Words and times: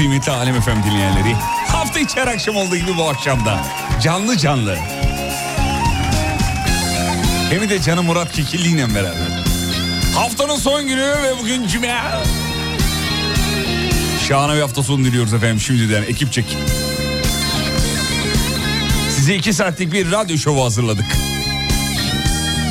kıymetli 0.00 0.32
Alem 0.32 0.56
Efem 0.56 0.82
dinleyenleri. 0.82 1.34
Hafta 1.68 2.00
içi 2.00 2.20
her 2.20 2.26
akşam 2.26 2.56
olduğu 2.56 2.76
gibi 2.76 2.96
bu 2.96 3.08
akşamda. 3.08 3.60
Canlı 4.02 4.38
canlı. 4.38 4.76
Hem 7.50 7.68
de 7.68 7.82
canım 7.82 8.06
Murat 8.06 8.32
Kekilli'yle 8.32 8.94
beraber. 8.94 9.44
Haftanın 10.14 10.56
son 10.56 10.86
günü 10.86 11.14
ve 11.22 11.38
bugün 11.40 11.66
cuma. 11.66 12.22
Şahane 14.28 14.56
bir 14.56 14.60
hafta 14.60 14.82
sonu 14.82 15.04
diliyoruz 15.04 15.34
efendim 15.34 15.60
şimdiden 15.60 16.02
ekipçek. 16.02 16.56
Size 19.16 19.34
iki 19.34 19.52
saatlik 19.52 19.92
bir 19.92 20.12
radyo 20.12 20.38
şovu 20.38 20.64
hazırladık. 20.64 21.06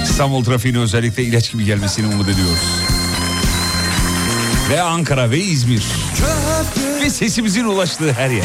İstanbul 0.03 0.44
trafiğine 0.44 0.79
özellikle 0.79 1.23
ilaç 1.23 1.51
gibi 1.51 1.66
gelmesini 1.66 2.07
umut 2.07 2.29
ediyoruz. 2.29 2.78
Ve 4.69 4.81
Ankara 4.81 5.31
ve 5.31 5.38
İzmir. 5.40 5.84
Köprü 6.16 7.02
Ve 7.02 7.09
sesimizin 7.09 7.66
ulaştığı 7.66 8.13
her 8.13 8.30
yer. 8.30 8.44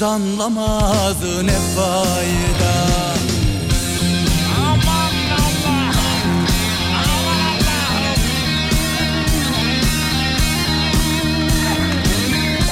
Söz 0.00 0.08
anlamaz 0.08 1.16
ne 1.42 1.52
fayda 1.76 2.74
Aman 4.60 5.14
Allah'ım! 5.38 6.46
Aman 6.94 7.40
Allah'ım! 7.50 8.08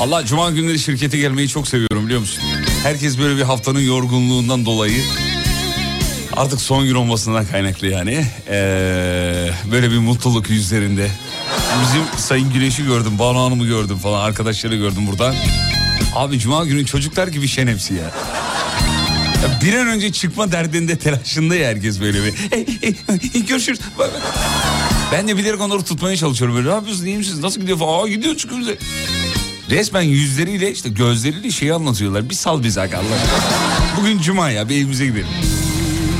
Allah 0.00 0.24
cuma 0.24 0.50
günleri 0.50 0.78
şirkete 0.78 1.18
gelmeyi 1.18 1.48
çok 1.48 1.68
seviyorum 1.68 2.04
biliyor 2.06 2.20
musun? 2.20 2.42
Herkes 2.82 3.18
böyle 3.18 3.36
bir 3.36 3.42
haftanın 3.42 3.80
yorgunluğundan 3.80 4.66
dolayı 4.66 5.02
artık 6.36 6.60
son 6.60 6.84
gün 6.84 6.94
olmasından 6.94 7.46
kaynaklı 7.46 7.86
yani. 7.86 8.26
Ee, 8.48 9.50
böyle 9.72 9.90
bir 9.90 9.98
mutluluk 9.98 10.50
yüzlerinde. 10.50 11.10
Bizim 11.82 12.02
Sayın 12.16 12.52
Güneş'i 12.52 12.84
gördüm, 12.84 13.12
Banu 13.18 13.38
Hanım'ı 13.38 13.66
gördüm 13.66 13.98
falan 13.98 14.20
arkadaşları 14.20 14.76
gördüm 14.76 15.06
buradan. 15.06 15.34
Abi 16.18 16.38
cuma 16.38 16.64
günü 16.64 16.86
çocuklar 16.86 17.28
gibi 17.28 17.48
şen 17.48 17.66
hepsi 17.66 17.94
ya. 17.94 18.00
Ya 19.42 19.60
bir 19.62 19.74
an 19.74 19.86
önce 19.86 20.12
çıkma 20.12 20.52
derdinde 20.52 20.98
telaşında 20.98 21.56
ya 21.56 21.68
herkes 21.68 22.00
böyle 22.00 22.24
bir. 22.24 22.32
Hey, 22.32 22.66
hey, 22.80 22.94
hey, 23.32 23.46
görüşürüz. 23.46 23.80
Ben 25.12 25.28
de 25.28 25.36
bilerek 25.36 25.60
onları 25.60 25.82
tutmaya 25.82 26.16
çalışıyorum 26.16 26.56
böyle. 26.56 26.68
Ne 26.68 26.72
yapıyorsunuz, 26.72 27.06
iyi 27.06 27.16
misiniz, 27.16 27.40
nasıl 27.40 27.60
gidiyor 27.60 27.78
falan. 27.78 28.04
Aa 28.04 28.08
gidiyor 28.08 28.36
çıkıyor 28.36 28.60
bize. 28.60 28.78
Resmen 29.70 30.02
yüzleriyle 30.02 30.72
işte 30.72 30.88
gözleriyle 30.88 31.50
şeyi 31.50 31.74
anlatıyorlar. 31.74 32.30
Bir 32.30 32.34
sal 32.34 32.62
bizi 32.62 32.80
Allah. 32.80 33.18
Bugün 34.00 34.20
cuma 34.20 34.50
ya 34.50 34.68
bir 34.68 34.76
evimize 34.76 35.06
gidelim. 35.06 35.26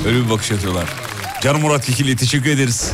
Öyle 0.07 0.25
bir 0.25 0.31
bakış 0.31 0.53
atıyorlar. 0.53 0.89
Canım 1.43 1.61
Murat 1.61 1.87
Kekilli 1.87 2.17
teşekkür 2.17 2.51
ederiz. 2.51 2.93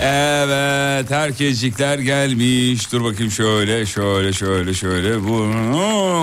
Evet 0.00 1.10
herkescikler 1.10 1.98
gelmiş. 1.98 2.92
Dur 2.92 3.04
bakayım 3.04 3.32
şöyle 3.32 3.86
şöyle 3.86 4.32
şöyle 4.32 4.74
şöyle. 4.74 5.24
Bu 5.24 5.50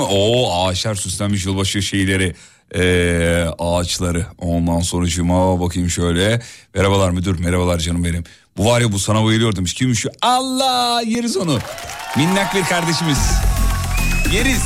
o 0.09 0.53
ağaçlar 0.65 0.95
süslenmiş 0.95 1.45
yılbaşı 1.45 1.81
şeyleri. 1.81 2.35
Ee, 2.75 3.45
ağaçları. 3.59 4.25
Ondan 4.37 4.79
sonra 4.79 5.07
cuma 5.07 5.59
bakayım 5.59 5.89
şöyle. 5.89 6.41
Merhabalar 6.75 7.09
müdür 7.09 7.39
merhabalar 7.39 7.79
canım 7.79 8.03
benim. 8.03 8.23
Bu 8.57 8.65
var 8.65 8.81
ya 8.81 8.91
bu 8.91 8.99
sana 8.99 9.23
bayılıyor 9.23 9.55
demiş. 9.55 9.73
Kimmiş 9.73 9.99
şu? 9.99 10.09
Allah 10.21 11.01
yeriz 11.05 11.37
onu. 11.37 11.59
Minnak 12.17 12.55
bir 12.55 12.63
kardeşimiz. 12.63 13.19
Yeriz. 14.33 14.63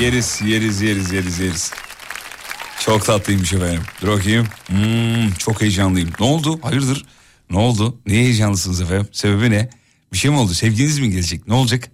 Yeriz 0.00 0.40
yeriz 0.44 0.80
yeriz 0.80 1.12
yeriz 1.12 1.38
yeriz. 1.38 1.70
Çok 2.84 3.04
tatlıymış 3.04 3.52
efendim. 3.52 3.82
Dur 4.02 4.08
bakayım. 4.08 4.46
Hmm, 4.66 5.30
çok 5.38 5.60
heyecanlıyım. 5.62 6.10
Ne 6.20 6.26
oldu? 6.26 6.58
Hayırdır? 6.62 7.04
Ne 7.50 7.58
oldu? 7.58 7.98
Niye 8.06 8.22
heyecanlısınız 8.24 8.80
efendim? 8.80 9.08
Sebebi 9.12 9.50
ne? 9.50 9.70
Bir 10.12 10.18
şey 10.18 10.30
mi 10.30 10.38
oldu? 10.38 10.54
Sevginiz 10.54 10.98
mi 10.98 11.10
gelecek? 11.10 11.48
Ne 11.48 11.54
olacak? 11.54 11.90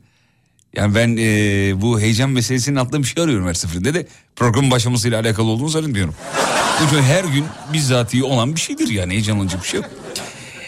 Yani 0.76 0.94
ben 0.94 1.08
eee, 1.16 1.74
bu 1.80 2.00
heyecan 2.00 2.30
meselesinin 2.30 2.76
altında 2.76 2.98
bir 3.02 3.04
şey 3.06 3.24
arıyorum 3.24 3.48
her 3.48 3.54
seferinde 3.54 3.94
de 3.94 4.08
programın 4.36 4.70
başlamasıyla 4.70 5.20
alakalı 5.20 5.46
olduğunu 5.46 5.68
zannediyorum. 5.68 6.14
Çünkü 6.78 7.02
her 7.02 7.24
gün 7.24 7.44
bizzatihi 7.72 8.24
olan 8.24 8.54
bir 8.56 8.60
şeydir 8.60 8.88
yani 8.88 9.12
heyecanlanacak 9.12 9.62
bir 9.62 9.68
şey 9.68 9.80
yok. 9.80 9.90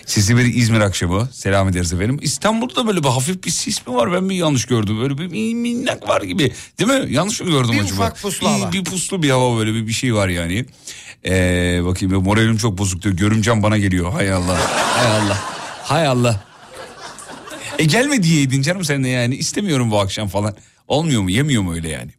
Sesi 0.08 0.36
bir 0.36 0.44
İzmir 0.54 0.80
akşamı. 0.80 1.28
Selam 1.32 1.68
ederiz 1.68 1.92
efendim. 1.92 2.18
İstanbul'da 2.22 2.76
da 2.76 2.86
böyle 2.86 3.02
bir 3.04 3.08
hafif 3.08 3.44
bir 3.44 3.50
sis 3.50 3.86
mi 3.86 3.94
var? 3.94 4.12
Ben 4.12 4.24
mi 4.24 4.36
yanlış 4.36 4.64
gördüm? 4.64 5.00
Böyle 5.00 5.18
bir 5.18 5.24
min- 5.30 5.54
minnak 5.54 6.08
var 6.08 6.22
gibi. 6.22 6.52
Değil 6.78 6.90
mi? 6.90 7.12
Yanlış 7.12 7.40
mı 7.40 7.50
gördüm 7.50 7.72
Bir 7.72 7.80
acaba? 7.80 7.94
ufak 7.94 8.22
puslu 8.22 8.46
bir, 8.46 8.52
hava. 8.52 8.72
Bir 8.72 8.84
puslu 8.84 9.22
bir 9.22 9.30
hava 9.30 9.58
böyle 9.58 9.74
bir, 9.74 9.86
bir 9.86 9.92
şey 9.92 10.14
var 10.14 10.28
yani. 10.28 10.66
Ee, 11.26 11.80
bakayım 11.84 12.22
moralim 12.24 12.56
çok 12.56 12.78
bozuk 12.78 13.02
diyor. 13.02 13.14
Görümcem 13.14 13.62
bana 13.62 13.78
geliyor. 13.78 14.12
Hay 14.12 14.32
Allah. 14.32 14.58
Hay 14.96 15.06
Allah. 15.06 15.38
Hay 15.82 16.06
Allah. 16.06 16.44
E 17.78 17.84
gelme 17.84 18.22
diyeydin 18.22 18.62
canım 18.62 18.84
sen 18.84 19.04
de 19.04 19.08
yani. 19.08 19.34
İstemiyorum 19.36 19.90
bu 19.90 20.00
akşam 20.00 20.28
falan. 20.28 20.54
Olmuyor 20.88 21.22
mu? 21.22 21.30
Yemiyor 21.30 21.62
mu 21.62 21.74
öyle 21.74 21.88
yani? 21.88 22.10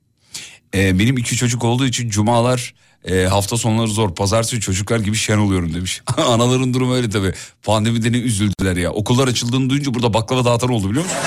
Ee, 0.75 0.99
benim 0.99 1.17
iki 1.17 1.35
çocuk 1.35 1.63
olduğu 1.63 1.85
için 1.85 2.09
cumalar 2.09 2.73
e, 3.05 3.23
hafta 3.23 3.57
sonları 3.57 3.87
zor. 3.87 4.15
Pazartesi 4.15 4.59
çocuklar 4.59 4.99
gibi 4.99 5.15
şen 5.15 5.37
oluyorum 5.37 5.73
demiş. 5.73 6.01
Anaların 6.17 6.73
durumu 6.73 6.93
öyle 6.93 7.09
tabii. 7.09 7.33
Pandemide 7.63 8.11
ne 8.11 8.17
üzüldüler 8.17 8.75
ya. 8.75 8.91
Okullar 8.91 9.27
açıldığını 9.27 9.69
duyunca 9.69 9.93
burada 9.93 10.13
baklava 10.13 10.45
dağıtan 10.45 10.69
oldu 10.69 10.89
biliyor 10.89 11.03
musun? 11.05 11.17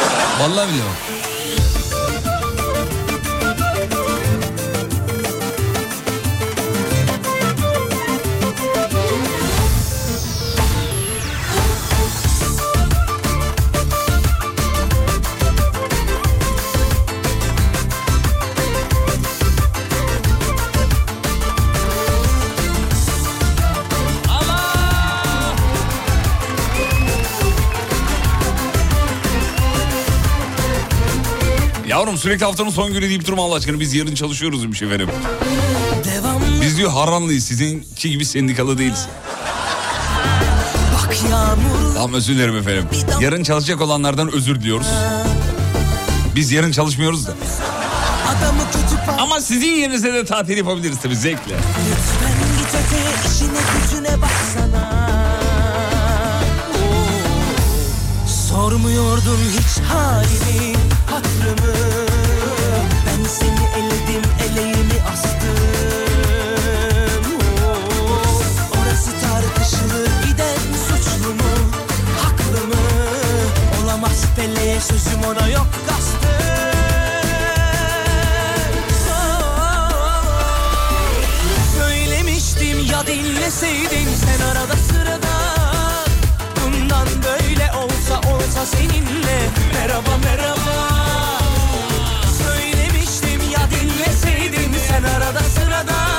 Vallahi 0.40 0.68
biliyorum. 0.68 0.92
Yavrum 32.02 32.18
sürekli 32.18 32.44
haftanın 32.44 32.70
son 32.70 32.92
günü 32.92 33.08
deyip 33.08 33.26
durma 33.26 33.44
Allah 33.44 33.54
aşkına. 33.54 33.80
Biz 33.80 33.94
yarın 33.94 34.14
çalışıyoruz 34.14 34.62
demiş 34.62 34.82
efendim. 34.82 35.08
Devam 36.04 36.42
Biz 36.62 36.76
diyor 36.78 36.90
Harranlıyız. 36.90 37.44
Sizinki 37.44 38.10
gibi 38.10 38.24
sendikalı 38.24 38.78
değiliz. 38.78 39.06
bak 40.94 41.16
yağmur 41.30 41.94
Tamam 41.94 42.12
özür 42.14 42.34
dilerim 42.34 42.56
efendim. 42.56 42.88
Yarın 43.20 43.42
çalışacak 43.42 43.80
olanlardan 43.80 44.32
özür 44.32 44.60
diliyoruz. 44.60 44.86
Biz 46.36 46.52
yarın 46.52 46.72
çalışmıyoruz 46.72 47.26
da. 47.26 47.34
Ama 49.18 49.40
sizin 49.40 49.72
yerinize 49.72 50.12
de 50.14 50.24
tatil 50.24 50.56
yapabiliriz 50.56 50.98
tabii 51.02 51.16
zevkle. 51.16 51.54
Lütfen 51.54 52.34
git 52.58 52.68
öte 52.68 53.32
işine 53.34 53.58
gücüne 53.82 54.22
baksana 54.22 54.90
Oo. 56.74 58.26
Sormuyordun 58.26 59.38
hiç 59.58 59.82
halimi 59.84 60.71
hatırımı 61.12 61.74
Ben 63.06 63.24
seni 63.28 63.64
eledim 63.78 64.22
eleğimi 64.50 64.98
astım. 65.12 65.52
Oo. 67.34 68.16
Orası 68.80 69.10
tartışılır 69.20 70.10
giden 70.26 70.58
suçlu 70.86 71.34
mu? 71.34 71.52
Haklı 72.22 72.66
mı? 72.66 72.82
Olamaz 73.84 74.24
Pele'ye 74.36 74.80
sözüm 74.80 75.24
ona 75.24 75.48
yok 75.48 75.66
kastım. 75.88 76.32
Söylemiştim 81.78 82.78
ya 82.92 83.06
dinleseydin 83.06 84.08
sen 84.24 84.40
arada 84.46 84.76
sırada. 84.76 85.32
Bundan 86.56 87.08
böyle 87.24 87.41
olsa 88.52 88.66
seninle. 88.66 89.38
Merhaba 89.74 90.16
merhaba. 90.24 90.98
Söylemiştim 92.42 93.50
ya 93.50 93.68
dinleseydin. 93.70 94.72
Sen 94.88 95.02
arada 95.02 95.40
sırada 95.40 96.11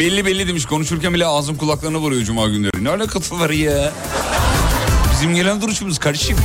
Belli 0.00 0.26
belli 0.26 0.48
demiş 0.48 0.64
konuşurken 0.66 1.14
bile 1.14 1.26
ağzım 1.26 1.56
kulaklarına 1.56 1.98
vuruyor 1.98 2.22
cuma 2.22 2.48
günleri. 2.48 2.84
Ne 2.84 2.90
alakası 2.90 3.40
var 3.40 3.50
ya? 3.50 3.92
Bizim 5.12 5.34
gelen 5.34 5.60
duruşumuz 5.62 5.98
kardeşim. 5.98 6.36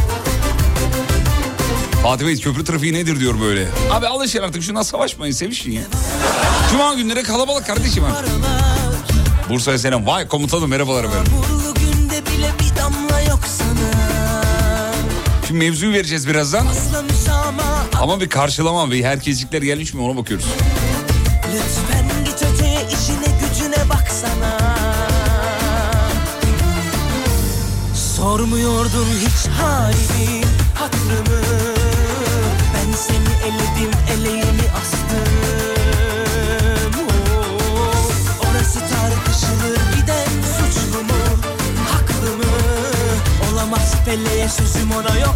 Fatih 2.03 2.25
Bey 2.25 2.39
köprü 2.39 2.65
trafiği 2.65 2.93
nedir 2.93 3.19
diyor 3.19 3.41
böyle. 3.41 3.67
Abi 3.91 4.07
alışın 4.07 4.41
artık 4.41 4.63
şuna 4.63 4.83
savaşmayın 4.83 5.33
sevişin 5.33 5.71
ya. 5.71 5.81
Cuma 6.71 6.93
günleri 6.93 7.23
kalabalık 7.23 7.67
kardeşim 7.67 8.03
ha. 8.03 8.21
Bursa'ya 9.49 9.77
selam. 9.77 10.07
Vay 10.07 10.27
komutanım 10.27 10.69
merhabalar 10.69 11.03
efendim. 11.03 11.33
Bir 12.59 12.75
Şimdi 15.47 15.65
mevzuyu 15.65 15.93
vereceğiz 15.93 16.27
birazdan. 16.27 16.67
Ama 18.01 18.21
bir 18.21 18.29
karşılama 18.29 18.91
ve 18.91 19.03
herkeslikler 19.03 19.61
gelmiş 19.61 19.93
mi 19.93 20.01
ona 20.01 20.17
bakıyoruz. 20.17 20.45
Sormuyordun 28.55 29.05
hiç 29.19 29.47
halimi 29.47 30.41
hatırımı. 30.74 31.41
Ben 32.74 32.91
seni 32.95 33.33
eledim 33.47 33.91
eleğimi 34.13 34.63
astım. 34.81 35.33
Oo, 37.00 38.50
Orası 38.50 38.79
tartışılır 38.79 39.79
giden 39.95 40.27
suçlu 40.57 41.03
mu 41.03 41.19
haklı 41.91 42.38
mı? 42.38 42.43
Olamaz 43.53 43.93
Pele'ye 44.05 44.50
sözüm 44.50 44.91
ona 44.91 45.17
yok 45.19 45.35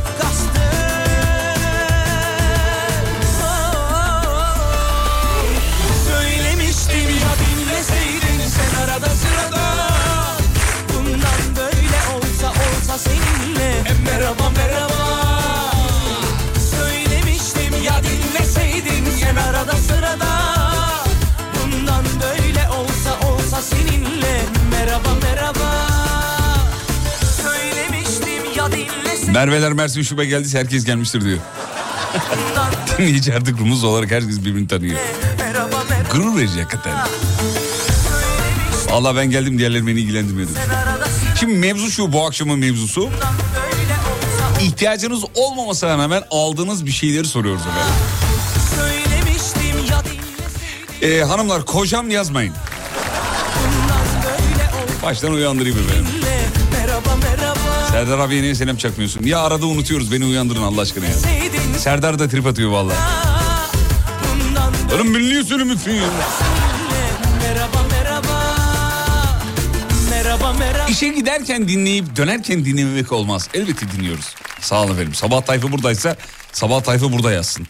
Merveler 29.33 29.74
Mersin 29.74 30.01
şube 30.01 30.25
geldiyse 30.25 30.59
herkes 30.59 30.86
gelmiştir 30.86 31.21
diyor. 31.25 31.38
Dinleyici 32.98 33.33
artık 33.33 33.59
Rumuz 33.59 33.83
olarak 33.83 34.12
herkes 34.12 34.45
birbirini 34.45 34.67
tanıyor. 34.67 35.00
Gurur 36.12 36.38
verici 36.38 36.62
hakikaten. 36.62 36.93
Allah 38.91 39.15
ben 39.15 39.29
geldim 39.29 39.59
diğerleri 39.59 39.88
beni 39.88 40.01
sırada 40.48 41.07
Şimdi 41.39 41.53
mevzu 41.53 41.91
şu 41.91 42.13
bu 42.13 42.25
akşamın 42.25 42.59
mevzusu. 42.59 43.09
İhtiyacınız 44.62 45.24
olmamasına 45.36 45.89
rağmen 45.89 46.24
aldığınız 46.31 46.86
bir 46.86 46.91
şeyleri 46.91 47.27
soruyoruz 47.27 47.62
efendim. 47.62 47.93
Ee, 51.01 51.24
hanımlar 51.24 51.65
kocam 51.65 52.09
yazmayın. 52.09 52.53
Baştan 55.03 55.31
uyandırayım 55.31 55.77
efendim. 55.79 56.18
Serdar 57.91 58.19
abiye 58.19 58.41
niye 58.41 58.55
selam 58.55 58.77
çakmıyorsun? 58.77 59.24
Ya 59.24 59.39
arada 59.39 59.65
unutuyoruz 59.65 60.12
beni 60.12 60.25
uyandırın 60.25 60.63
Allah 60.63 60.81
aşkına 60.81 61.05
ya. 61.05 61.13
Serdar 61.77 62.19
da 62.19 62.27
trip 62.29 62.46
atıyor 62.46 62.72
böyle 62.72 62.93
Oğlum 64.96 65.13
niye 65.13 65.43
söylemiyorsun 65.43 65.91
ya? 65.91 66.03
İşe 70.89 71.08
giderken 71.08 71.67
dinleyip 71.67 72.15
dönerken 72.15 72.65
dinlememek 72.65 73.12
olmaz. 73.12 73.50
Elbette 73.53 73.91
dinliyoruz. 73.91 74.36
Sağ 74.62 74.84
olun 74.84 74.93
efendim. 74.93 75.13
Sabah 75.13 75.41
tayfa 75.41 75.72
buradaysa 75.72 76.15
sabah 76.51 76.81
tayfa 76.81 77.12
burada 77.12 77.31
yazsın. 77.31 77.67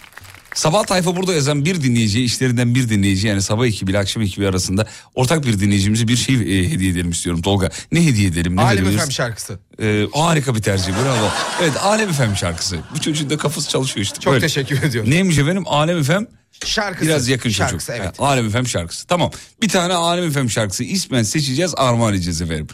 Sabah 0.59 0.83
tayfa 0.83 1.15
burada 1.15 1.33
yazan 1.33 1.65
bir 1.65 1.83
dinleyici, 1.83 2.23
işlerinden 2.23 2.75
bir 2.75 2.89
dinleyici 2.89 3.27
yani 3.27 3.41
sabah 3.41 3.65
ekibi 3.65 3.91
ile 3.91 3.99
akşam 3.99 4.23
ekibi 4.23 4.47
arasında 4.47 4.87
ortak 5.15 5.45
bir 5.45 5.59
dinleyicimize 5.59 6.07
bir 6.07 6.15
şey 6.15 6.35
e, 6.35 6.69
hediye 6.71 6.91
edelim 6.91 7.11
istiyorum 7.11 7.41
Tolga. 7.41 7.69
Ne 7.91 8.05
hediye 8.05 8.27
edelim? 8.27 8.55
Ne 8.55 8.61
Alem? 8.61 8.97
FM 8.97 9.11
şarkısı. 9.11 9.59
Ee, 9.81 10.05
harika 10.13 10.55
bir 10.55 10.61
tercih 10.61 10.93
bravo. 10.93 11.29
Evet 11.61 11.73
Alem 11.83 12.09
Efem 12.09 12.35
şarkısı. 12.35 12.77
Bu 12.95 13.01
çocuğun 13.01 13.29
da 13.29 13.37
kafası 13.37 13.69
çalışıyor 13.69 14.03
işte. 14.05 14.19
Çok 14.19 14.33
Böyle. 14.33 14.45
teşekkür 14.47 14.83
ediyorum. 14.83 15.11
Neymiş 15.11 15.37
efendim? 15.37 15.63
Alem 15.67 15.97
Efem 15.97 16.27
Şarkısı. 16.65 17.05
Biraz 17.05 17.29
yakın 17.29 17.49
Şarkısı, 17.49 17.87
çocuk. 17.87 18.03
evet. 18.05 18.19
Ha, 18.19 18.25
Alem 18.25 18.49
FM 18.49 18.65
şarkısı. 18.65 19.07
Tamam. 19.07 19.31
Bir 19.61 19.69
tane 19.69 19.93
Alem 19.93 20.31
FM 20.31 20.47
şarkısı 20.47 20.83
ismen 20.83 21.23
seçeceğiz 21.23 21.73
armağan 21.77 22.13
edeceğiz 22.13 22.41
efendim. 22.41 22.67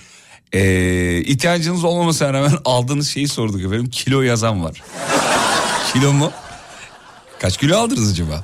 Ee, 0.54 1.22
ihtiyacınız 1.26 1.84
olmamasına 1.84 2.34
rağmen 2.34 2.58
aldığınız 2.66 3.10
şeyi 3.10 3.28
sorduk 3.28 3.62
efendim. 3.62 3.90
Kilo 3.90 4.22
yazan 4.22 4.64
var. 4.64 4.84
kilo 5.94 6.14
mu? 6.14 6.32
Kaç 7.46 7.58
kilo 7.58 7.78
aldınız 7.78 8.12
acaba? 8.12 8.44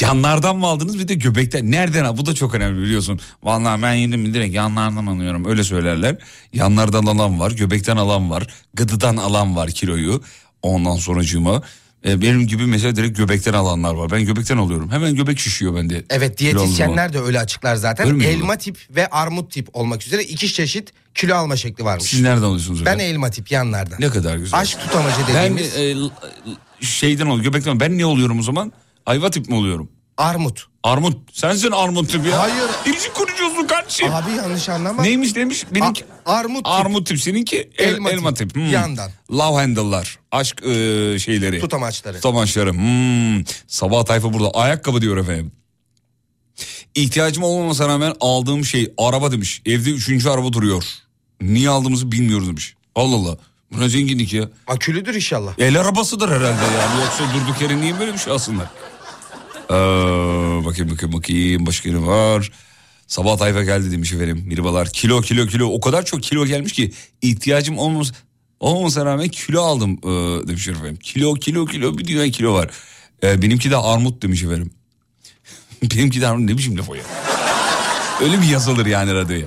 Yanlardan 0.00 0.56
mı 0.56 0.66
aldınız 0.66 0.98
bir 0.98 1.08
de 1.08 1.14
göbekten. 1.14 1.70
Nereden 1.70 2.04
al? 2.04 2.16
Bu 2.16 2.26
da 2.26 2.34
çok 2.34 2.54
önemli 2.54 2.82
biliyorsun. 2.82 3.20
Vallahi 3.42 3.82
ben 3.82 3.92
yedim 3.92 4.34
direkt 4.34 4.54
yanlardan 4.54 5.06
alıyorum. 5.06 5.44
Öyle 5.44 5.64
söylerler. 5.64 6.16
Yanlardan 6.52 7.06
alan 7.06 7.40
var, 7.40 7.50
göbekten 7.50 7.96
alan 7.96 8.30
var, 8.30 8.46
gıdıdan 8.74 9.16
alan 9.16 9.56
var 9.56 9.70
kiloyu. 9.70 10.22
Ondan 10.62 10.96
sonracığıma 10.96 11.62
e, 12.06 12.20
benim 12.22 12.46
gibi 12.46 12.66
mesela 12.66 12.96
direkt 12.96 13.18
göbekten 13.18 13.52
alanlar 13.52 13.94
var. 13.94 14.10
Ben 14.10 14.24
göbekten 14.24 14.56
alıyorum. 14.56 14.90
Hemen 14.90 15.14
göbek 15.14 15.38
şişiyor 15.38 15.74
bende. 15.76 16.04
Evet 16.10 16.38
diyetisyenler 16.38 17.12
de 17.12 17.20
öyle 17.20 17.40
açıklar 17.40 17.76
zaten. 17.76 18.06
Öyle 18.14 18.28
elma 18.28 18.56
tip 18.56 18.78
ve 18.90 19.06
armut 19.06 19.52
tip 19.52 19.68
olmak 19.72 20.06
üzere 20.06 20.22
iki 20.24 20.52
çeşit 20.52 20.92
kilo 21.14 21.34
alma 21.34 21.56
şekli 21.56 21.84
varmış. 21.84 22.04
Siz 22.04 22.20
nereden 22.20 22.42
alıyorsunuz 22.42 22.80
Ben 22.80 22.84
efendim? 22.86 23.06
elma 23.06 23.30
tip 23.30 23.50
yanlardan. 23.50 23.96
Ne 24.00 24.08
kadar 24.10 24.36
güzel. 24.36 24.60
Aşk 24.60 24.80
tutamacı 24.80 25.16
ben 25.28 25.56
dediğimiz 25.56 25.76
e, 25.76 25.94
l- 25.96 26.10
şeyden 26.80 27.26
oluyor 27.26 27.44
göbekten. 27.44 27.80
Ben 27.80 27.98
ne 27.98 28.06
oluyorum 28.06 28.38
o 28.38 28.42
zaman? 28.42 28.72
Ayva 29.06 29.30
tip 29.30 29.48
mi 29.48 29.54
oluyorum? 29.54 29.90
armut. 30.20 30.66
Armut. 30.82 31.16
Sensin 31.32 31.70
armut 31.70 32.10
tip 32.10 32.26
ya. 32.26 32.38
Hayır. 32.38 32.70
İlişki 32.86 33.12
kurucusun 33.12 33.66
kardeşim. 33.66 34.14
Abi 34.14 34.30
yanlış 34.32 34.68
anlama. 34.68 35.02
Neymiş 35.02 35.34
demiş? 35.34 35.66
Benimki... 35.74 36.04
A- 36.26 36.32
armut 36.32 36.64
tip. 36.64 36.66
Armut 36.66 37.06
tip 37.06 37.20
seninki 37.20 37.70
el, 37.78 37.88
elma, 37.94 38.10
Elma 38.10 38.34
tip. 38.34 38.54
tip. 38.54 38.56
Hmm. 38.56 38.70
Yandan. 38.70 39.10
Love 39.30 39.56
handle'lar. 39.60 40.18
Aşk 40.32 40.62
e, 40.62 40.68
şeyleri. 41.18 41.60
Tutamaçları. 41.60 42.16
Tutamaçları. 42.16 42.72
Hmm. 42.72 43.44
Sabah 43.66 44.04
tayfa 44.04 44.32
burada. 44.32 44.50
Ayakkabı 44.50 45.00
diyor 45.00 45.16
efendim. 45.16 45.52
İhtiyacım 46.94 47.42
olmamasına 47.44 47.88
rağmen 47.88 48.14
aldığım 48.20 48.64
şey 48.64 48.92
araba 48.98 49.32
demiş. 49.32 49.62
Evde 49.66 49.90
üçüncü 49.90 50.28
araba 50.28 50.52
duruyor. 50.52 50.84
Niye 51.40 51.68
aldığımızı 51.68 52.12
bilmiyoruz 52.12 52.48
demiş. 52.48 52.74
Allah 52.94 53.16
Allah. 53.16 53.36
Bu 53.72 53.80
ne 53.80 53.88
zenginlik 53.88 54.32
ya. 54.32 54.48
Akülüdür 54.66 55.14
inşallah. 55.14 55.52
El 55.58 55.80
arabasıdır 55.80 56.28
herhalde 56.28 56.64
yani. 56.78 57.00
Yoksa 57.00 57.24
durduk 57.34 57.62
yere 57.62 57.80
niye 57.80 58.00
böyle 58.00 58.12
bir 58.12 58.18
şey 58.18 58.32
alsınlar? 58.32 58.66
Ee, 59.70 59.74
bakayım 60.64 60.90
bakayım 60.90 61.12
bakayım. 61.12 61.66
Başka 61.66 61.90
ne 61.90 62.06
var? 62.06 62.52
Sabah 63.06 63.38
tayfa 63.38 63.62
geldi 63.62 63.90
demiş 63.92 64.12
efendim. 64.12 64.44
Mirbalar 64.46 64.88
kilo 64.88 65.20
kilo 65.20 65.46
kilo. 65.46 65.66
O 65.66 65.80
kadar 65.80 66.04
çok 66.04 66.22
kilo 66.22 66.46
gelmiş 66.46 66.72
ki 66.72 66.92
ihtiyacım 67.22 67.78
olmaz, 67.78 68.12
olmasına 68.60 69.04
rağmen 69.04 69.28
kilo 69.28 69.62
aldım 69.62 69.98
ee, 70.04 70.48
demiş 70.48 70.68
efendim. 70.68 70.96
Kilo 70.96 71.34
kilo 71.34 71.66
kilo 71.66 71.98
bir 71.98 72.06
dünya 72.06 72.30
kilo 72.30 72.54
var. 72.54 72.70
Ee, 73.22 73.42
benimki 73.42 73.70
de 73.70 73.76
armut 73.76 74.22
demiş 74.22 74.42
efendim. 74.42 74.70
benimki 75.82 76.20
de 76.20 76.28
armut 76.28 76.50
ne 76.50 76.58
biçim 76.58 76.78
laf 76.78 76.88
o 76.88 76.94
ya? 76.94 77.02
Öyle 78.22 78.42
bir 78.42 78.46
yazılır 78.46 78.86
yani 78.86 79.14
radyoya. 79.14 79.46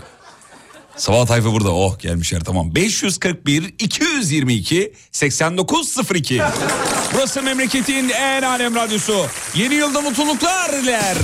Sabah 0.98 1.26
tayfa 1.26 1.52
burada. 1.54 1.72
Oh 1.72 2.00
gelmişler 2.00 2.40
tamam. 2.44 2.76
541 2.76 3.74
222 3.80 4.94
8902. 5.12 6.42
Burası 7.14 7.44
memleketin 7.44 8.10
en 8.10 8.42
alem 8.42 8.76
radyosu. 8.76 9.26
Yeni 9.56 9.74
yılda 9.74 10.02
mutluluklar 10.02 10.72
diler. 10.74 11.18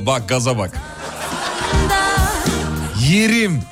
Bak 0.00 0.28
gaza 0.28 0.58
bak. 0.58 0.70
Yerim. 3.08 3.62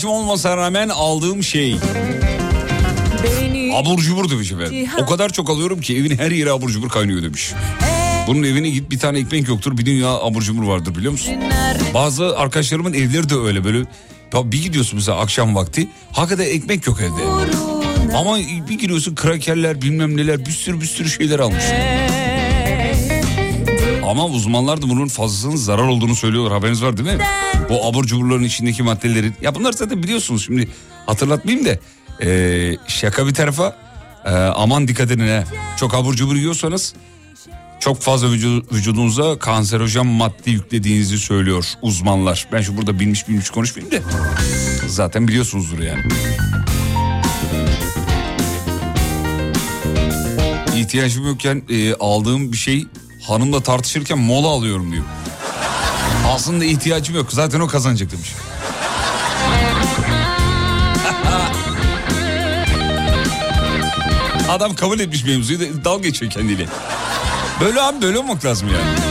İhtiyacım 0.00 0.20
olmasına 0.20 0.56
rağmen 0.56 0.88
aldığım 0.88 1.42
şey. 1.42 1.76
Beni 3.24 3.76
Abur 3.76 3.98
cubur 3.98 4.30
demiş 4.30 4.52
efendim. 4.52 4.88
O 4.98 5.06
kadar 5.06 5.28
çok 5.28 5.50
alıyorum 5.50 5.80
ki 5.80 5.96
evin 5.96 6.18
her 6.18 6.30
yeri 6.30 6.52
abur 6.52 6.70
cubur 6.70 6.88
kaynıyor 6.88 7.22
demiş. 7.22 7.52
Bunun 8.26 8.42
evine 8.42 8.70
git 8.70 8.90
bir 8.90 8.98
tane 8.98 9.18
ekmek 9.18 9.48
yoktur 9.48 9.78
bir 9.78 9.86
dünya 9.86 10.08
abur 10.08 10.42
cubur 10.42 10.62
vardır 10.62 10.94
biliyor 10.94 11.12
musun? 11.12 11.34
Bazı 11.94 12.38
arkadaşlarımın 12.38 12.92
evleri 12.92 13.28
de 13.28 13.34
öyle 13.34 13.64
böyle. 13.64 13.78
Ya 14.34 14.52
bir 14.52 14.62
gidiyorsun 14.62 14.96
mesela 14.96 15.18
akşam 15.18 15.54
vakti 15.54 15.88
hakikaten 16.12 16.44
ekmek 16.44 16.86
yok 16.86 17.00
evde. 17.00 17.52
Ama 18.16 18.38
bir 18.68 18.78
giriyorsun 18.78 19.14
krakerler 19.14 19.82
bilmem 19.82 20.16
neler 20.16 20.46
bir 20.46 20.50
sürü 20.50 20.80
bir 20.80 20.86
sürü 20.86 21.08
şeyler 21.08 21.38
almış. 21.38 21.64
Ama 24.06 24.26
uzmanlar 24.26 24.82
da 24.82 24.88
bunun 24.90 25.08
fazlasının 25.08 25.56
zarar 25.56 25.88
olduğunu 25.88 26.16
söylüyorlar 26.16 26.52
haberiniz 26.52 26.82
var 26.82 26.96
değil 26.96 27.08
mi? 27.16 27.24
Bu 27.70 27.86
abur 27.86 28.04
cuburların 28.04 28.42
içindeki 28.44 28.82
maddelerin. 28.82 29.34
Ya 29.42 29.54
bunlar 29.54 29.72
zaten 29.72 30.02
biliyorsunuz 30.02 30.44
şimdi 30.46 30.68
hatırlatmayayım 31.06 31.66
da. 31.66 31.76
Ee, 32.24 32.76
şaka 32.86 33.26
bir 33.26 33.34
tarafa 33.34 33.76
ee, 34.24 34.30
aman 34.30 34.88
dikkat 34.88 35.10
edin 35.10 35.28
ha. 35.28 35.44
Çok 35.76 35.94
abur 35.94 36.14
cubur 36.14 36.36
yiyorsanız 36.36 36.94
çok 37.80 38.00
fazla 38.00 38.28
vücu- 38.28 38.74
vücudunuza 38.74 39.38
kanserojen 39.38 40.06
madde 40.06 40.50
yüklediğinizi 40.50 41.18
söylüyor 41.18 41.64
uzmanlar. 41.82 42.46
Ben 42.52 42.60
şu 42.60 42.76
burada 42.76 43.00
bilmiş 43.00 43.28
bilmiş 43.28 43.50
konuşmayayım 43.50 43.94
da. 43.96 44.08
Zaten 44.88 45.28
biliyorsunuzdur 45.28 45.78
yani. 45.78 46.02
İhtiyacım 50.76 51.26
yokken 51.26 51.62
e, 51.70 51.94
aldığım 51.94 52.52
bir 52.52 52.56
şey 52.56 52.86
hanımla 53.22 53.60
tartışırken 53.62 54.18
mola 54.18 54.48
alıyorum 54.48 54.92
diyor. 54.92 55.04
Aslında 56.30 56.64
ihtiyacım 56.64 57.16
yok. 57.16 57.32
Zaten 57.32 57.60
o 57.60 57.66
kazanacak 57.66 58.12
demiş. 58.12 58.32
Adam 64.48 64.74
kabul 64.74 65.00
etmiş 65.00 65.24
mevzuyu 65.24 65.60
da 65.60 65.84
dalga 65.84 66.02
geçiyor 66.02 66.32
kendiyle. 66.32 66.66
Böyle 67.60 67.80
abi 67.80 68.02
böyle 68.02 68.18
olmak 68.18 68.44
lazım 68.44 68.68
yani. 68.68 69.09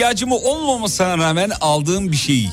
İhtiyacımı 0.00 0.34
olmamasına 0.36 1.18
rağmen 1.18 1.50
aldığım 1.60 2.12
bir 2.12 2.16
şey. 2.16 2.48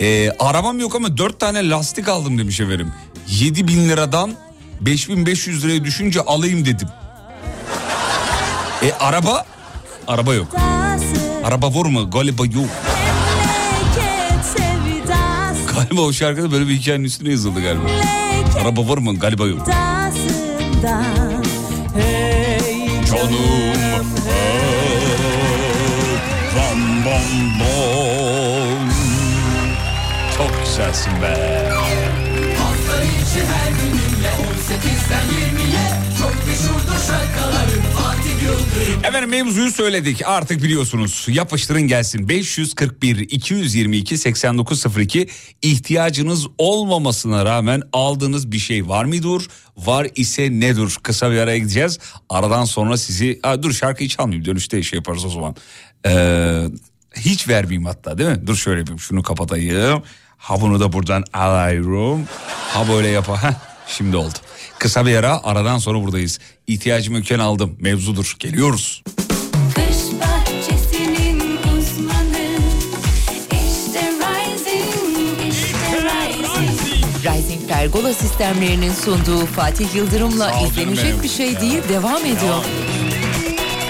Ee, 0.00 0.30
arabam 0.38 0.80
yok 0.80 0.94
ama 0.94 1.16
dört 1.16 1.40
tane 1.40 1.68
lastik 1.68 2.08
aldım 2.08 2.38
demiş 2.38 2.60
efendim. 2.60 2.92
7 3.28 3.68
bin 3.68 3.88
liradan 3.88 4.34
5500 4.80 5.64
liraya 5.64 5.84
düşünce 5.84 6.20
alayım 6.20 6.66
dedim. 6.66 6.88
E 8.82 8.92
araba? 8.92 9.44
Araba 10.06 10.34
yok. 10.34 10.48
Araba 11.44 11.74
var 11.74 11.86
mı? 11.86 12.10
Galiba 12.10 12.44
yok. 12.46 12.70
Galiba 15.74 16.00
o 16.00 16.12
şarkıda 16.12 16.52
böyle 16.52 16.68
bir 16.68 16.76
hikayenin 16.76 17.04
üstüne 17.04 17.30
yazıldı 17.30 17.62
galiba. 17.62 17.88
Araba 18.62 18.88
var 18.88 18.98
mı? 18.98 19.18
Galiba 19.18 19.46
yok. 19.46 19.68
Sevdasında 27.14 27.54
Hey 27.54 27.54
Canım 27.54 27.60
bam 27.60 27.60
bam 27.60 28.88
bam. 28.88 28.90
Çok 30.36 30.64
güzelsin 30.64 31.12
be. 31.22 31.64
Efendim 39.04 39.30
mevzuyu 39.30 39.70
söyledik. 39.70 40.22
Artık 40.26 40.62
biliyorsunuz. 40.62 41.26
Yapıştırın 41.28 41.82
gelsin. 41.82 42.28
541 42.28 43.18
222 43.18 44.18
8902 44.18 45.28
ihtiyacınız 45.62 46.46
olmamasına 46.58 47.44
rağmen 47.44 47.82
aldığınız 47.92 48.52
bir 48.52 48.58
şey 48.58 48.88
var 48.88 49.04
mıdır 49.04 49.48
var 49.76 50.06
ise 50.14 50.50
nedir? 50.50 50.96
Kısa 51.02 51.30
bir 51.30 51.38
araya 51.38 51.58
gideceğiz. 51.58 51.98
Aradan 52.28 52.64
sonra 52.64 52.96
sizi 52.96 53.40
Aa, 53.42 53.62
dur 53.62 53.72
şarkıyı 53.72 54.08
çalmayayım. 54.08 54.44
Dönüşte 54.44 54.82
şey 54.82 54.96
yaparız 54.96 55.24
o 55.24 55.28
zaman. 55.28 55.56
Ee, 56.06 56.64
hiç 57.16 57.48
vermeyeyim 57.48 57.84
hatta 57.84 58.18
değil 58.18 58.30
mi? 58.30 58.46
Dur 58.46 58.56
şöyle 58.56 58.78
yapayım 58.78 58.98
şunu 59.00 59.22
kapatayım. 59.22 60.02
Ha 60.38 60.60
bunu 60.60 60.80
da 60.80 60.92
buradan 60.92 61.24
alıyorum. 61.32 62.24
Ha 62.72 62.88
böyle 62.88 63.08
yapa 63.08 63.42
Heh, 63.42 63.52
şimdi 63.88 64.16
oldu. 64.16 64.34
Kısa 64.78 65.06
bir 65.06 65.16
ara 65.16 65.40
aradan 65.44 65.78
sonra 65.78 66.02
buradayız. 66.02 66.38
İhtiyacımı 66.66 67.18
öken 67.18 67.38
aldım. 67.38 67.76
Mevzudur. 67.80 68.36
Geliyoruz. 68.38 69.02
Kış 69.74 70.20
bahçesinin 70.20 71.40
uzmanı. 71.56 72.58
İşte 73.50 74.00
Rising, 74.00 75.54
işte 75.54 76.02
Rising. 76.02 77.24
Rising 77.36 77.68
Pergola 77.68 78.14
sistemlerinin 78.14 78.92
sunduğu 78.92 79.46
Fatih 79.46 79.94
Yıldırım'la 79.94 80.52
izlenecek 80.60 81.04
benim. 81.06 81.22
bir 81.22 81.28
şey 81.28 81.60
değil 81.60 81.82
devam 81.88 82.20
ediyor. 82.24 82.64
Ya 83.03 83.03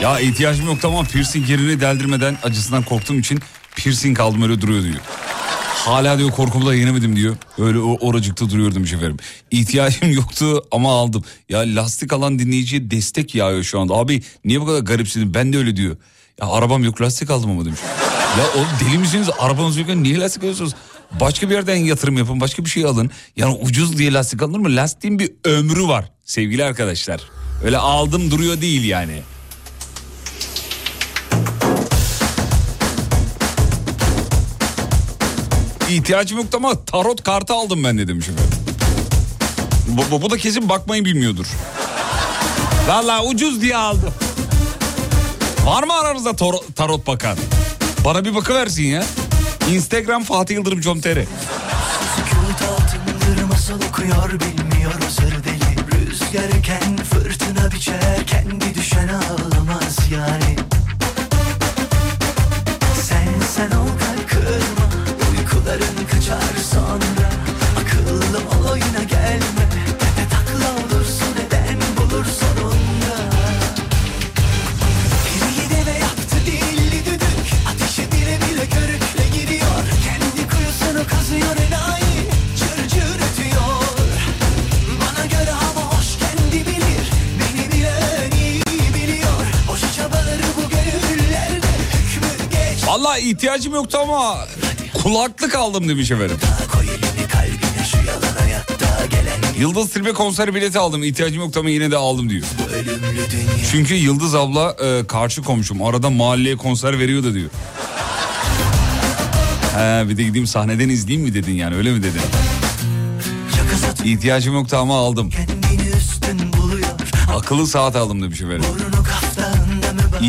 ihtiyacım 0.03 0.67
yok 0.67 0.79
tamam 0.83 1.07
piercing 1.07 1.51
yerini 1.51 1.81
deldirmeden 1.81 2.39
acısından 2.43 2.83
korktuğum 2.83 3.15
için 3.15 3.41
piercing 3.77 4.21
aldım 4.21 4.43
öyle 4.43 4.61
duruyor 4.61 4.83
diyor. 4.83 5.01
Hala 5.75 6.19
diyor 6.19 6.31
korkumu 6.31 6.67
da 6.67 6.75
yenemedim 6.75 7.17
diyor. 7.17 7.37
Öyle 7.59 7.79
oracıkta 7.79 8.51
duruyordum 8.51 8.85
efendim. 8.85 9.17
İhtiyacım 9.51 10.13
yoktu 10.13 10.63
ama 10.71 10.93
aldım. 10.93 11.25
Ya 11.49 11.59
lastik 11.61 12.13
alan 12.13 12.39
dinleyiciye 12.39 12.91
destek 12.91 13.35
yağıyor 13.35 13.63
şu 13.63 13.81
anda. 13.81 13.95
Abi 13.95 14.23
niye 14.45 14.61
bu 14.61 14.67
kadar 14.67 14.81
garipsidin 14.81 15.35
ben 15.35 15.53
de 15.53 15.59
öyle 15.59 15.77
diyor. 15.77 15.97
Ya 16.41 16.47
arabam 16.47 16.85
yok 16.85 17.01
lastik 17.03 17.31
aldım 17.31 17.51
ama 17.51 17.65
demiş. 17.65 17.81
Ya 18.39 18.45
oğlum 18.57 18.69
deli 18.81 18.99
misiniz 18.99 19.29
arabanız 19.39 19.77
yokken 19.77 20.03
niye 20.03 20.19
lastik 20.19 20.43
alıyorsunuz? 20.43 20.75
Başka 21.21 21.51
bir 21.51 21.55
yerden 21.55 21.77
yatırım 21.77 22.19
yapın 22.19 22.41
başka 22.41 22.65
bir 22.65 22.71
şey 22.71 22.85
alın. 22.85 23.11
Yani 23.37 23.55
ucuz 23.63 23.99
diye 23.99 24.13
lastik 24.13 24.43
alınır 24.43 24.59
mı? 24.59 24.77
Lastiğin 24.77 25.19
bir 25.19 25.31
ömrü 25.45 25.89
var 25.89 26.11
sevgili 26.25 26.65
arkadaşlar. 26.65 27.21
Öyle 27.65 27.79
aldım 27.79 28.31
duruyor 28.31 28.61
değil 28.61 28.85
yani. 28.85 29.23
İhtiyacım 35.91 36.39
yoktu 36.39 36.57
ama 36.57 36.85
tarot 36.85 37.25
kartı 37.25 37.55
aldım 37.55 37.85
ben 37.85 37.99
de 37.99 38.09
demiş 38.09 38.29
efendim. 38.29 38.59
Bu, 39.89 40.03
bu, 40.11 40.23
bu 40.23 40.31
da 40.31 40.37
kesin 40.37 40.69
bakmayı 40.69 41.05
bilmiyordur. 41.05 41.47
Vallahi 42.89 43.23
ucuz 43.27 43.61
diye 43.61 43.77
aldım. 43.77 44.15
Var 45.67 45.83
mı 45.83 45.93
aranızda 45.93 46.31
tor- 46.31 46.75
tarot 46.77 47.07
bakan? 47.07 47.37
Bana 48.05 48.25
bir 48.25 48.35
bakıversin 48.35 48.83
ya. 48.83 49.05
Instagram 49.71 50.25
Fatih 50.25 50.55
Yıldırım 50.55 50.81
com.tr 50.81 51.19
Rüzgarken 56.35 56.97
fırtına 56.97 57.73
biçer 57.73 58.27
kendi 58.27 58.75
düşen 58.75 59.09
ağlamaz 59.09 59.99
yani 60.13 60.57
Sen 63.03 63.29
sen 63.57 63.71
ol 63.71 63.89
kalp 63.89 64.31
uykuların 65.65 66.07
kaçar 66.11 66.57
sonra. 66.73 67.29
Akıllı 67.81 68.39
ol 68.39 68.73
oyuna 68.73 69.05
gelme. 69.09 69.65
Ne 70.19 70.29
takla 70.29 70.97
olursun 70.97 71.35
neden 71.39 71.79
bulur 71.97 72.25
sonunda 72.25 73.17
Biri 75.27 75.63
yedi 75.63 75.87
ve 75.87 75.99
yaptı 75.99 76.37
dilli 76.47 77.05
düdük. 77.05 77.53
Ateşe 77.69 78.13
bile 78.13 78.39
bile 78.41 78.67
körükle 78.67 79.39
giriyor 79.39 79.85
Kendi 80.05 80.49
kuyusunu 80.49 81.07
kazıyor 81.09 81.57
enayi 81.57 82.29
Cır 82.59 83.19
Bana 85.01 85.27
göre 85.27 85.51
hava 85.51 85.81
hoş 85.81 86.19
kendi 86.19 86.67
bilir. 86.67 87.11
Beni 87.41 87.73
bilen 87.73 88.31
iyi 88.39 88.95
biliyor. 88.95 89.47
Boş 89.69 89.81
çabaları 89.97 90.43
bu 90.57 90.71
gönüllerde 90.71 91.67
Hükmü 91.93 92.51
geç. 92.51 92.87
Vallahi 92.87 93.21
ihtiyacım 93.21 93.75
yoktu 93.75 93.99
ama 94.03 94.47
kulaklık 95.05 95.55
aldım 95.55 95.89
demiş 95.89 96.11
efendim. 96.11 96.37
Yıldız 99.59 99.91
Tilbe 99.91 100.13
konser 100.13 100.55
bileti 100.55 100.79
aldım. 100.79 101.05
İhtiyacım 101.05 101.43
yoktu 101.43 101.61
ama 101.61 101.71
yine 101.71 101.91
de 101.91 101.97
aldım 101.97 102.31
diyor. 102.31 102.45
Çünkü 103.71 103.95
Yıldız 103.95 104.35
abla 104.35 104.77
e, 104.85 105.07
karşı 105.07 105.43
komşum. 105.43 105.83
Arada 105.83 106.11
mahalleye 106.11 106.57
konser 106.57 106.99
veriyordu 106.99 107.35
diyor. 107.35 107.51
He 109.77 110.09
bir 110.09 110.17
de 110.17 110.23
gideyim 110.23 110.47
sahneden 110.47 110.89
izleyeyim 110.89 111.29
mi 111.29 111.35
dedin 111.35 111.53
yani 111.53 111.77
öyle 111.77 111.91
mi 111.93 112.03
dedin? 112.03 112.21
İhtiyacım 114.05 114.55
yoktu 114.55 114.77
ama 114.77 114.99
aldım. 114.99 115.31
Akıllı 117.37 117.67
saat 117.67 117.97
aldım 117.97 118.23
demiş 118.23 118.41
efendim. 118.41 118.65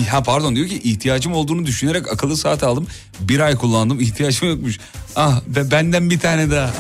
Ha 0.04 0.24
pardon 0.24 0.56
diyor 0.56 0.68
ki 0.68 0.82
ihtiyacım 0.84 1.34
olduğunu 1.34 1.66
düşünerek 1.66 2.14
akıllı 2.14 2.38
saat 2.38 2.64
aldım. 2.64 2.88
Bir 3.20 3.40
ay 3.40 3.56
kullandım 3.56 4.00
ihtiyacım 4.00 4.50
yokmuş. 4.50 4.80
Ah 5.16 5.42
be, 5.48 5.72
benden 5.72 6.10
bir 6.10 6.20
tane 6.20 6.52
daha. 6.52 6.72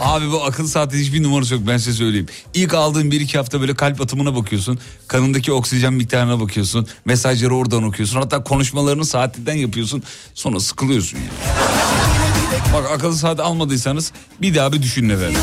Abi 0.00 0.30
bu 0.30 0.44
akıllı 0.44 0.68
saatin 0.68 0.98
hiçbir 0.98 1.22
numarası 1.22 1.54
yok 1.54 1.62
ben 1.66 1.76
size 1.76 1.92
söyleyeyim. 1.92 2.26
İlk 2.54 2.74
aldığın 2.74 3.10
bir 3.10 3.20
iki 3.20 3.38
hafta 3.38 3.60
böyle 3.60 3.74
kalp 3.74 4.00
atımına 4.00 4.36
bakıyorsun. 4.36 4.78
Kanındaki 5.08 5.52
oksijen 5.52 5.92
miktarına 5.92 6.40
bakıyorsun. 6.40 6.86
Mesajları 7.04 7.54
oradan 7.56 7.82
okuyorsun. 7.82 8.20
Hatta 8.20 8.44
konuşmalarını 8.44 9.04
saatinden 9.04 9.54
yapıyorsun. 9.54 10.02
Sonra 10.34 10.60
sıkılıyorsun 10.60 11.18
yani. 11.18 11.28
Bak 12.74 12.90
akıllı 12.90 13.16
saat 13.16 13.40
almadıysanız 13.40 14.12
bir 14.42 14.54
daha 14.54 14.72
bir 14.72 14.82
düşünün 14.82 15.08
efendim. 15.08 15.40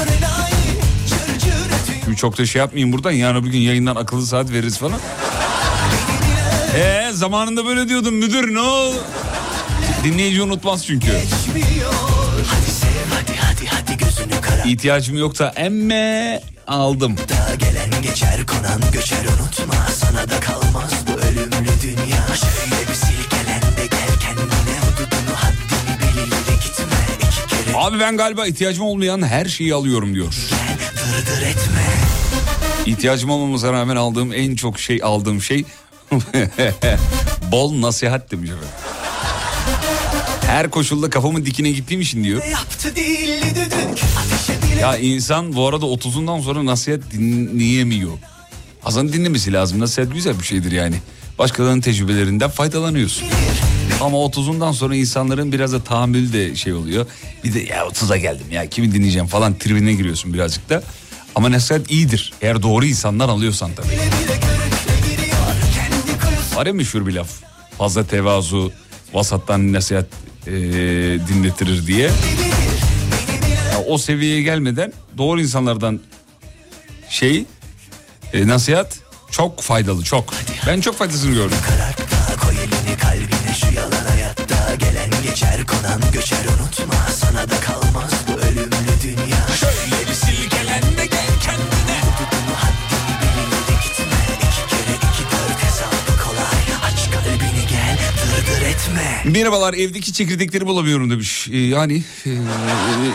Şimdi 2.05 2.17
çok 2.17 2.37
da 2.37 2.45
şey 2.45 2.59
yapmayayım 2.59 2.93
buradan. 2.93 3.11
Yarın 3.11 3.45
bir 3.45 3.49
gün 3.51 3.59
yayından 3.59 3.95
akıllı 3.95 4.25
saat 4.27 4.51
veririz 4.51 4.77
falan. 4.77 4.99
Ee 6.75 7.09
zamanında 7.13 7.65
böyle 7.65 7.89
diyordum 7.89 8.15
müdür 8.15 8.53
ne 8.53 8.59
oldu? 8.59 8.95
Dinleyici 10.03 10.41
unutmaz 10.41 10.85
çünkü. 10.85 11.07
Hadi 12.47 12.71
sev 12.71 12.87
hadi 13.13 13.37
hadi 13.37 13.67
hadi 13.67 13.97
kara 14.41 14.63
İhtiyacım 14.63 15.17
yoksa 15.17 15.53
emme 15.55 16.41
aldım. 16.67 17.17
Da 17.17 17.55
gelen 17.55 18.01
geçer 18.01 18.45
konan 18.45 18.81
göçer 18.93 19.17
unutma 19.17 19.75
Sana 19.95 20.29
da 20.29 20.39
kalmaz 20.39 20.93
bu 21.07 21.11
ölümlü 21.19 21.71
dünya 21.81 22.25
Şöyle 22.35 22.87
bir 22.89 22.93
silkelen 22.93 23.61
de 23.61 23.87
gel 23.91 24.19
kendine 24.19 24.79
Hududunu 24.79 25.35
haddini 25.35 25.99
bil 25.99 26.21
gitme 26.61 27.27
İki 27.27 27.65
kere 27.65 27.77
Abi 27.77 27.99
ben 27.99 28.17
galiba 28.17 28.47
ihtiyacım 28.47 28.83
olmayan 28.85 29.21
her 29.27 29.45
şeyi 29.45 29.73
alıyorum 29.73 30.13
diyor. 30.15 30.33
gel 30.49 30.77
dırdır 30.77 31.41
etme 31.41 31.83
İhtiyacım 32.85 33.29
olmamasına 33.29 33.73
rağmen 33.73 33.95
aldığım 33.95 34.33
en 34.33 34.55
çok 34.55 34.79
şey 34.79 34.99
aldığım 35.03 35.41
şey 35.41 35.65
bol 37.51 37.81
nasihat 37.81 38.31
demiş 38.31 38.49
efendim. 38.49 38.69
Her 40.47 40.69
koşulda 40.69 41.09
kafamın 41.09 41.45
dikine 41.45 41.71
gittiğim 41.71 42.01
için 42.01 42.23
diyor. 42.23 42.41
Ya 44.81 44.97
insan 44.97 45.55
bu 45.55 45.67
arada 45.67 45.85
30'undan 45.85 46.41
sonra 46.41 46.65
nasihat 46.65 46.99
dinleyemiyor. 47.11 48.11
Aslında 48.85 49.13
dinlemesi 49.13 49.53
lazım. 49.53 49.79
Nasihat 49.79 50.13
güzel 50.13 50.39
bir 50.39 50.43
şeydir 50.43 50.71
yani. 50.71 50.95
Başkalarının 51.39 51.81
tecrübelerinden 51.81 52.49
faydalanıyorsun. 52.49 53.27
Ama 54.01 54.17
30'undan 54.17 54.73
sonra 54.73 54.95
insanların 54.95 55.51
biraz 55.51 55.73
da 55.73 55.83
tahammülü 55.83 56.33
de 56.33 56.55
şey 56.55 56.73
oluyor. 56.73 57.05
Bir 57.43 57.53
de 57.53 57.59
ya 57.59 57.83
30'a 57.83 58.17
geldim 58.17 58.45
ya 58.51 58.69
kimi 58.69 58.91
dinleyeceğim 58.91 59.27
falan 59.27 59.57
tribine 59.57 59.93
giriyorsun 59.93 60.33
birazcık 60.33 60.69
da. 60.69 60.83
Ama 61.35 61.51
nasihat 61.51 61.91
iyidir. 61.91 62.33
Eğer 62.41 62.61
doğru 62.61 62.85
insanlar 62.85 63.29
alıyorsan 63.29 63.71
tabii. 63.75 63.87
Var 66.55 66.65
ya 66.65 66.73
meşhur 66.73 67.07
bir 67.07 67.13
laf. 67.13 67.29
Fazla 67.77 68.07
tevazu 68.07 68.71
vasattan 69.13 69.73
nasihat 69.73 70.05
e, 70.47 70.51
dinletirir 71.27 71.87
diye. 71.87 72.11
Ya 73.71 73.79
o 73.87 73.97
seviyeye 73.97 74.41
gelmeden 74.41 74.93
doğru 75.17 75.41
insanlardan 75.41 75.99
şey 77.09 77.45
e, 78.33 78.47
nasihat 78.47 78.99
çok 79.31 79.61
faydalı 79.61 80.03
çok. 80.03 80.33
Ben 80.67 80.81
çok 80.81 80.95
faydasını 80.95 81.33
gördüm. 81.33 81.57
Koy 82.41 82.55
elini 82.55 82.97
kalbine 82.97 83.55
şu 83.59 83.75
yalan 83.75 84.05
hayatta 84.09 84.75
Gelen 84.75 85.09
geçer 85.23 85.65
konan 85.65 86.01
göçer 86.13 86.37
unutma 86.45 86.62
Merhabalar 99.25 99.73
evdeki 99.73 100.13
çekirdekleri 100.13 100.65
bulamıyorum 100.65 101.11
demiş. 101.11 101.47
Ee, 101.51 101.57
yani 101.57 102.03
e, 102.25 102.29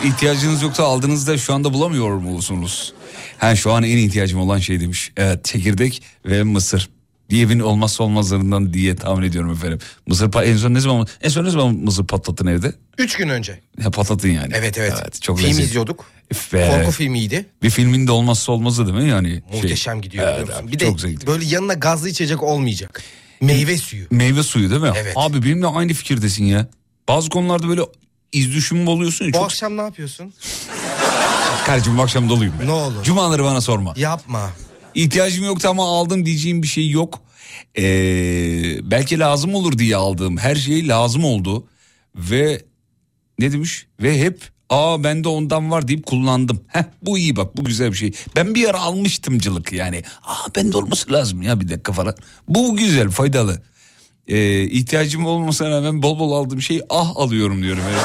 ihtiyacınız 0.09 0.63
yoksa 0.63 0.85
aldığınızda 0.85 1.39
şu 1.39 1.55
anda 1.55 1.73
bulamıyor 1.73 2.11
musunuz? 2.15 2.93
Ha 3.39 3.57
şu 3.57 3.73
an 3.73 3.83
en 3.83 3.97
ihtiyacım 3.97 4.41
olan 4.41 4.59
şey 4.59 4.81
demiş. 4.81 5.13
Evet 5.17 5.45
çekirdek 5.45 6.03
ve 6.27 6.43
mısır. 6.43 6.89
Bir 7.31 7.47
evin 7.47 7.61
olmazsa 7.61 8.05
olmazlarından 8.05 8.73
diye 8.73 8.97
tahmin 8.97 9.23
ediyorum 9.27 9.53
efendim. 9.53 9.79
Mısır 10.07 10.27
pa- 10.31 10.45
en 10.45 10.57
son 10.57 10.75
ne 10.75 10.81
zaman 10.81 11.07
en 11.23 11.29
son 11.29 11.45
ne 11.45 11.51
zaman 11.51 11.75
mısır 11.75 12.07
patlattın 12.07 12.47
evde? 12.47 12.73
Üç 12.99 13.17
gün 13.17 13.29
önce. 13.29 13.61
Ha, 13.83 13.91
patlattın 13.91 14.29
yani. 14.29 14.53
Evet 14.57 14.79
evet. 14.79 15.23
çok 15.23 15.39
Film 15.39 15.49
lezzetli. 15.49 15.67
izliyorduk. 15.67 16.05
Be. 16.53 16.71
Korku 16.79 16.91
filmiydi. 16.91 17.47
Bir 17.63 17.71
filmin 17.71 18.07
de 18.07 18.13
olmazsa 18.13 18.53
olmazı 18.53 18.87
değil 18.87 18.99
mi 18.99 19.09
yani? 19.11 19.29
Şey, 19.29 19.61
Muhteşem 19.61 20.01
gidiyor. 20.01 20.29
Evet, 20.29 20.37
biliyor 20.43 20.49
musun? 20.49 20.65
abi, 20.69 20.73
bir 20.73 20.79
de 20.79 20.99
zevkli. 20.99 21.27
böyle 21.27 21.45
yanına 21.45 21.75
gazlı 21.75 22.09
içecek 22.09 22.43
olmayacak. 22.43 23.03
Meyve 23.41 23.77
suyu. 23.77 24.07
Meyve 24.11 24.43
suyu 24.43 24.71
değil 24.71 24.83
mi? 24.83 24.93
Evet. 24.97 25.13
Abi 25.17 25.43
benimle 25.43 25.67
aynı 25.67 25.93
fikirdesin 25.93 26.45
ya. 26.45 26.69
Bazı 27.09 27.31
konularda 27.31 27.69
böyle 27.69 27.83
iz 28.33 28.53
düşümü 28.55 28.91
oluyorsun 28.91 29.25
ya. 29.25 29.33
Bu 29.33 29.37
Çok... 29.37 29.45
akşam 29.45 29.77
ne 29.77 29.81
yapıyorsun? 29.81 30.35
Kardeşim 31.67 31.99
bu 31.99 32.03
akşam 32.03 32.29
doluyum 32.29 32.55
ben. 32.61 32.67
Ne 32.67 32.73
olur. 32.73 33.03
Cumaları 33.03 33.45
bana 33.45 33.61
sorma. 33.61 33.95
Yapma. 33.97 34.51
İhtiyacım 34.95 35.45
yoktu 35.45 35.69
ama 35.69 35.85
aldım 35.85 36.27
diyeceğim 36.27 36.63
bir 36.63 36.69
şey 36.69 36.91
yok. 36.91 37.23
Ee, 37.79 37.83
belki 38.91 39.19
lazım 39.19 39.55
olur 39.55 39.79
diye 39.79 39.97
aldığım 39.97 40.37
her 40.37 40.55
şey 40.57 40.89
lazım 40.89 41.25
oldu. 41.25 41.67
Ve 42.15 42.65
ne 43.39 43.53
demiş? 43.53 43.87
Ve 44.03 44.21
hep 44.21 44.43
aa 44.71 45.05
bende 45.05 45.29
ondan 45.29 45.71
var 45.71 45.89
deyip 45.89 46.07
kullandım. 46.07 46.61
Heh, 46.69 46.85
bu 47.03 47.19
iyi 47.19 47.37
bak 47.37 47.57
bu 47.57 47.65
güzel 47.65 47.93
bir 47.93 47.97
şey. 47.97 48.13
Ben 48.37 48.55
bir 48.55 48.69
ara 48.69 48.81
almıştımcılık 48.81 49.73
yani. 49.73 50.03
Aa 50.23 50.55
bende 50.57 50.77
olması 50.77 51.13
lazım 51.13 51.43
ya 51.43 51.61
bir 51.61 51.69
dakika 51.69 51.93
falan. 51.93 52.15
Bu 52.49 52.77
güzel 52.77 53.11
faydalı. 53.11 53.63
Ee, 54.29 54.63
ihtiyacım 54.63 55.27
olmasına 55.27 55.71
rağmen 55.71 56.03
bol 56.03 56.19
bol 56.19 56.33
aldığım 56.33 56.63
şey 56.63 56.81
ah 56.91 57.17
alıyorum 57.17 57.63
diyorum. 57.63 57.83
Yani. 57.83 58.03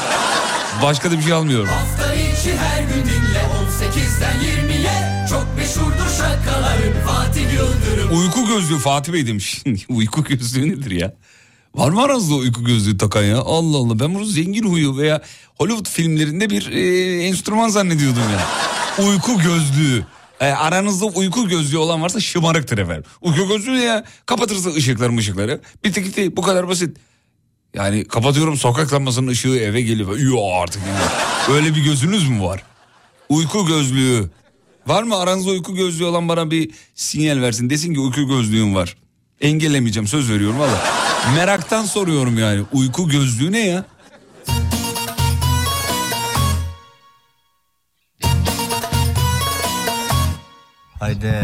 Başka 0.82 1.10
da 1.10 1.18
bir 1.18 1.22
şey 1.22 1.32
almıyorum. 1.32 1.68
Hafta 1.68 2.14
içi 2.14 2.56
her 2.56 2.82
gün 2.82 3.02
dinle 3.02 3.42
18'den 3.42 4.36
20'ye 4.40 5.26
Çok 5.30 5.46
meşhurdur 5.56 6.10
şakaların 6.18 7.06
Fatih 7.06 7.52
Yıldırım 7.52 8.18
Uyku 8.20 8.46
gözlüğü 8.46 8.78
Fatih 8.78 9.12
Bey 9.12 9.26
demiş. 9.26 9.62
uyku 9.88 10.24
gözlüğü 10.24 10.68
nedir 10.68 10.90
ya? 10.90 11.14
Var 11.74 11.90
mı 11.90 12.02
aranızda 12.02 12.34
uyku 12.34 12.64
gözlüğü 12.64 12.98
takan 12.98 13.22
ya? 13.24 13.38
Allah 13.38 13.76
Allah 13.76 13.98
ben 14.00 14.14
bunu 14.14 14.24
zengin 14.24 14.70
huyu 14.70 14.96
veya 14.96 15.22
Hollywood 15.58 15.88
filmlerinde 15.88 16.50
bir 16.50 16.72
e, 16.72 17.22
enstrüman 17.26 17.68
zannediyordum 17.68 18.22
ya. 18.22 18.48
Uyku 19.06 19.38
gözlüğü. 19.38 20.04
E, 20.40 20.46
aranızda 20.46 21.06
uyku 21.06 21.48
gözlüğü 21.48 21.78
olan 21.78 22.02
varsa 22.02 22.20
şımarıktır 22.20 22.78
efendim. 22.78 23.04
Uyku 23.22 23.48
gözlüğü 23.48 23.78
ya? 23.78 24.04
Kapatırsın 24.26 24.74
ışıkları 24.74 25.16
ışıkları. 25.16 25.60
Bitti 25.84 26.02
gitti 26.02 26.36
bu 26.36 26.42
kadar 26.42 26.68
basit. 26.68 26.96
Yani 27.74 28.04
kapatıyorum 28.04 28.56
sokak 28.56 28.92
lambasının 28.92 29.26
ışığı 29.26 29.48
eve 29.56 29.80
geliyor. 29.80 30.18
Yoo 30.18 30.52
artık 30.62 30.82
yani. 30.88 31.56
Öyle 31.56 31.74
bir 31.74 31.84
gözünüz 31.84 32.28
mü 32.28 32.42
var? 32.42 32.62
Uyku 33.28 33.66
gözlüğü. 33.66 34.30
Var 34.86 35.02
mı 35.02 35.16
aranızda 35.16 35.50
uyku 35.50 35.74
gözlüğü 35.74 36.04
olan 36.04 36.28
bana 36.28 36.50
bir 36.50 36.70
sinyal 36.94 37.40
versin. 37.40 37.70
Desin 37.70 37.94
ki 37.94 38.00
uyku 38.00 38.26
gözlüğüm 38.28 38.74
var. 38.74 38.96
Engellemeyeceğim 39.40 40.08
söz 40.08 40.30
veriyorum 40.30 40.58
valla. 40.58 40.93
Meraktan 41.32 41.84
soruyorum 41.84 42.38
yani. 42.38 42.62
Uyku 42.72 43.08
gözlüğü 43.08 43.52
ne 43.52 43.66
ya? 43.66 43.84
Haydi 51.00 51.34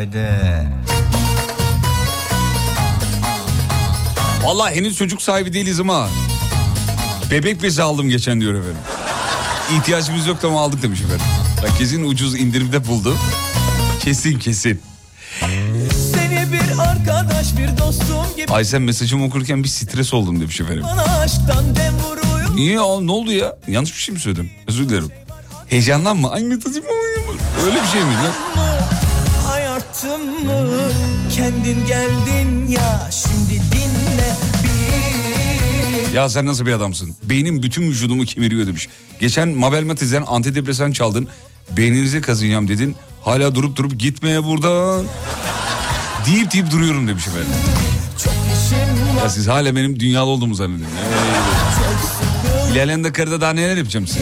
Haydi 0.00 0.28
Valla 4.42 4.70
henüz 4.70 4.96
çocuk 4.96 5.22
sahibi 5.22 5.52
değiliz 5.52 5.80
ama 5.80 6.08
bebek 7.30 7.62
bezi 7.62 7.82
aldım 7.82 8.08
geçen 8.08 8.40
diyor 8.40 8.54
efendim. 8.54 8.80
İhtiyacımız 9.76 10.26
yoktu 10.26 10.48
ama 10.48 10.60
aldık 10.60 10.82
demiş 10.82 11.00
efendim. 11.00 11.26
Bak 11.62 11.78
kesin 11.78 12.04
ucuz 12.04 12.34
indirimde 12.34 12.86
buldu. 12.86 13.16
Kesin 14.02 14.38
kesin. 14.38 14.80
Seni 16.14 16.52
bir 16.52 16.78
arkadaş 16.78 17.58
bir 17.58 17.78
dostum 17.78 18.36
gibi 18.36 18.52
Ay 18.52 18.64
sen 18.64 18.82
mesajımı 18.82 19.24
okurken 19.24 19.64
bir 19.64 19.68
stres 19.68 20.14
oldum 20.14 20.40
demiş 20.40 20.60
efendim. 20.60 20.84
Niye 22.54 22.72
ya 22.72 23.00
ne 23.00 23.12
oldu 23.12 23.32
ya? 23.32 23.56
Yanlış 23.68 23.92
bir 23.92 24.00
şey 24.00 24.14
mi 24.14 24.20
söyledim? 24.20 24.50
Özür 24.66 24.88
dilerim. 24.88 25.12
Heyecanlanma. 25.68 26.30
Ay 26.30 26.42
mesajım 26.42 26.84
Öyle 27.66 27.82
bir 27.82 27.88
şey 27.88 28.00
mi 28.00 28.14
lan? 28.14 28.49
Hayatım 30.02 30.44
mı 30.46 30.68
kendin 31.36 31.86
geldin 31.86 32.66
ya 32.68 33.10
şimdi 33.10 33.60
dinle 33.72 34.34
bir 34.62 36.12
Ya 36.14 36.28
sen 36.28 36.46
nasıl 36.46 36.66
bir 36.66 36.72
adamsın? 36.72 37.16
Beynim 37.22 37.62
bütün 37.62 37.82
vücudumu 37.82 38.24
kemiriyor 38.24 38.66
demiş. 38.66 38.88
Geçen 39.20 39.48
Mabel 39.48 39.84
Matiz'den 39.84 40.24
antidepresan 40.26 40.92
çaldın. 40.92 41.28
Beyninizi 41.76 42.20
kazıyacağım 42.20 42.68
dedin. 42.68 42.96
Hala 43.22 43.54
durup 43.54 43.76
durup 43.76 43.98
gitmeye 43.98 44.44
buradan. 44.44 45.06
Deyip 46.26 46.52
deyip 46.52 46.70
duruyorum 46.70 47.08
demiş 47.08 47.26
efendim. 47.26 47.48
Ya 49.18 49.30
siz 49.30 49.48
hala 49.48 49.76
benim 49.76 50.00
dünyalı 50.00 50.30
olduğumu 50.30 50.54
zannediyorsunuz. 50.54 51.02
İlerleyen 52.72 53.04
dakikada 53.04 53.40
daha 53.40 53.52
neler 53.52 53.76
yapacağım 53.76 54.06
size? 54.06 54.20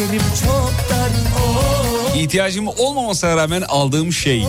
Yerim 0.00 0.22
çok 0.44 0.72
dar 0.90 1.41
İhtiyacım 2.22 2.68
olmamasına 2.68 3.36
rağmen 3.36 3.62
aldığım 3.68 4.12
şey. 4.12 4.46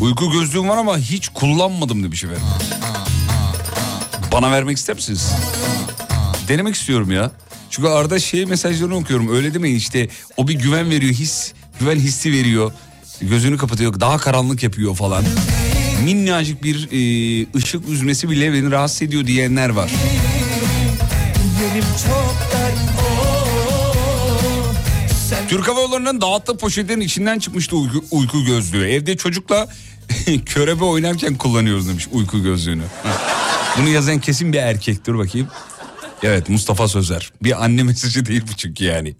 Uyku 0.00 0.30
gözlüğüm 0.30 0.68
var 0.68 0.76
ama 0.76 0.98
hiç 0.98 1.28
kullanmadım 1.28 2.04
demiş 2.04 2.24
efendim. 2.24 2.42
Bana 4.32 4.50
vermek 4.52 4.76
ister 4.76 4.96
misiniz? 4.96 5.32
Denemek 6.48 6.74
istiyorum 6.74 7.10
ya. 7.10 7.30
Çünkü 7.70 7.88
arada 7.88 8.18
şey 8.18 8.46
mesajlarını 8.46 8.96
okuyorum. 8.96 9.36
Öyle 9.36 9.54
demeyin 9.54 9.76
işte 9.76 10.08
o 10.36 10.48
bir 10.48 10.54
güven 10.54 10.90
veriyor 10.90 11.12
his. 11.12 11.52
Güven 11.80 11.96
hissi 11.96 12.32
veriyor. 12.32 12.72
Gözünü 13.20 13.56
kapatıyor 13.56 14.00
daha 14.00 14.18
karanlık 14.18 14.62
yapıyor 14.62 14.94
falan. 14.94 15.24
Minnacık 16.04 16.64
bir 16.64 16.88
e, 16.92 17.46
ışık 17.56 17.88
üzmesi 17.88 18.30
bile 18.30 18.52
beni 18.52 18.70
rahatsız 18.70 19.02
ediyor 19.02 19.26
diyenler 19.26 19.68
var. 19.68 19.90
Yerim 21.60 21.84
çok 22.06 22.53
Türk 25.48 25.68
Hava 25.68 25.80
Yolları'nın 25.80 26.20
dağıttığı 26.20 26.56
poşetlerin 26.56 27.00
içinden 27.00 27.38
çıkmıştı 27.38 27.76
uyku, 27.76 28.04
uyku 28.10 28.44
gözlüğü. 28.44 28.88
Evde 28.90 29.16
çocukla 29.16 29.68
körebe 30.46 30.84
oynarken 30.84 31.34
kullanıyoruz 31.36 31.88
demiş 31.88 32.08
uyku 32.12 32.42
gözlüğünü. 32.42 32.82
Bunu 33.78 33.88
yazan 33.88 34.18
kesin 34.18 34.52
bir 34.52 34.58
erkek. 34.58 35.06
Dur 35.06 35.18
bakayım. 35.18 35.48
Evet 36.22 36.48
Mustafa 36.48 36.88
Sözer. 36.88 37.32
Bir 37.42 37.64
anne 37.64 37.82
mesajı 37.82 38.26
değil 38.26 38.42
bu 38.52 38.56
çünkü 38.56 38.84
yani. 38.84 39.14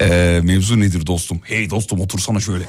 Ee, 0.00 0.40
mevzu 0.42 0.80
nedir 0.80 1.06
dostum? 1.06 1.40
Hey 1.44 1.70
dostum 1.70 2.00
otursana 2.00 2.40
şöyle. 2.40 2.64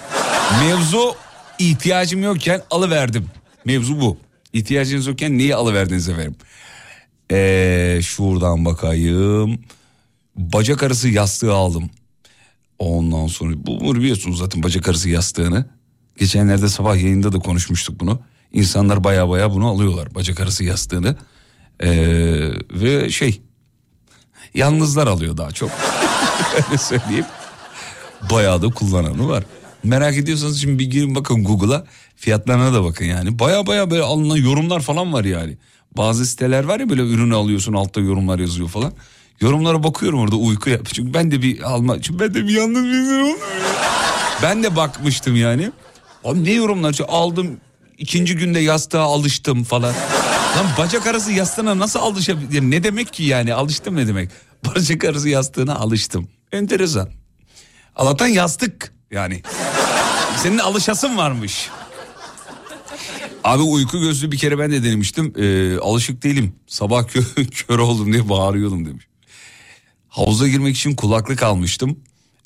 Mevzu 0.60 1.16
ihtiyacım 1.60 2.24
yokken 2.24 2.62
alıverdim. 2.72 3.26
Mevzu 3.66 4.02
bu. 4.02 4.18
İhtiyacınız 4.54 5.08
yokken 5.08 5.38
niye 5.38 5.56
alıverdiniz 5.56 6.10
efendim? 6.10 6.36
Ee, 7.32 8.00
şuradan 8.04 8.66
bakayım. 8.66 9.62
Bacak 10.36 10.84
arası 10.84 11.10
yastığı 11.10 11.54
aldım. 11.54 11.90
Ondan 12.80 13.28
sonra 13.28 13.54
bu 13.58 13.80
bunu 13.80 14.00
biliyorsunuz 14.00 14.38
zaten 14.38 14.64
bacak 14.64 14.88
arası 14.88 15.10
yastığını. 15.10 15.66
Geçenlerde 16.18 16.70
sabah 16.70 16.96
yayında 16.96 17.32
da 17.32 17.40
konuşmuştuk 17.40 18.00
bunu. 18.00 18.20
İnsanlar 18.54 19.04
baya 19.04 19.30
baya 19.30 19.52
bunu 19.52 19.68
alıyorlar 19.68 20.16
bacak 20.16 20.40
arası 20.40 20.64
yastığını. 20.64 21.16
Ee, 21.80 21.90
ve 22.72 23.10
şey 23.10 23.42
yalnızlar 24.54 25.08
alıyor 25.08 25.38
daha 25.38 25.52
çok. 25.52 25.72
Öyle 26.68 26.78
söyleyeyim. 26.78 27.26
Bayağı 28.32 28.62
da 28.62 28.70
kullananı 28.70 29.30
var. 29.30 29.44
Merak 29.84 30.18
ediyorsanız 30.18 30.62
şimdi 30.62 30.80
bir 30.80 30.92
girin 30.92 31.16
bakın 31.16 31.44
Google'a 31.44 31.86
fiyatlarına 32.16 32.74
da 32.74 32.84
bakın 32.84 33.06
yani. 33.06 33.40
Baya 33.40 33.68
baya 33.68 33.92
böyle 33.92 34.04
alınan 34.04 34.36
yorumlar 34.36 34.80
falan 34.80 35.14
var 35.14 35.24
yani. 35.24 35.58
Bazı 35.98 36.26
siteler 36.26 36.64
var 36.64 36.80
ya 36.80 36.90
böyle 36.90 37.02
ürünü 37.02 37.36
alıyorsun 37.36 37.74
altta 37.74 38.02
yorumlar 38.02 38.40
yazıyor 38.40 38.70
falan. 38.70 38.94
Yorumlara 39.42 39.84
bakıyorum 39.84 40.20
orada 40.20 40.36
uyku 40.36 40.70
yap. 40.70 40.90
Çünkü 40.94 41.14
ben 41.14 41.32
de 41.32 41.42
bir 41.42 41.62
alma 41.62 42.02
çünkü 42.02 42.20
ben 42.20 42.34
de 42.34 42.48
bir 42.48 42.54
yalnız 42.54 42.84
bir 42.84 42.90
insan 42.90 43.20
olmuyorum. 43.20 43.40
Ben 44.44 44.64
de 44.64 44.76
bakmıştım 44.76 45.36
yani. 45.36 45.72
Abi 46.24 46.44
ne 46.44 46.52
yorumlar 46.52 46.94
Çünkü 46.94 47.12
aldım 47.12 47.58
ikinci 47.98 48.36
günde 48.36 48.60
yastığa 48.60 49.04
alıştım 49.04 49.64
falan. 49.64 49.94
Lan 50.58 50.66
bacak 50.78 51.08
arası 51.08 51.32
yastığına 51.32 51.80
nasıl 51.80 52.00
alışabilirim? 52.00 52.72
Ne 52.72 52.84
demek 52.84 53.14
ki 53.14 53.24
yani 53.24 53.54
alıştım 53.54 53.96
ne 53.96 54.08
demek? 54.08 54.30
Bacak 54.66 55.04
arası 55.04 55.30
yastığına 55.30 55.76
alıştım. 55.76 56.28
Enteresan. 56.52 57.10
Allah'tan 57.96 58.28
yastık 58.28 58.94
yani. 59.12 59.42
Senin 60.38 60.58
alışasın 60.58 61.18
varmış. 61.18 61.70
Abi 63.44 63.62
uyku 63.62 64.00
gözlü 64.00 64.32
bir 64.32 64.38
kere 64.38 64.60
ben 64.60 64.72
de 64.72 64.84
denemiştim. 64.84 65.34
Ee, 65.38 65.78
alışık 65.78 66.24
değilim. 66.24 66.56
Sabah 66.68 67.08
kö 67.08 67.22
kör 67.52 67.80
oldum 67.80 68.14
diye 68.14 68.30
bağırıyordum 68.30 68.86
demiş. 68.86 69.08
Havuza 70.14 70.48
girmek 70.48 70.76
için 70.76 70.96
kulaklık 70.96 71.44
almıştım. 71.44 72.00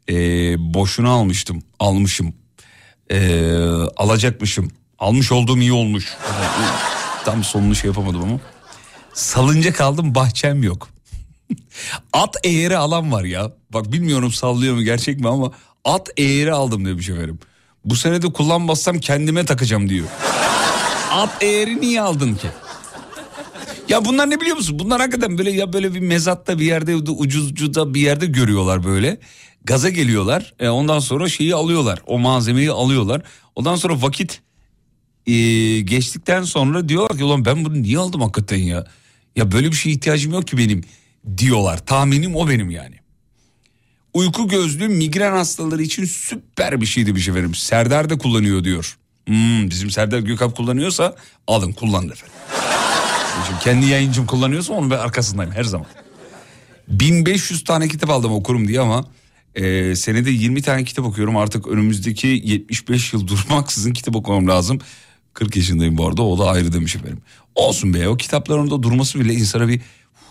Ee, 0.09 0.13
boşuna 0.73 1.09
almıştım. 1.09 1.63
Almışım. 1.79 2.33
Ee, 3.11 3.51
alacakmışım. 3.97 4.71
Almış 4.99 5.31
olduğum 5.31 5.57
iyi 5.57 5.73
olmuş. 5.73 6.13
Tam 7.25 7.43
sonunu 7.43 7.75
şey 7.75 7.87
yapamadım 7.87 8.23
ama. 8.23 8.39
Salınca 9.13 9.73
kaldım 9.73 10.15
bahçem 10.15 10.63
yok. 10.63 10.89
At 12.13 12.35
eğri 12.43 12.77
alan 12.77 13.11
var 13.11 13.23
ya. 13.23 13.51
Bak 13.73 13.91
bilmiyorum 13.91 14.31
sallıyor 14.31 14.75
mu 14.75 14.81
gerçek 14.81 15.19
mi 15.19 15.27
ama 15.27 15.51
at 15.85 16.09
eğri 16.17 16.53
aldım 16.53 16.85
demiş 16.85 17.09
efendim. 17.09 17.39
Bu 17.85 17.95
sene 17.95 18.21
de 18.21 18.33
kullanmazsam 18.33 18.99
kendime 18.99 19.45
takacağım 19.45 19.89
diyor. 19.89 20.07
At 21.11 21.43
eğri 21.43 21.81
niye 21.81 22.01
aldın 22.01 22.35
ki? 22.35 22.47
Ya 23.89 24.05
bunlar 24.05 24.29
ne 24.29 24.41
biliyor 24.41 24.57
musun? 24.57 24.79
Bunlar 24.79 25.01
hakikaten 25.01 25.37
böyle 25.37 25.51
ya 25.51 25.73
böyle 25.73 25.93
bir 25.93 25.99
mezatta 25.99 26.59
bir 26.59 26.65
yerde 26.65 26.95
ucuzcuda 26.95 27.93
bir 27.93 28.01
yerde 28.01 28.25
görüyorlar 28.25 28.83
böyle. 28.83 29.17
Gaza 29.63 29.89
geliyorlar. 29.89 30.53
E, 30.59 30.69
ondan 30.69 30.99
sonra 30.99 31.29
şeyi 31.29 31.55
alıyorlar. 31.55 32.01
O 32.07 32.19
malzemeyi 32.19 32.71
alıyorlar. 32.71 33.21
Ondan 33.55 33.75
sonra 33.75 34.01
vakit 34.01 34.41
e, 35.27 35.33
geçtikten 35.79 36.43
sonra 36.43 36.89
diyorlar 36.89 37.17
ki 37.17 37.23
ulan 37.23 37.45
ben 37.45 37.65
bunu 37.65 37.81
niye 37.81 37.97
aldım 37.97 38.21
hakikaten 38.21 38.57
ya? 38.57 38.87
Ya 39.35 39.51
böyle 39.51 39.67
bir 39.67 39.75
şeye 39.75 39.91
ihtiyacım 39.91 40.33
yok 40.33 40.47
ki 40.47 40.57
benim 40.57 40.83
diyorlar. 41.37 41.85
Tahminim 41.85 42.35
o 42.35 42.49
benim 42.49 42.69
yani. 42.69 42.95
Uyku 44.13 44.47
gözlüğü 44.47 44.87
migren 44.87 45.31
hastaları 45.31 45.83
için 45.83 46.05
süper 46.05 46.81
bir 46.81 46.85
şeydi 46.85 47.15
bir 47.15 47.19
şey 47.19 47.31
efendim. 47.31 47.55
Serdar 47.55 48.09
da 48.09 48.17
kullanıyor 48.17 48.63
diyor. 48.63 48.97
Hmm, 49.25 49.69
bizim 49.69 49.91
Serdar 49.91 50.19
Gökalp 50.19 50.57
kullanıyorsa 50.57 51.15
alın 51.47 51.71
kullanın 51.71 52.09
efendim. 52.09 52.33
Şimdi 53.47 53.59
kendi 53.59 53.85
yayıncım 53.85 54.25
kullanıyorsa 54.25 54.73
onun 54.73 54.91
ben 54.91 54.97
arkasındayım 54.97 55.51
her 55.51 55.63
zaman. 55.63 55.87
1500 56.87 57.63
tane 57.63 57.87
kitap 57.87 58.09
aldım 58.09 58.31
okurum 58.31 58.67
diye 58.67 58.79
ama 58.79 59.05
e, 59.55 59.95
senede 59.95 60.31
20 60.31 60.61
tane 60.61 60.83
kitap 60.83 61.05
okuyorum. 61.05 61.37
Artık 61.37 61.67
önümüzdeki 61.67 62.27
75 62.27 63.13
yıl 63.13 63.27
durmaksızın 63.27 63.93
kitap 63.93 64.15
okumam 64.15 64.47
lazım. 64.47 64.79
40 65.33 65.55
yaşındayım 65.55 65.97
bu 65.97 66.07
arada 66.07 66.21
o 66.21 66.39
da 66.39 66.49
ayrı 66.49 66.73
demiş 66.73 66.95
efendim. 66.95 67.21
Olsun 67.55 67.93
be 67.93 68.09
o 68.09 68.17
kitapların 68.17 68.71
da 68.71 68.83
durması 68.83 69.19
bile 69.19 69.33
insana 69.33 69.67
bir 69.67 69.81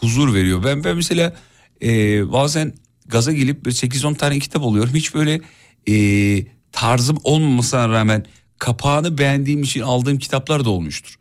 huzur 0.01 0.35
veriyor. 0.35 0.65
Ben 0.65 0.85
ben 0.85 0.97
mesela 0.97 1.37
e, 1.83 1.89
bazen 2.33 2.75
gaza 3.07 3.33
gelip 3.33 3.65
böyle 3.65 3.77
8-10 3.77 4.17
tane 4.17 4.39
kitap 4.39 4.63
alıyorum. 4.63 4.95
Hiç 4.95 5.15
böyle 5.15 5.41
e, 5.89 6.47
tarzım 6.73 7.19
olmamasına 7.25 7.89
rağmen 7.89 8.27
kapağını 8.59 9.19
beğendiğim 9.19 9.63
için 9.63 9.81
aldığım 9.81 10.19
kitaplar 10.19 10.65
da 10.65 10.71
olmuştur. 10.71 11.17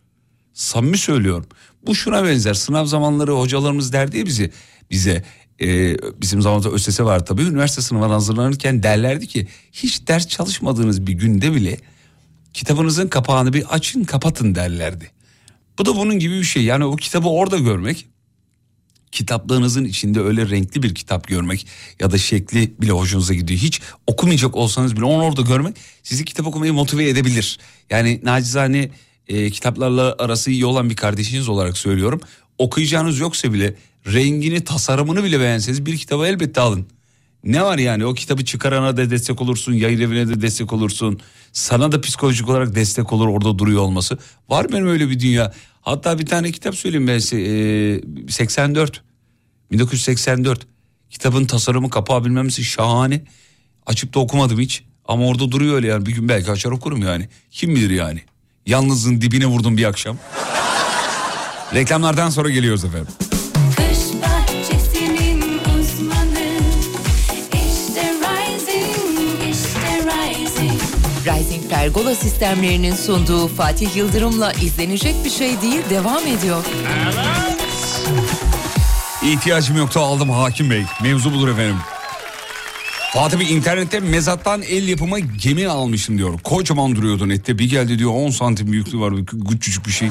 Samimi 0.56 0.98
söylüyorum. 0.98 1.46
Bu 1.86 1.96
şuna 1.96 2.24
benzer. 2.24 2.54
Sınav 2.54 2.86
zamanları 2.86 3.32
hocalarımız 3.32 3.94
derdi 3.94 4.18
ya 4.18 4.26
bize 4.92 5.24
e, 5.62 5.98
bizim 6.22 6.42
zamanımızda 6.42 6.70
ÖSS 6.70 7.00
var 7.00 7.26
tabii. 7.26 7.42
Üniversite 7.42 7.82
sınavına 7.82 8.14
hazırlanırken 8.14 8.84
derlerdi 8.84 9.28
ki 9.28 9.48
hiç 9.72 10.08
ders 10.08 10.28
çalışmadığınız 10.28 11.08
bir 11.08 11.14
günde 11.14 11.54
bile 11.54 11.78
kitabınızın 12.54 13.08
kapağını 13.08 13.54
bir 13.54 13.74
açın 13.76 14.04
kapatın 14.04 14.56
derlerdi. 14.56 15.12
Bu 15.80 15.86
da 15.86 15.96
bunun 15.96 16.20
gibi 16.20 16.40
bir 16.40 16.44
şey. 16.44 16.64
Yani 16.64 16.86
o 16.86 16.96
kitabı 16.96 17.28
orada 17.28 17.58
görmek 17.58 18.08
kitaplığınızın 19.12 19.86
içinde 19.86 20.22
öyle 20.22 20.50
renkli 20.50 20.84
bir 20.84 20.96
kitap 20.96 21.28
görmek 21.28 21.68
ya 22.00 22.12
da 22.12 22.18
şekli 22.18 22.82
bile 22.82 22.92
hoşunuza 22.92 23.34
gidiyor. 23.34 23.60
Hiç 23.60 23.82
okumayacak 24.08 24.56
olsanız 24.56 24.96
bile 24.96 25.06
onu 25.06 25.24
orada 25.24 25.42
görmek 25.42 25.76
sizi 26.04 26.26
kitap 26.26 26.48
okumaya 26.48 26.74
motive 26.74 27.10
edebilir. 27.10 27.60
Yani 27.90 28.20
nacizane 28.24 28.90
e, 29.28 29.50
kitaplarla 29.50 30.16
arası 30.20 30.52
iyi 30.52 30.66
olan 30.66 30.90
bir 30.90 30.96
kardeşiniz 30.96 31.50
olarak 31.50 31.78
söylüyorum. 31.78 32.22
Okuyacağınız 32.58 33.20
yoksa 33.20 33.54
bile 33.54 33.76
rengini 34.14 34.64
tasarımını 34.64 35.24
bile 35.24 35.40
beğenseniz 35.40 35.86
bir 35.86 35.98
kitabı 35.98 36.26
elbette 36.26 36.62
alın. 36.62 36.88
Ne 37.44 37.64
var 37.64 37.78
yani 37.78 38.06
o 38.06 38.14
kitabı 38.14 38.46
çıkarana 38.46 38.98
da 38.98 39.10
destek 39.10 39.42
olursun, 39.42 39.74
yayın 39.74 40.00
evine 40.00 40.28
de 40.28 40.42
destek 40.42 40.74
olursun. 40.74 41.20
Sana 41.54 41.92
da 41.92 42.02
psikolojik 42.02 42.50
olarak 42.50 42.76
destek 42.76 43.14
olur 43.14 43.28
orada 43.28 43.60
duruyor 43.60 43.82
olması. 43.82 44.18
Var 44.50 44.72
benim 44.72 44.88
öyle 44.88 45.10
bir 45.10 45.20
dünya. 45.20 45.54
Hatta 45.82 46.20
bir 46.20 46.26
tane 46.26 46.52
kitap 46.52 46.76
söyleyeyim 46.76 47.08
ben 47.08 47.20
size. 47.20 47.42
Ee, 47.42 48.02
84. 48.32 49.04
1984. 49.72 50.68
Kitabın 51.10 51.46
tasarımı 51.46 51.90
kapağı 51.90 52.26
bilmem 52.26 52.46
nesi 52.46 52.64
şahane. 52.64 53.24
Açıp 53.86 54.14
da 54.14 54.20
okumadım 54.20 54.60
hiç. 54.60 54.84
Ama 55.06 55.28
orada 55.28 55.52
duruyor 55.52 55.76
öyle 55.76 55.88
yani. 55.88 56.06
Bir 56.06 56.12
gün 56.12 56.30
belki 56.30 56.52
açar 56.52 56.72
okurum 56.72 57.02
yani. 57.02 57.30
Kim 57.52 57.76
bilir 57.76 57.90
yani. 57.90 58.22
Yalnızlığın 58.66 59.22
dibine 59.22 59.46
vurdum 59.46 59.78
bir 59.78 59.86
akşam. 59.86 60.18
Reklamlardan 61.74 62.30
sonra 62.30 62.50
geliyoruz 62.50 62.86
efendim. 62.86 63.08
Uzmanı 65.80 66.50
işte 67.54 68.14
Rising, 68.14 69.50
işte 69.52 70.02
Rising. 70.06 70.82
Rising 71.26 71.70
Pergola 71.70 72.16
sistemlerinin 72.16 72.96
sunduğu 72.96 73.48
Fatih 73.48 73.96
Yıldırım'la 73.96 74.54
izlenecek 74.54 75.16
bir 75.26 75.30
şey 75.30 75.62
değil 75.62 75.82
devam 75.90 76.28
ediyor. 76.28 76.64
İhtiyacım 79.24 79.78
yoktu 79.78 80.00
aldım 80.00 80.30
Hakim 80.30 80.70
Bey. 80.70 80.84
Mevzu 81.02 81.34
budur 81.34 81.48
efendim. 81.48 81.78
Fatih 83.16 83.40
Bey 83.40 83.54
internette 83.54 84.00
mezattan 84.00 84.62
el 84.62 84.88
yapımı 84.88 85.20
gemi 85.20 85.68
almışım 85.68 86.18
diyor. 86.18 86.40
Kocaman 86.40 86.96
duruyordu 86.96 87.30
nette. 87.30 87.60
Bir 87.60 87.70
geldi 87.70 88.00
diyor 88.00 88.12
10 88.14 88.30
santim 88.30 88.72
büyüklüğü 88.72 89.00
var. 89.00 89.14
Küçücük 89.52 89.88
bir 89.88 89.92
şey. 89.92 90.10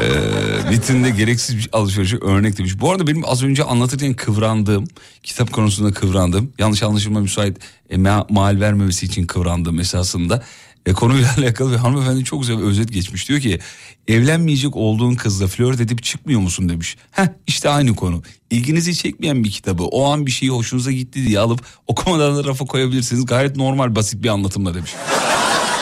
Ee, 0.00 1.10
gereksiz 1.16 1.58
bir 1.58 1.68
alışverişe 1.72 2.16
örnek 2.16 2.58
demiş. 2.58 2.80
Bu 2.80 2.90
arada 2.90 3.06
benim 3.06 3.22
az 3.26 3.42
önce 3.42 3.64
anlatırken 3.64 4.14
kıvrandığım, 4.14 4.84
kitap 5.22 5.52
konusunda 5.52 5.92
kıvrandığım, 5.92 6.52
yanlış 6.58 6.82
anlaşılma 6.82 7.20
müsait 7.20 7.56
e, 7.90 7.96
ma- 7.96 8.32
mal 8.32 8.60
vermemesi 8.60 9.06
için 9.06 9.26
kıvrandığım 9.26 9.80
esasında 9.80 10.42
e, 10.86 10.92
konuyla 10.92 11.28
alakalı 11.38 11.72
bir 11.72 11.76
hanımefendi 11.76 12.24
çok 12.24 12.40
güzel 12.40 12.58
bir 12.58 12.62
özet 12.62 12.92
geçmiş. 12.92 13.28
Diyor 13.28 13.40
ki 13.40 13.60
evlenmeyecek 14.08 14.76
olduğun 14.76 15.14
kızla 15.14 15.46
flört 15.46 15.80
edip 15.80 16.02
çıkmıyor 16.02 16.40
musun 16.40 16.68
demiş. 16.68 16.96
Heh 17.10 17.26
işte 17.46 17.68
aynı 17.68 17.96
konu. 17.96 18.22
İlginizi 18.50 18.94
çekmeyen 18.94 19.44
bir 19.44 19.50
kitabı 19.50 19.82
o 19.84 20.12
an 20.12 20.26
bir 20.26 20.30
şeyi 20.30 20.50
hoşunuza 20.50 20.92
gitti 20.92 21.26
diye 21.26 21.38
alıp 21.38 21.60
okumadan 21.86 22.36
da 22.36 22.44
rafa 22.44 22.64
koyabilirsiniz. 22.64 23.26
Gayet 23.26 23.56
normal 23.56 23.96
basit 23.96 24.22
bir 24.22 24.28
anlatımla 24.28 24.74
demiş. 24.74 24.94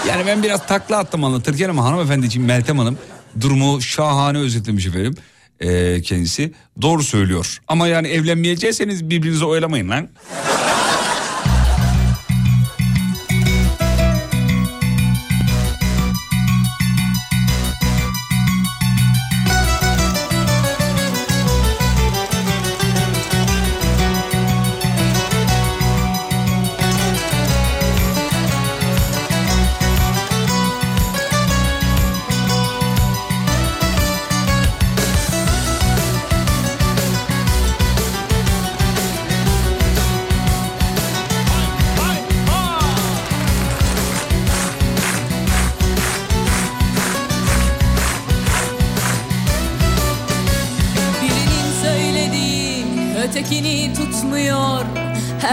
Yani 0.08 0.26
ben 0.26 0.42
biraz 0.42 0.66
takla 0.66 0.98
attım 0.98 1.24
anlatırken 1.24 1.68
ama 1.68 1.84
hanımefendiciğim 1.84 2.46
Meltem 2.46 2.78
Hanım 2.78 2.98
durumu 3.40 3.82
şahane 3.82 4.38
özetlemiş 4.38 4.86
efendim. 4.86 5.16
Ee, 5.60 6.02
kendisi 6.02 6.52
doğru 6.82 7.02
söylüyor. 7.02 7.60
Ama 7.68 7.88
yani 7.88 8.08
evlenmeyecekseniz 8.08 9.10
birbirinizi 9.10 9.44
oyalamayın 9.44 9.88
lan. 9.88 10.08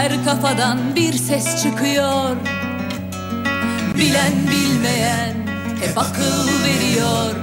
Her 0.00 0.24
kafadan 0.24 0.96
bir 0.96 1.12
ses 1.12 1.62
çıkıyor. 1.62 2.36
Bilen 3.98 4.32
bilmeyen 4.50 5.34
hep 5.80 5.98
akıl 5.98 6.48
veriyor. 6.64 7.34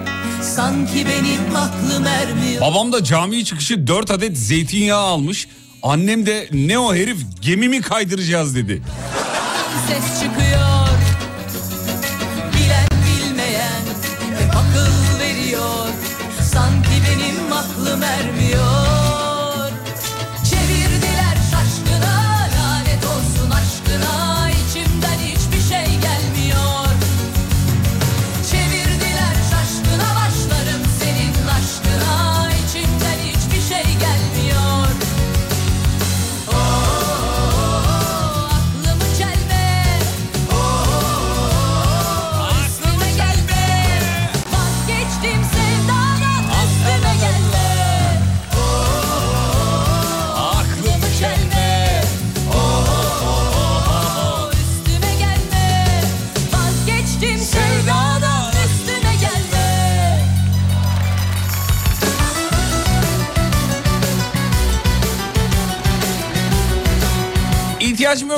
Sanki 0.42 1.06
benim 1.06 1.56
aklım 1.56 2.08
ermiyor. 2.08 2.62
Babam 2.62 2.94
da 2.94 3.04
cami 3.04 3.46
çıkışı 3.46 3.88
4 3.88 4.12
adet 4.12 4.38
zeytinyağı 4.38 5.02
almış. 5.02 5.48
Annem 5.84 6.26
de 6.26 6.50
ne 6.52 6.80
o 6.80 6.96
herif? 6.96 7.18
Gemi 7.42 7.70
mi 7.70 7.82
kaydıracağız? 7.82 8.56
dedi. 8.56 8.82
ses 9.88 10.22
çıkıyor 10.22 10.67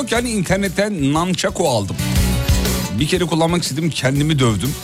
yok 0.00 0.12
yani 0.12 0.30
internetten 0.30 1.12
nunchaku 1.12 1.68
aldım. 1.68 1.96
Bir 2.98 3.08
kere 3.08 3.24
kullanmak 3.24 3.62
istedim 3.62 3.90
kendimi 3.90 4.38
dövdüm. 4.38 4.74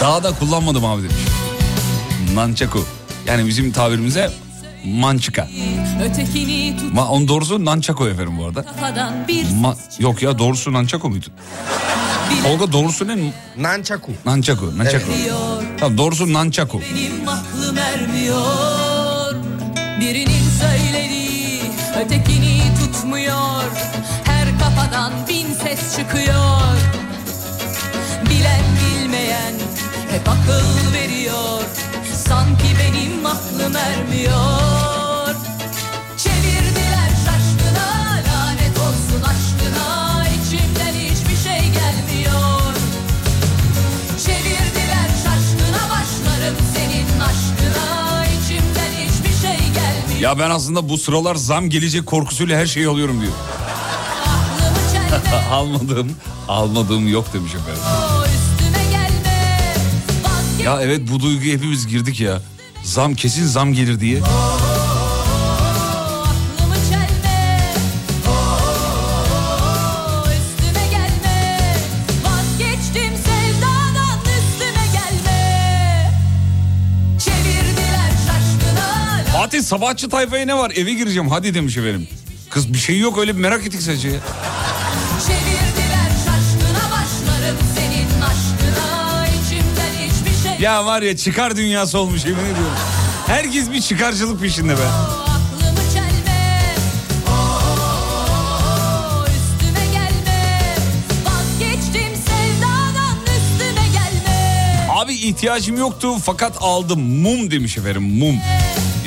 Daha 0.00 0.22
da 0.22 0.32
kullanmadım 0.32 0.84
abi 0.84 1.02
demiş. 1.02 1.16
Nunchaku. 2.34 2.84
Yani 3.26 3.46
bizim 3.46 3.72
tabirimize 3.72 4.30
tut 4.84 6.34
Ma 6.92 7.08
onun 7.08 7.28
doğrusu 7.28 7.64
nunchaku 7.64 8.08
efendim 8.08 8.38
bu 8.38 8.44
arada. 8.44 8.62
kafadan 8.62 9.28
bir 9.28 9.46
Ma 9.60 9.76
yok 9.98 10.22
ya 10.22 10.38
doğrusu 10.38 10.72
nunchaku 10.72 11.08
muydu? 11.08 11.26
Olga 12.46 12.72
doğrusu 12.72 13.08
ne? 13.08 13.32
Nançaku. 13.56 14.12
Nunchaku. 14.26 14.78
Nunchaku. 14.78 15.06
diyor 15.24 15.62
Tamam 15.78 15.98
doğrusu 15.98 16.32
nunchaku. 16.32 16.80
Benim 16.80 17.28
aklım 17.28 17.78
ermiyor 17.78 19.34
Birinin 20.00 20.42
söylediği 20.60 21.21
ötekini 22.00 22.62
tutmuyor. 22.78 23.64
Her 24.24 24.58
kafadan 24.58 25.12
bin 25.28 25.54
ses 25.54 25.96
çıkıyor. 25.96 26.76
Bilen 28.30 28.64
bilmeyen 28.80 29.54
hep 30.10 30.28
akıl 30.28 30.92
veriyor. 30.94 31.62
Sanki 32.14 32.66
benim 32.78 33.26
aklım 33.26 33.76
ermiyor 33.76 34.71
Ya 50.22 50.38
ben 50.38 50.50
aslında 50.50 50.88
bu 50.88 50.98
sıralar 50.98 51.34
zam 51.34 51.70
gelecek 51.70 52.06
korkusuyla 52.06 52.58
her 52.58 52.66
şeyi 52.66 52.88
alıyorum 52.88 53.20
diyor. 53.20 53.32
Almadığım, 55.50 56.12
almadığım 56.48 57.08
yok 57.08 57.34
demiş 57.34 57.52
efendim. 57.54 57.82
Ya 60.64 60.82
evet 60.82 61.00
bu 61.12 61.20
duyguya 61.20 61.54
hepimiz 61.54 61.86
girdik 61.86 62.20
ya. 62.20 62.40
Zam 62.82 63.14
kesin 63.14 63.46
zam 63.46 63.72
gelir 63.72 64.00
diye. 64.00 64.20
Sabahçı 79.72 80.08
tayfaya 80.08 80.46
ne 80.46 80.56
var 80.56 80.72
eve 80.76 80.92
gireceğim 80.92 81.28
hadi 81.28 81.54
demiş 81.54 81.76
efendim. 81.76 82.08
Kız 82.50 82.72
bir 82.72 82.78
şey 82.78 82.98
yok 82.98 83.18
öyle 83.18 83.36
bir 83.36 83.40
merak 83.40 83.66
ettik 83.66 83.82
sadece 83.82 84.08
ya. 84.08 84.20
Şey 90.60 90.68
var 90.84 91.02
ya 91.02 91.16
çıkar 91.16 91.56
dünyası 91.56 91.98
olmuş 91.98 92.24
yemin 92.24 92.44
ediyorum. 92.44 92.72
Herkes 93.26 93.70
bir 93.70 93.80
çıkarcılık 93.80 94.40
peşinde 94.40 94.72
be. 94.72 94.80
Abi 104.90 105.14
ihtiyacım 105.14 105.76
yoktu 105.76 106.14
fakat 106.22 106.56
aldım 106.60 107.00
mum 107.00 107.50
demiş 107.50 107.78
efendim 107.78 108.02
mum. 108.02 108.36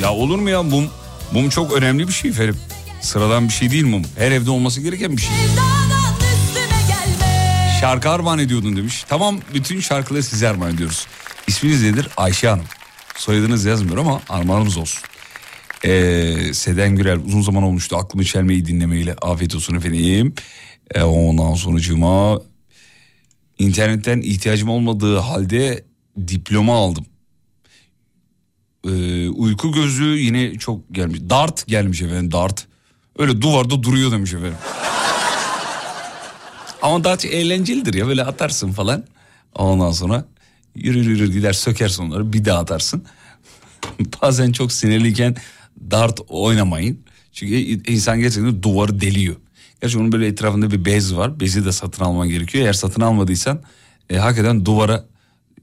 Ya 0.02 0.12
olur 0.12 0.38
mu 0.38 0.50
ya 0.50 0.62
mum? 0.62 0.88
Mum 1.32 1.48
çok 1.48 1.72
önemli 1.72 2.08
bir 2.08 2.12
şey 2.12 2.30
efendim. 2.30 2.56
Sıradan 3.00 3.48
bir 3.48 3.52
şey 3.52 3.70
değil 3.70 3.84
mum. 3.86 4.02
Her 4.18 4.30
evde 4.30 4.50
olması 4.50 4.80
gereken 4.80 5.16
bir 5.16 5.22
şey. 5.22 5.30
Şarkı 7.80 8.10
armağan 8.10 8.38
ediyordun 8.38 8.76
demiş. 8.76 9.04
Tamam 9.08 9.38
bütün 9.54 9.80
şarkıları 9.80 10.22
size 10.22 10.48
armağan 10.48 10.74
ediyoruz. 10.74 11.06
İsminiz 11.46 11.82
nedir? 11.82 12.08
Ayşe 12.16 12.48
Hanım. 12.48 12.64
Soyadınız 13.16 13.64
yazmıyor 13.64 13.96
ama 13.98 14.20
armağanımız 14.28 14.76
olsun. 14.76 15.02
Ee, 15.84 16.34
Seden 16.52 16.96
Gürel 16.96 17.18
uzun 17.18 17.40
zaman 17.42 17.62
olmuştu 17.62 17.96
aklımı 17.96 18.24
çelmeyi 18.24 18.66
dinlemeyle. 18.66 19.14
Afiyet 19.22 19.54
olsun 19.54 19.74
efendim. 19.74 20.34
Ee, 20.94 21.02
ondan 21.02 21.54
sonucuma 21.54 22.40
internetten 23.58 24.20
ihtiyacım 24.20 24.68
olmadığı 24.68 25.18
halde 25.18 25.84
diploma 26.28 26.76
aldım. 26.76 27.06
Ee, 28.86 29.28
uyku 29.28 29.72
gözlüğü 29.72 30.18
yine 30.18 30.54
çok 30.54 30.80
gelmiş. 30.94 31.20
Dart 31.30 31.66
gelmiş 31.66 32.02
efendim 32.02 32.32
dart. 32.32 32.66
Öyle 33.18 33.42
duvarda 33.42 33.82
duruyor 33.82 34.12
demiş 34.12 34.32
efendim. 34.32 34.58
Ama 36.82 37.04
dart 37.04 37.24
eğlencelidir 37.24 37.94
ya 37.94 38.06
böyle 38.06 38.24
atarsın 38.24 38.72
falan. 38.72 39.04
Ondan 39.54 39.92
sonra 39.92 40.24
yürür 40.74 41.06
yürür 41.06 41.32
gider 41.32 41.52
sökersin 41.52 42.02
onları 42.02 42.32
bir 42.32 42.44
daha 42.44 42.58
atarsın. 42.58 43.04
Bazen 44.22 44.52
çok 44.52 44.72
sinirliyken 44.72 45.36
dart 45.90 46.20
oynamayın. 46.28 47.00
Çünkü 47.32 47.54
insan 47.92 48.20
gerçekten 48.20 48.62
duvarı 48.62 49.00
deliyor. 49.00 49.36
Gerçi 49.80 49.98
onun 49.98 50.12
böyle 50.12 50.26
etrafında 50.26 50.70
bir 50.70 50.84
bez 50.84 51.16
var. 51.16 51.40
Bezi 51.40 51.64
de 51.64 51.72
satın 51.72 52.04
alman 52.04 52.28
gerekiyor. 52.28 52.64
Eğer 52.64 52.72
satın 52.72 53.02
almadıysan 53.02 53.60
e, 54.10 54.16
hakikaten 54.16 54.64
duvara 54.64 55.04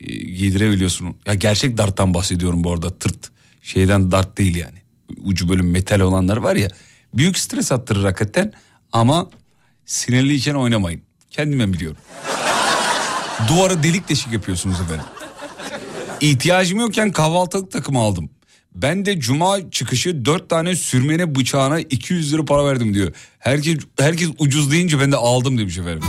giydirebiliyorsun. 0.08 1.16
Ya 1.26 1.34
gerçek 1.34 1.78
darttan 1.78 2.14
bahsediyorum 2.14 2.64
bu 2.64 2.72
arada. 2.72 2.90
Tırt 2.90 3.32
şeyden 3.62 4.12
dart 4.12 4.38
değil 4.38 4.56
yani. 4.56 4.78
Ucu 5.24 5.50
böyle 5.50 5.62
metal 5.62 6.00
olanlar 6.00 6.38
var 6.38 6.56
ya. 6.56 6.70
Büyük 7.14 7.38
stres 7.40 7.72
attırır 7.72 8.04
hakikaten 8.04 8.54
ama 8.92 9.30
sinirliyken 9.86 10.56
oynamayın. 10.56 11.02
Kendime 11.32 11.74
biliyorum. 11.74 11.98
Duvara 13.48 13.84
delik 13.84 14.10
deşik 14.10 14.34
yapıyorsunuz 14.34 14.82
efendim. 14.82 15.06
İhtiyacım 16.22 16.80
yokken 16.80 17.12
kahvaltılık 17.12 17.72
takımı 17.72 18.00
aldım. 18.00 18.30
Ben 18.76 19.06
de 19.06 19.20
cuma 19.20 19.72
çıkışı 19.72 20.26
dört 20.26 20.50
tane 20.50 20.76
sürmene 20.76 21.36
bıçağına 21.36 21.80
200 21.80 22.34
lira 22.34 22.46
para 22.46 22.66
verdim 22.66 22.94
diyor. 22.94 23.14
Herkes 23.40 23.78
herkes 24.00 24.30
ucuz 24.40 24.72
deyince 24.72 25.00
ben 25.00 25.12
de 25.12 25.18
aldım 25.18 25.58
demiş 25.58 25.78
efendim. 25.78 26.04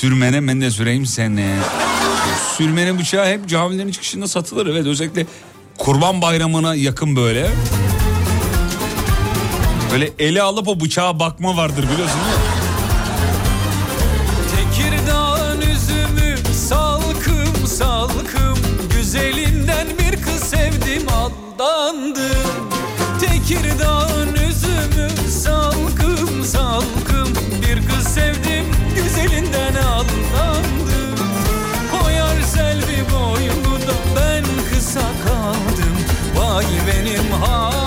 Sürmene 0.00 0.48
ben 0.48 0.60
de 0.60 0.70
süreyim 0.70 1.06
seni. 1.06 1.46
Sürmene 2.56 2.98
bıçağı 2.98 3.26
hep 3.26 3.48
camilerin 3.48 3.92
çıkışında 3.92 4.28
satılır 4.28 4.66
evet 4.66 4.86
özellikle 4.86 5.26
kurban 5.78 6.22
bayramına 6.22 6.74
yakın 6.74 7.16
böyle. 7.16 7.50
Böyle 9.92 10.10
ele 10.18 10.42
alıp 10.42 10.68
o 10.68 10.80
bıçağa 10.80 11.20
bakma 11.20 11.56
vardır 11.56 11.82
biliyorsun 11.92 12.20
değil 12.24 12.38
mi? 12.38 12.44
Tekirdağ'ın 14.56 15.60
üzümü 15.60 16.54
salkım 16.54 17.66
salkım 17.66 18.58
Güzelinden 18.96 19.86
bir 19.98 20.22
kız 20.22 20.42
sevdim 20.42 21.06
aldandım 21.08 22.68
Tekirdağ'ın 23.20 24.37
salkım 26.48 27.28
Bir 27.62 27.88
kız 27.88 28.08
sevdim 28.08 28.64
güzelinden 28.94 29.74
aldandım. 29.74 31.18
Koyar 31.92 32.40
selvi 32.42 33.04
boynu 33.12 33.80
da 33.80 33.94
ben 34.16 34.44
kısa 34.70 35.00
kaldım. 35.00 35.96
Vay 36.36 36.66
benim 36.86 37.32
halime 37.32 37.77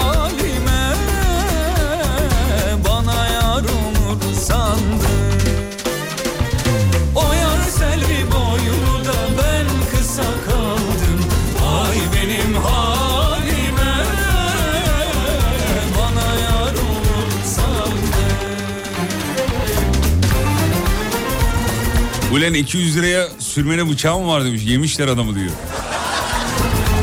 Ulan 22.31 22.53
200 22.53 22.97
liraya 22.97 23.27
sürmene 23.39 23.89
bıçağı 23.89 24.19
mı 24.19 24.27
var 24.27 24.45
demiş. 24.45 24.61
Yemişler 24.65 25.07
adamı 25.07 25.35
diyor. 25.35 25.51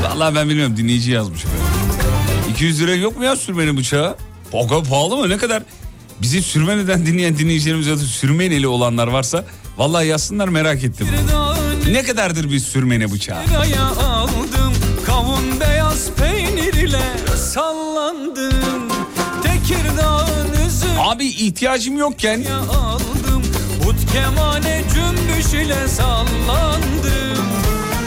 Vallahi 0.03 0.35
ben 0.35 0.49
bilmiyorum 0.49 0.77
dinleyici 0.77 1.11
yazmış. 1.11 1.45
efendim. 1.45 1.65
200 2.51 2.81
lira 2.81 2.95
yok 2.95 3.17
mu 3.19 3.25
ya 3.25 3.37
sürmene 3.37 3.77
bıçağı? 3.77 4.17
O 4.53 4.69
kadar 4.69 4.85
pahalı 4.85 5.17
mı? 5.17 5.29
Ne 5.29 5.37
kadar? 5.37 5.63
Bizi 6.23 6.43
sürmeneden 6.43 7.07
dinleyen 7.07 7.39
dinleyicilerimiz 7.39 7.87
ya 7.87 7.95
da 7.97 8.01
sürmeneli 8.01 8.69
olanlar 8.69 9.07
varsa 9.07 9.45
vallahi 9.77 10.07
yazsınlar 10.07 10.49
merak 10.49 10.85
ettim. 10.85 11.07
Ne 11.91 12.03
kadardır 12.03 12.51
bir 12.51 12.59
sürmene 12.59 13.13
bıçağı? 13.13 13.39
aldım 14.01 14.73
Kavun 15.07 15.61
beyaz 15.61 16.11
peynir 16.11 16.75
ile 16.75 17.03
sallandım 17.37 18.89
Tekirdağ'ın 19.43 20.49
Abi 20.99 21.27
ihtiyacım 21.27 21.97
yokken 21.99 22.45
kemane 24.23 24.83
cümbüş 24.95 25.65
ile 25.67 25.89
sallandım. 25.89 27.47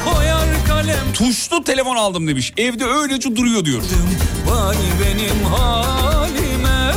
Koyar 0.06 0.48
kalem. 0.68 1.14
Tuşlu 1.14 1.64
telefon 1.64 1.96
aldım 1.96 2.28
demiş. 2.28 2.54
Evde 2.58 2.86
öylece 2.86 3.36
duruyor 3.36 3.66
diyor. 3.66 3.82
Vay 4.48 4.78
benim 5.02 5.46
halime. 5.46 6.92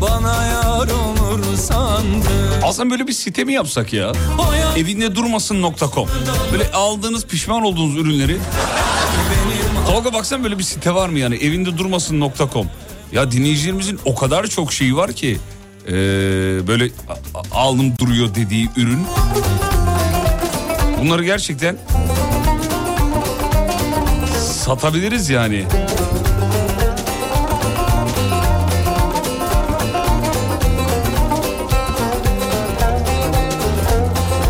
Bana 0.00 0.44
yar 0.44 0.88
olur 0.88 1.56
sandım 1.56 2.24
Aslında 2.62 2.90
böyle 2.90 3.06
bir 3.06 3.12
site 3.12 3.44
mi 3.44 3.52
yapsak 3.52 3.92
ya? 3.92 4.12
O 4.38 4.52
yar 4.52 4.76
Evinde 4.76 5.14
durmasın.com 5.14 6.08
Böyle 6.52 6.72
aldığınız 6.72 7.26
pişman 7.26 7.62
olduğunuz 7.62 7.96
ürünleri. 7.96 8.36
Tolga 9.86 10.12
baksana 10.12 10.44
böyle 10.44 10.58
bir 10.58 10.62
site 10.62 10.94
var 10.94 11.08
mı 11.08 11.18
yani? 11.18 11.36
Evinde 11.36 11.78
durmasın.com 11.78 12.66
Ya 13.12 13.30
dinleyicilerimizin 13.30 13.98
o 14.04 14.14
kadar 14.14 14.46
çok 14.46 14.72
şeyi 14.72 14.96
var 14.96 15.12
ki 15.12 15.38
ee, 15.88 15.92
böyle 16.66 16.84
a- 16.84 17.38
a- 17.38 17.58
aldım 17.60 17.92
duruyor 17.98 18.34
dediği 18.34 18.70
ürün. 18.76 19.06
Bunları 21.00 21.24
gerçekten 21.24 21.76
satabiliriz 24.40 25.30
yani. 25.30 25.64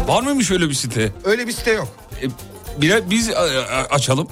Var 0.09 0.23
mıymış 0.23 0.51
öyle 0.51 0.69
bir 0.69 0.75
site? 0.75 1.13
Öyle 1.25 1.47
bir 1.47 1.53
site 1.53 1.73
yok. 1.73 1.89
E, 2.83 3.11
biz 3.11 3.31
a- 3.31 3.35
a- 3.41 3.95
açalım. 3.95 4.29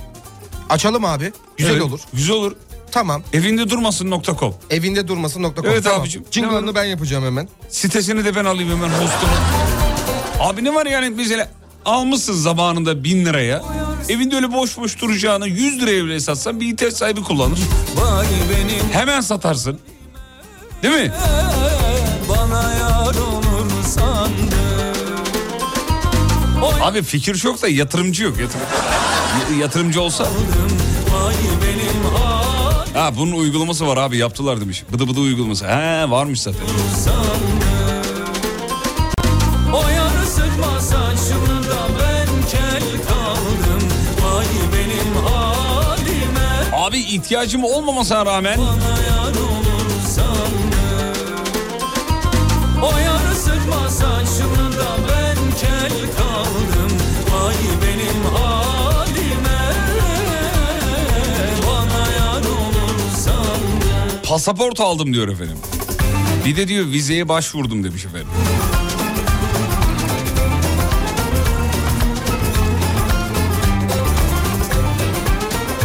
Açalım 0.71 1.05
abi. 1.05 1.33
Güzel 1.57 1.73
Evet, 1.73 1.83
olur. 1.83 2.01
Güzel 2.13 2.37
olur. 2.37 2.53
Tamam. 2.93 3.23
Evinde 3.33 3.71
durmasın.com. 3.71 4.55
Evinde 4.71 5.09
durmasın.com. 5.09 5.67
Evet 5.67 5.85
tamam. 5.85 6.01
abicim. 6.01 6.25
Jingle'ını 6.31 6.75
ben 6.75 6.85
yapacağım 6.85 7.25
hemen. 7.25 7.49
Sitesini 7.69 8.25
de 8.25 8.37
ben 8.37 8.45
alayım 8.45 8.71
hemen 8.71 8.89
hostunu. 8.89 9.31
Abi 10.41 10.65
ne 10.65 10.75
var 10.75 10.87
yani 10.87 11.11
mesela 11.11 11.49
almışsın 11.85 12.33
zamanında 12.35 13.05
bin 13.05 13.25
liraya. 13.25 13.63
Evinde 14.09 14.37
öyle 14.37 14.53
boş 14.53 14.79
boş 14.79 15.01
duracağını 15.01 15.49
100 15.49 15.81
liraya 15.83 16.05
bile 16.05 16.21
satsan 16.21 16.61
bir 16.61 16.73
ihtiyaç 16.73 16.95
sahibi 16.95 17.23
kullanır. 17.23 17.59
Hemen 18.93 19.21
satarsın. 19.21 19.79
Değil 20.83 20.95
mi? 20.95 21.13
Bana 22.29 22.73
yar 22.73 23.15
olur 23.15 23.85
sandım 23.85 24.53
Abi 26.81 27.03
fikir 27.03 27.35
çok 27.35 27.63
da 27.63 27.69
yatırımcı 27.69 28.25
yok. 28.25 28.39
Yatırım. 28.41 28.67
Yatırımcı 29.61 30.01
olsa. 30.01 30.25
Vay 30.25 31.35
benim 31.63 32.15
Ha 32.95 33.17
bunun 33.17 33.33
uygulaması 33.33 33.87
var 33.87 33.97
abi 33.97 34.17
yaptılar 34.19 34.61
demiş. 34.61 34.85
Bıdı 34.93 35.09
bıdı 35.09 35.21
uygulaması. 35.21 35.67
He 35.69 36.11
varmış 36.11 36.41
zaten. 36.43 36.61
Abi 46.73 46.99
ihtiyacım 46.99 47.65
olmamasına 47.65 48.27
rağmen 48.27 48.59
pasaport 64.33 64.81
aldım 64.81 65.15
diyor 65.15 65.29
efendim. 65.29 65.59
Bir 66.45 66.57
de 66.57 66.69
diyor 66.69 66.87
vizeye 66.87 67.29
başvurdum 67.29 67.85
demiş 67.85 68.05
efendim. 68.05 68.29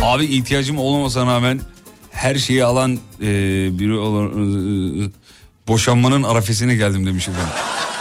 Abi 0.02 0.26
ihtiyacım 0.26 0.78
olmamasına 0.78 1.34
rağmen 1.34 1.62
her 2.12 2.36
şeyi 2.36 2.64
alan 2.64 3.00
e, 3.22 3.30
biri 3.80 3.93
olan 3.93 4.28
e, 5.06 5.10
boşanmanın 5.68 6.24
arafesine 6.24 6.76
geldim 6.76 7.06
demiş 7.06 7.28
efendim. 7.28 7.54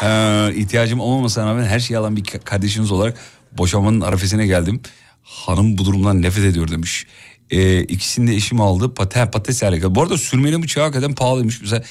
E, 0.03 0.61
ihtiyacım 0.61 1.01
olmamasına 1.01 1.47
rağmen 1.47 1.65
her 1.65 1.81
şeyi 1.81 1.99
alan 1.99 2.17
bir 2.17 2.25
ka- 2.25 2.45
kardeşiniz 2.45 2.93
olarak 2.93 3.19
boşanmanın 3.53 4.01
arafesine 4.01 4.47
geldim. 4.47 4.81
Hanım 5.23 5.79
bu 5.79 5.85
durumdan 5.85 6.23
nefret 6.23 6.45
ediyor 6.45 6.69
demiş. 6.69 7.07
E, 7.51 7.81
ikisini 7.83 8.31
de 8.31 8.35
eşim 8.35 8.61
aldı. 8.61 8.95
Pate, 8.95 9.31
patatesle 9.31 9.69
alakalı. 9.69 9.95
Bu 9.95 10.03
arada 10.03 10.19
sürmene 10.19 10.63
bıçağı 10.63 10.85
hakikaten 10.85 11.15
pahalıymış. 11.15 11.61
Mesela 11.61 11.83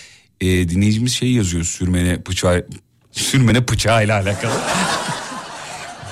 e, 0.41 0.69
dinleyicimiz 0.69 1.13
şey 1.13 1.31
yazıyor 1.31 1.63
sürmene 1.63 2.25
bıçağı 2.25 2.67
sürmene 3.11 3.67
bıçağı 3.67 4.05
ile 4.05 4.13
alakalı. 4.13 4.53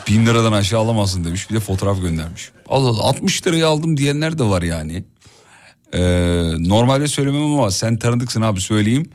Bin 0.08 0.26
liradan 0.26 0.52
aşağı 0.54 0.80
alamazsın 0.80 1.24
demiş. 1.24 1.50
Bir 1.50 1.56
de 1.56 1.60
fotoğraf 1.60 2.02
göndermiş. 2.02 2.52
Allah 2.70 2.90
Allah 2.90 3.04
60 3.04 3.48
liraya 3.48 3.68
aldım 3.68 3.98
diyenler 3.98 4.40
de 4.40 4.44
var 4.44 4.62
yani. 4.62 5.04
Ee, 5.94 6.00
normalde 6.58 7.08
söylemem 7.08 7.44
ama 7.44 7.72
sen 7.72 7.98
tanıdıksın 7.98 8.42
abi 8.42 8.62
söyleyeyim. 8.62 9.10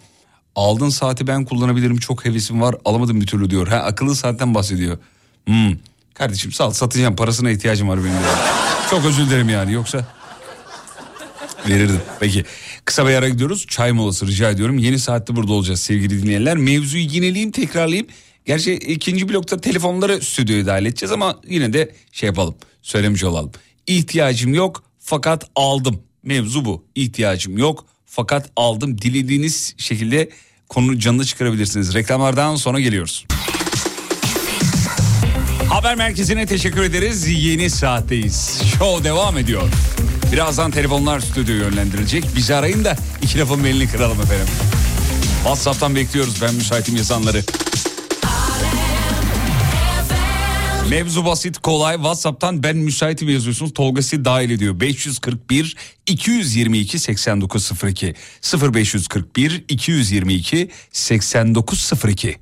Aldığın 0.57 0.89
saati 0.89 1.26
ben 1.26 1.45
kullanabilirim 1.45 1.97
çok 1.97 2.24
hevesim 2.24 2.61
var 2.61 2.76
alamadım 2.85 3.20
bir 3.20 3.26
türlü 3.26 3.51
diyor. 3.51 3.68
Ha 3.68 3.76
akıllı 3.76 4.16
saatten 4.16 4.55
bahsediyor. 4.55 4.99
Hmm. 5.47 5.76
Kardeşim 6.14 6.53
sal 6.53 6.70
satacağım 6.70 7.16
parasına 7.16 7.51
ihtiyacım 7.51 7.89
var 7.89 8.05
benim. 8.05 8.16
Çok 8.91 9.05
özür 9.05 9.26
dilerim 9.26 9.49
yani 9.49 9.72
yoksa 9.72 10.18
verirdim. 11.68 12.00
Peki 12.20 12.44
kısa 12.84 13.06
bir 13.09 13.14
ara 13.14 13.28
gidiyoruz. 13.28 13.66
Çay 13.66 13.92
molası 13.92 14.26
rica 14.26 14.50
ediyorum. 14.50 14.78
Yeni 14.78 14.98
saatte 14.98 15.36
burada 15.36 15.52
olacağız 15.52 15.80
sevgili 15.80 16.22
dinleyenler. 16.22 16.56
Mevzuyu 16.56 17.04
yineleyeyim 17.04 17.50
tekrarlayayım. 17.50 18.06
Gerçi 18.44 18.72
ikinci 18.74 19.28
blokta 19.28 19.61
telefonları 19.61 20.20
stüdyoya 20.20 20.66
dahil 20.66 20.86
edeceğiz 20.86 21.12
ama 21.12 21.40
yine 21.48 21.72
de 21.72 21.94
şey 22.12 22.26
yapalım. 22.26 22.54
Söylemiş 22.82 23.24
olalım. 23.24 23.52
İhtiyacım 23.86 24.54
yok 24.54 24.84
fakat 24.98 25.50
aldım. 25.56 26.02
Mevzu 26.22 26.64
bu. 26.64 26.84
İhtiyacım 26.94 27.59
yok 27.59 27.86
fakat 28.06 28.50
aldım. 28.56 28.98
Dilediğiniz 29.02 29.74
şekilde 29.78 30.30
konu 30.68 30.98
canlı 30.98 31.24
çıkarabilirsiniz. 31.24 31.94
Reklamlardan 31.94 32.56
sonra 32.56 32.80
geliyoruz. 32.80 33.26
Haber 35.70 35.94
merkezine 35.94 36.46
teşekkür 36.46 36.82
ederiz. 36.82 37.28
Yeni 37.44 37.70
saatteyiz. 37.70 38.62
Show 38.78 39.04
devam 39.04 39.38
ediyor. 39.38 39.68
Birazdan 40.33 40.70
telefonlar 40.70 41.20
stüdyoya 41.20 41.61
yönlendirilecek. 41.61 42.24
Bizi 42.37 42.55
arayın 42.55 42.85
da 42.85 42.97
iki 43.22 43.39
lafın 43.39 43.64
belini 43.64 43.89
kıralım 43.89 44.20
efendim. 44.20 44.47
WhatsApp'tan 45.43 45.95
bekliyoruz 45.95 46.43
ben 46.43 46.55
müsaitim 46.55 46.97
yazanları. 46.97 47.43
Mevzu 50.91 51.24
basit 51.24 51.59
kolay 51.59 51.95
WhatsApp'tan 51.95 52.62
ben 52.62 52.76
müsaitim 52.76 53.29
yazıyorsunuz 53.29 53.74
Tolga'sı 53.74 54.24
dahil 54.24 54.51
ediyor 54.51 54.81
541 54.81 55.76
222 56.07 56.99
8902 56.99 58.14
0541 58.74 59.64
222 59.68 60.70
8902 60.93 62.39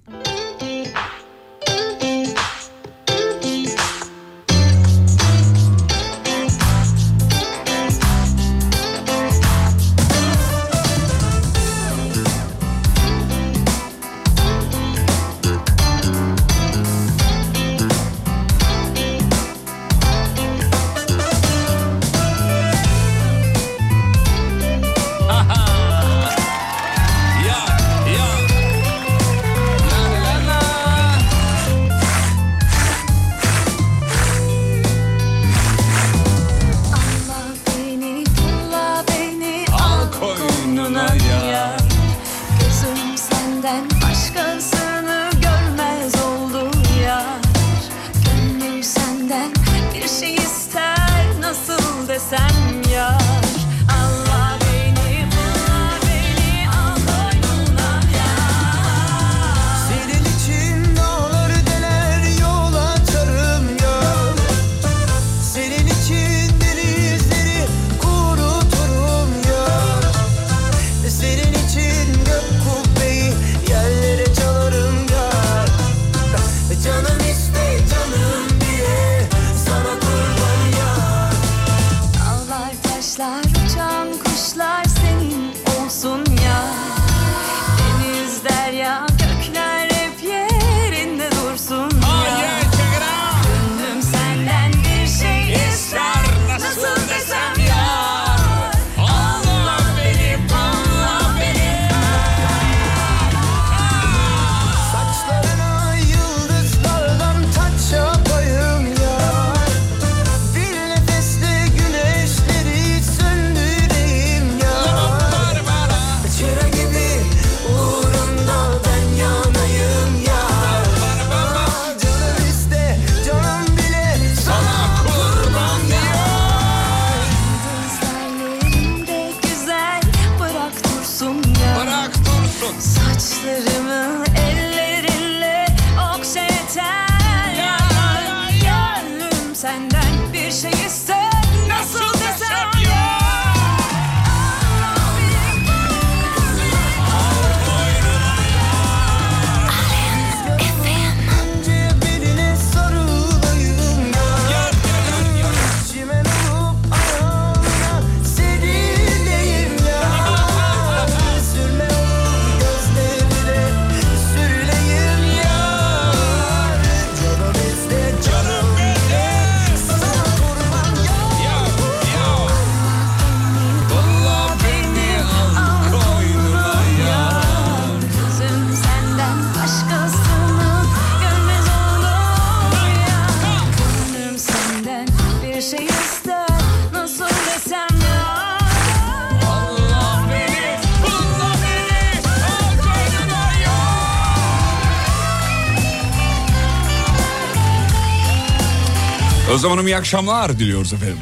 Özlem 199.67 199.77
Hanım 199.79 199.87
iyi 199.87 199.97
akşamlar 199.97 200.59
diliyoruz 200.59 200.93
efendim. 200.93 201.19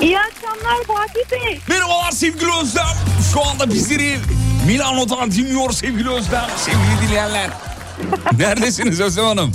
İyi 0.00 0.18
akşamlar 0.18 0.84
Fatih 0.86 1.30
Bey. 1.32 1.58
Merhabalar 1.68 2.10
sevgili 2.10 2.50
Özlem. 2.62 2.84
Şu 3.32 3.46
anda 3.46 3.70
bizleri 3.74 4.18
Milano'dan 4.66 5.30
dinliyor 5.30 5.70
sevgili 5.72 6.10
Özlem. 6.10 6.46
Sevgili 6.56 7.08
dinleyenler. 7.08 7.50
Neredesiniz 8.38 9.00
Özlem 9.00 9.24
Hanım? 9.24 9.52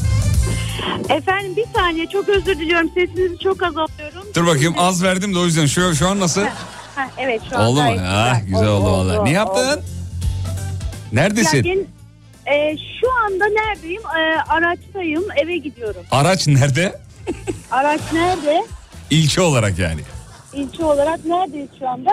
Efendim 1.09 1.55
bir 1.55 1.65
saniye 1.75 2.07
çok 2.13 2.29
özür 2.29 2.59
diliyorum. 2.59 2.89
Sesinizi 2.93 3.39
çok 3.43 3.63
az 3.63 3.77
alıyorum. 3.77 4.23
Dur 4.35 4.47
bakayım 4.47 4.75
az 4.77 5.03
verdim 5.03 5.35
de 5.35 5.39
o 5.39 5.45
yüzden 5.45 5.65
şu, 5.65 5.95
şu 5.95 6.07
an 6.09 6.19
nasıl? 6.19 6.41
Ha, 6.95 7.07
evet 7.17 7.41
şu 7.49 7.57
an 7.57 7.65
Oldu 7.65 7.81
mu? 7.83 7.99
Ha, 8.01 8.41
güzel 8.47 8.67
oldu 8.67 8.91
valla. 8.91 9.23
Ne 9.23 9.31
yaptın? 9.31 9.61
oldu. 9.61 9.69
Ya, 9.69 9.79
Neredesin? 11.11 11.63
gen- 11.63 11.87
Ee, 12.53 12.77
şu 13.01 13.07
anda 13.25 13.45
neredeyim? 13.45 14.01
Ee, 14.01 14.51
araçtayım. 14.51 15.23
Eve 15.43 15.57
gidiyorum. 15.57 16.01
Araç 16.11 16.47
nerede? 16.47 16.99
Araç 17.71 18.01
nerede? 18.13 18.63
İlçe 19.09 19.41
olarak 19.41 19.79
yani. 19.79 20.01
İlçe 20.53 20.83
olarak 20.85 21.25
neredeyiz 21.25 21.69
şu 21.79 21.87
anda? 21.89 22.09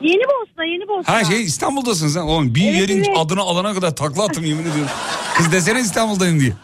Yeni 0.00 0.22
Bosna, 0.22 0.64
Yeni 0.64 0.88
Bosna. 0.88 1.14
Ha 1.14 1.24
şey 1.24 1.42
İstanbul'dasın 1.42 2.08
sen. 2.08 2.20
Oğlum 2.20 2.54
bir 2.54 2.64
Evet, 2.68 2.80
yerin 2.80 2.98
evet. 3.04 3.16
adını 3.18 3.40
alana 3.40 3.74
kadar 3.74 3.96
takla 3.96 4.24
attım 4.24 4.44
yemin 4.44 4.62
ediyorum. 4.62 4.90
Kız 5.36 5.52
desene 5.52 5.80
İstanbul'dayım 5.80 6.40
diye. 6.40 6.52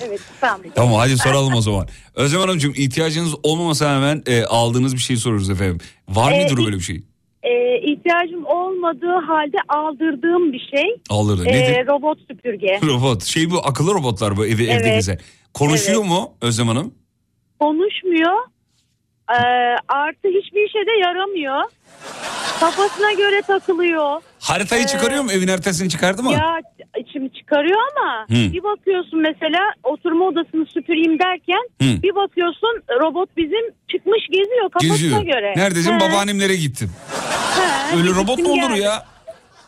Evet, 0.00 0.20
İstanbul. 0.34 0.70
Tamam 0.74 0.94
hadi 0.94 1.18
soralım 1.18 1.54
o 1.54 1.60
zaman. 1.60 1.88
Özlem 2.14 2.40
Hanımcığım 2.40 2.72
ihtiyacınız 2.76 3.34
olmamasa 3.42 3.94
hemen 3.96 4.22
e, 4.26 4.44
aldığınız 4.44 4.94
bir 4.94 5.00
şey 5.00 5.16
soruyoruz 5.16 5.50
efendim. 5.50 5.78
Var 6.08 6.32
Ee, 6.32 6.42
mıdır 6.44 6.58
ilk- 6.58 6.64
böyle 6.66 6.76
bir 6.76 6.82
şey? 6.82 7.02
Ee, 7.42 7.78
ihtiyacım 7.92 8.44
olmadığı 8.46 9.26
halde 9.26 9.56
aldırdığım 9.68 10.52
bir 10.52 10.68
şey. 10.74 10.84
Aldırdı. 11.10 11.44
Ee, 11.46 11.52
Nedir? 11.52 11.86
robot 11.86 12.18
süpürge. 12.30 12.80
Robot. 12.86 13.24
Şey 13.24 13.50
bu 13.50 13.58
akıllı 13.66 13.94
robotlar 13.94 14.36
bu 14.36 14.46
evi, 14.46 14.64
evde 14.64 14.72
Evet. 14.72 14.94
gezen. 14.94 15.18
Konuşuyor 15.54 16.04
mu 16.04 16.32
Özlem 16.42 16.68
Hanım? 16.68 16.94
Konuşmuyor. 17.60 18.38
Ee, 19.30 19.34
artı 19.88 20.28
hiçbir 20.28 20.66
işe 20.68 20.86
de 20.86 20.92
yaramıyor. 21.06 21.62
Kafasına 22.60 23.12
göre 23.12 23.42
takılıyor. 23.42 24.20
Haritayı 24.40 24.82
Ee, 24.82 24.86
çıkarıyor 24.86 25.22
mu? 25.24 25.32
Evin 25.32 25.48
haritasını 25.48 25.88
çıkardı 25.88 26.22
mı? 26.22 26.32
Ya 26.32 26.60
içimi 26.98 27.32
çıkarıyor 27.32 27.78
ama 27.96 28.22
Hı. 28.28 28.52
bir 28.52 28.62
bakıyorsun 28.62 29.20
mesela 29.20 29.60
oturma 29.84 30.24
odasını 30.24 30.66
süpüreyim 30.66 31.18
derken 31.18 31.68
Hı. 31.82 32.02
bir 32.02 32.14
bakıyorsun 32.14 32.82
robot 33.00 33.36
bizim 33.36 33.70
çıkmış 33.92 34.26
geziyor 34.30 34.70
kafasına 34.70 34.96
Geziyor. 34.96 35.22
göre. 35.22 35.54
Neredesin? 35.56 35.92
He, 35.92 36.00
Babaannemlere 36.00 36.56
gittim. 36.56 36.90
he, 37.56 37.96
Öyle 37.98 38.10
robot 38.10 38.38
mu 38.38 38.48
olur 38.48 38.56
geldim. 38.70 38.82
ya? 38.82 39.04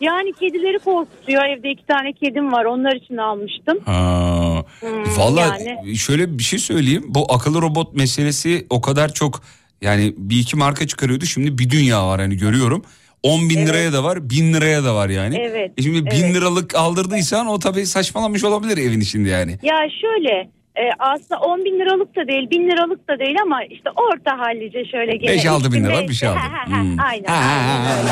Yani 0.00 0.32
kedileri 0.32 0.78
korkutuyor. 0.78 1.44
Evde 1.44 1.70
iki 1.70 1.86
tane 1.86 2.12
kedim 2.12 2.52
var. 2.52 2.64
Onlar 2.64 2.92
için 2.92 3.16
almıştım. 3.16 3.78
Ha. 3.86 4.59
Hmm, 4.80 5.16
Valla 5.16 5.40
yani. 5.40 5.96
şöyle 5.96 6.38
bir 6.38 6.42
şey 6.42 6.58
söyleyeyim. 6.58 7.04
Bu 7.08 7.32
akıllı 7.32 7.62
robot 7.62 7.94
meselesi 7.96 8.66
o 8.70 8.80
kadar 8.80 9.12
çok 9.12 9.42
yani 9.82 10.14
bir 10.16 10.36
iki 10.40 10.56
marka 10.56 10.86
çıkarıyordu. 10.86 11.24
Şimdi 11.26 11.58
bir 11.58 11.70
dünya 11.70 12.06
var 12.06 12.20
hani 12.20 12.36
görüyorum. 12.36 12.82
10 13.22 13.50
bin 13.50 13.58
Evet. 13.58 13.68
liraya 13.68 13.92
da 13.92 14.04
var, 14.04 14.30
bin 14.30 14.54
liraya 14.54 14.84
da 14.84 14.94
var 14.94 15.08
yani. 15.08 15.36
Evet, 15.50 15.72
E 15.78 15.82
şimdi 15.82 16.06
bin 16.06 16.10
evet. 16.24 16.34
liralık 16.34 16.74
aldırdıysan 16.74 17.46
o 17.46 17.58
tabii 17.58 17.86
saçmalamış 17.86 18.44
olabilir 18.44 18.76
evin 18.78 19.00
içinde 19.00 19.28
yani. 19.28 19.58
Ya 19.62 19.76
şöyle 20.00 20.48
e, 20.76 20.82
aslında 20.98 21.40
10 21.40 21.64
bin 21.64 21.78
liralık 21.80 22.16
da 22.16 22.28
değil, 22.28 22.50
bin 22.50 22.68
liralık 22.68 23.08
da 23.08 23.18
değil 23.18 23.36
ama 23.42 23.64
işte 23.64 23.90
orta 23.90 24.38
hallice 24.38 24.84
şöyle 24.84 25.16
gene. 25.16 25.36
5-6 25.36 25.72
bin 25.72 25.84
lira 25.84 26.08
bir 26.08 26.14
şey 26.14 26.28
aldım. 26.28 26.40
Hmm. 26.66 26.96
Aynen. 27.00 27.24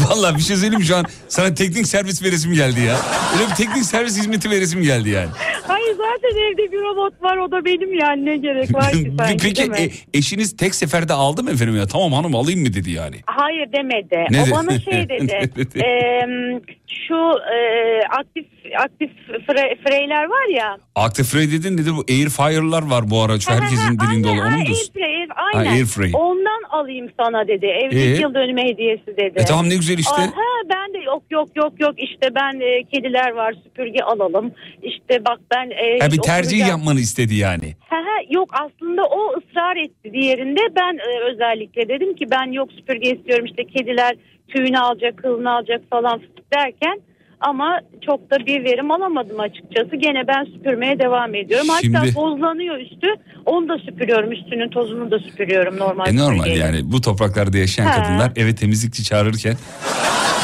Valla 0.00 0.36
bir 0.36 0.42
şey 0.42 0.56
söyleyeyim 0.56 0.84
şu 0.84 0.96
an 0.96 1.04
sana 1.28 1.54
teknik 1.54 1.86
servis 1.86 2.22
veresim 2.22 2.52
geldi 2.52 2.80
ya. 2.80 2.96
Öyle 3.34 3.50
bir 3.50 3.54
teknik 3.54 3.84
servis 3.84 4.18
hizmeti 4.18 4.50
veresim 4.50 4.82
geldi 4.82 5.08
yani. 5.10 5.28
Hayır 5.66 5.90
zaten 5.96 6.36
evde 6.52 6.72
bir 6.72 6.78
robot 6.78 7.22
var 7.22 7.36
o 7.36 7.50
da 7.50 7.64
benim 7.64 7.94
yani 7.94 8.24
ne 8.24 8.36
gerek 8.36 8.74
var 8.74 8.92
ki 8.92 9.12
sanki 9.18 9.36
Peki 9.42 9.62
e, 9.62 9.90
eşiniz 10.18 10.56
tek 10.56 10.74
seferde 10.74 11.12
aldı 11.12 11.42
mı 11.42 11.50
efendim 11.50 11.76
ya? 11.76 11.86
Tamam 11.86 12.12
hanım 12.12 12.34
alayım 12.34 12.60
mı 12.60 12.74
dedi 12.74 12.90
yani. 12.90 13.16
Hayır 13.26 13.72
demedi. 13.72 14.26
Ne 14.30 14.42
o 14.42 14.44
dedi? 14.46 14.50
bana 14.54 14.80
şey 14.80 15.08
dedi. 15.08 15.50
Eee, 15.74 16.60
şu 17.08 17.14
eee, 17.52 18.00
aktif 18.18 18.44
aktif 18.84 19.10
fre, 19.46 19.76
freyler 19.86 20.24
var 20.24 20.54
ya. 20.56 20.76
Active 20.94 21.26
Ray 21.38 21.50
dedin 21.52 21.76
nedir 21.76 21.92
bu? 21.96 22.04
Air 22.10 22.28
Fire'lar 22.28 22.82
var 22.82 23.10
bu 23.10 23.22
ara. 23.22 23.40
Şu 23.40 23.50
herkesin 23.50 23.98
dilinde 23.98 24.28
olan. 24.28 24.38
Onu 24.38 24.44
Aynen, 24.44 24.58
mu 24.60 24.66
diyorsun? 24.66 24.92
Airfryer, 24.94 25.28
Ha, 25.28 25.42
aynen. 25.54 25.72
Airfryer. 25.72 26.12
Ondan 26.14 26.62
alayım 26.70 27.08
sana 27.20 27.48
dedi. 27.48 27.66
Evlilik 27.66 28.18
Ee? 28.18 28.22
yıl 28.22 28.34
dönümü 28.34 28.62
hediyesi 28.62 29.06
dedi. 29.06 29.32
E 29.36 29.44
tamam 29.44 29.68
ne 29.68 29.76
güzel 29.76 29.85
işte. 29.94 30.22
Aha, 30.22 30.68
ben 30.74 30.94
de 30.94 30.98
yok 30.98 31.22
yok 31.30 31.48
yok 31.56 31.72
yok 31.80 31.94
işte 31.96 32.34
ben 32.34 32.60
e, 32.60 32.82
kediler 32.84 33.30
var 33.30 33.54
süpürge 33.64 34.00
alalım. 34.02 34.52
İşte 34.82 35.24
bak 35.24 35.40
ben 35.50 35.70
e, 35.70 35.98
Ha 36.00 36.06
bir 36.12 36.18
tercih 36.18 36.48
oturacağım. 36.56 36.70
yapmanı 36.70 37.00
istedi 37.00 37.34
yani. 37.34 37.76
Ha, 37.88 37.96
ha, 37.96 38.16
yok 38.30 38.50
aslında 38.52 39.04
o 39.04 39.32
ısrar 39.38 39.76
etti 39.76 40.12
diğerinde. 40.12 40.60
Ben 40.76 40.94
e, 40.98 41.32
özellikle 41.32 41.88
dedim 41.88 42.14
ki 42.16 42.30
ben 42.30 42.52
yok 42.52 42.72
süpürge 42.72 43.10
istiyorum 43.10 43.44
işte 43.46 43.64
kediler 43.64 44.16
tüyünü 44.48 44.78
alacak, 44.78 45.16
kılını 45.16 45.50
alacak 45.50 45.82
falan 45.90 46.22
derken 46.54 47.00
ama 47.40 47.80
çok 48.06 48.30
da 48.30 48.46
bir 48.46 48.64
verim 48.64 48.90
alamadım 48.90 49.40
açıkçası. 49.40 49.96
Gene 49.96 50.26
ben 50.28 50.44
süpürmeye 50.44 50.98
devam 50.98 51.34
ediyorum. 51.34 51.66
Şimdi- 51.80 51.96
Hatta 51.98 52.10
tozlanıyor 52.12 52.78
üstü. 52.78 53.06
Onu 53.46 53.68
da 53.68 53.78
süpürüyorum. 53.78 54.32
Üstünün 54.32 54.68
tozunu 54.70 55.10
da 55.10 55.18
süpürüyorum 55.18 55.78
normal. 55.78 56.06
E 56.08 56.16
normal 56.16 56.36
süpürgeyle. 56.44 56.64
yani 56.64 56.92
bu 56.92 57.00
topraklarda 57.00 57.58
yaşayan 57.58 57.86
Ha. 57.86 58.02
kadınlar 58.02 58.32
eve 58.36 58.54
temizlikçi 58.54 59.04
çağırırken 59.04 59.56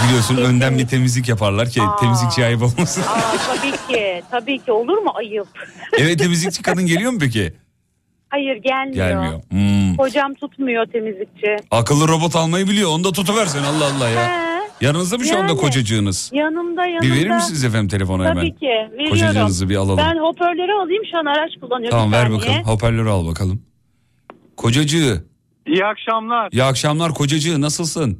biliyorsun 0.06 0.36
önden 0.36 0.78
bir 0.78 0.86
temizlik 0.86 1.28
yaparlar 1.28 1.68
ki 1.68 1.82
Aa. 1.82 1.96
temizlikçi 1.96 2.44
ayıp 2.44 2.62
olmasın. 2.62 3.02
Aa, 3.02 3.20
tabii 3.56 3.94
ki. 3.94 4.22
Tabii 4.30 4.58
ki 4.58 4.72
olur 4.72 4.98
mu 4.98 5.12
ayıp? 5.14 5.46
eve 5.98 6.16
temizlikçi 6.16 6.62
kadın 6.62 6.86
geliyor 6.86 7.12
mu 7.12 7.18
peki? 7.20 7.52
Hayır 8.28 8.56
gelmiyor. 8.56 8.94
Gelmiyor. 9.08 9.40
Hmm. 9.50 9.98
Hocam 9.98 10.34
tutmuyor 10.34 10.86
temizlikçi. 10.86 11.56
Akıllı 11.70 12.08
robot 12.08 12.36
almayı 12.36 12.66
biliyor. 12.68 12.90
Onu 12.90 13.04
da 13.04 13.12
tutuversen 13.12 13.62
Allah 13.62 13.84
Allah 13.96 14.08
ya. 14.08 14.28
He. 14.48 14.51
Yanınızda 14.82 15.18
mı 15.18 15.24
şu 15.24 15.38
anda 15.38 15.48
Yani. 15.48 15.60
kocacığınız? 15.60 16.30
Yanımda 16.34 16.86
yanımda. 16.86 17.02
Bir 17.06 17.12
verir 17.20 17.30
misiniz 17.30 17.64
efendim 17.64 17.88
telefonu 17.88 18.24
hemen? 18.24 18.34
Tabii 18.36 18.54
ki 18.58 18.66
veriyorum. 18.66 19.10
Kocacığınızı 19.10 19.68
bir 19.68 19.76
alalım. 19.76 19.98
Ben 19.98 20.16
hoparlörü 20.18 20.72
alayım 20.72 21.02
şu 21.10 21.18
an 21.18 21.24
araç 21.24 21.50
kullanıyorum. 21.60 21.90
Tamam 21.98 22.08
bir 22.08 22.16
ver 22.16 22.22
saniye. 22.22 22.38
bakalım. 22.40 22.62
Hoparlörü 22.64 23.08
al 23.08 23.26
bakalım. 23.26 23.62
Kocacığı. 24.56 25.24
İyi 25.66 25.84
akşamlar. 25.84 26.48
İyi 26.52 26.62
akşamlar 26.62 27.14
kocacığı 27.14 27.60
nasılsın? 27.60 28.18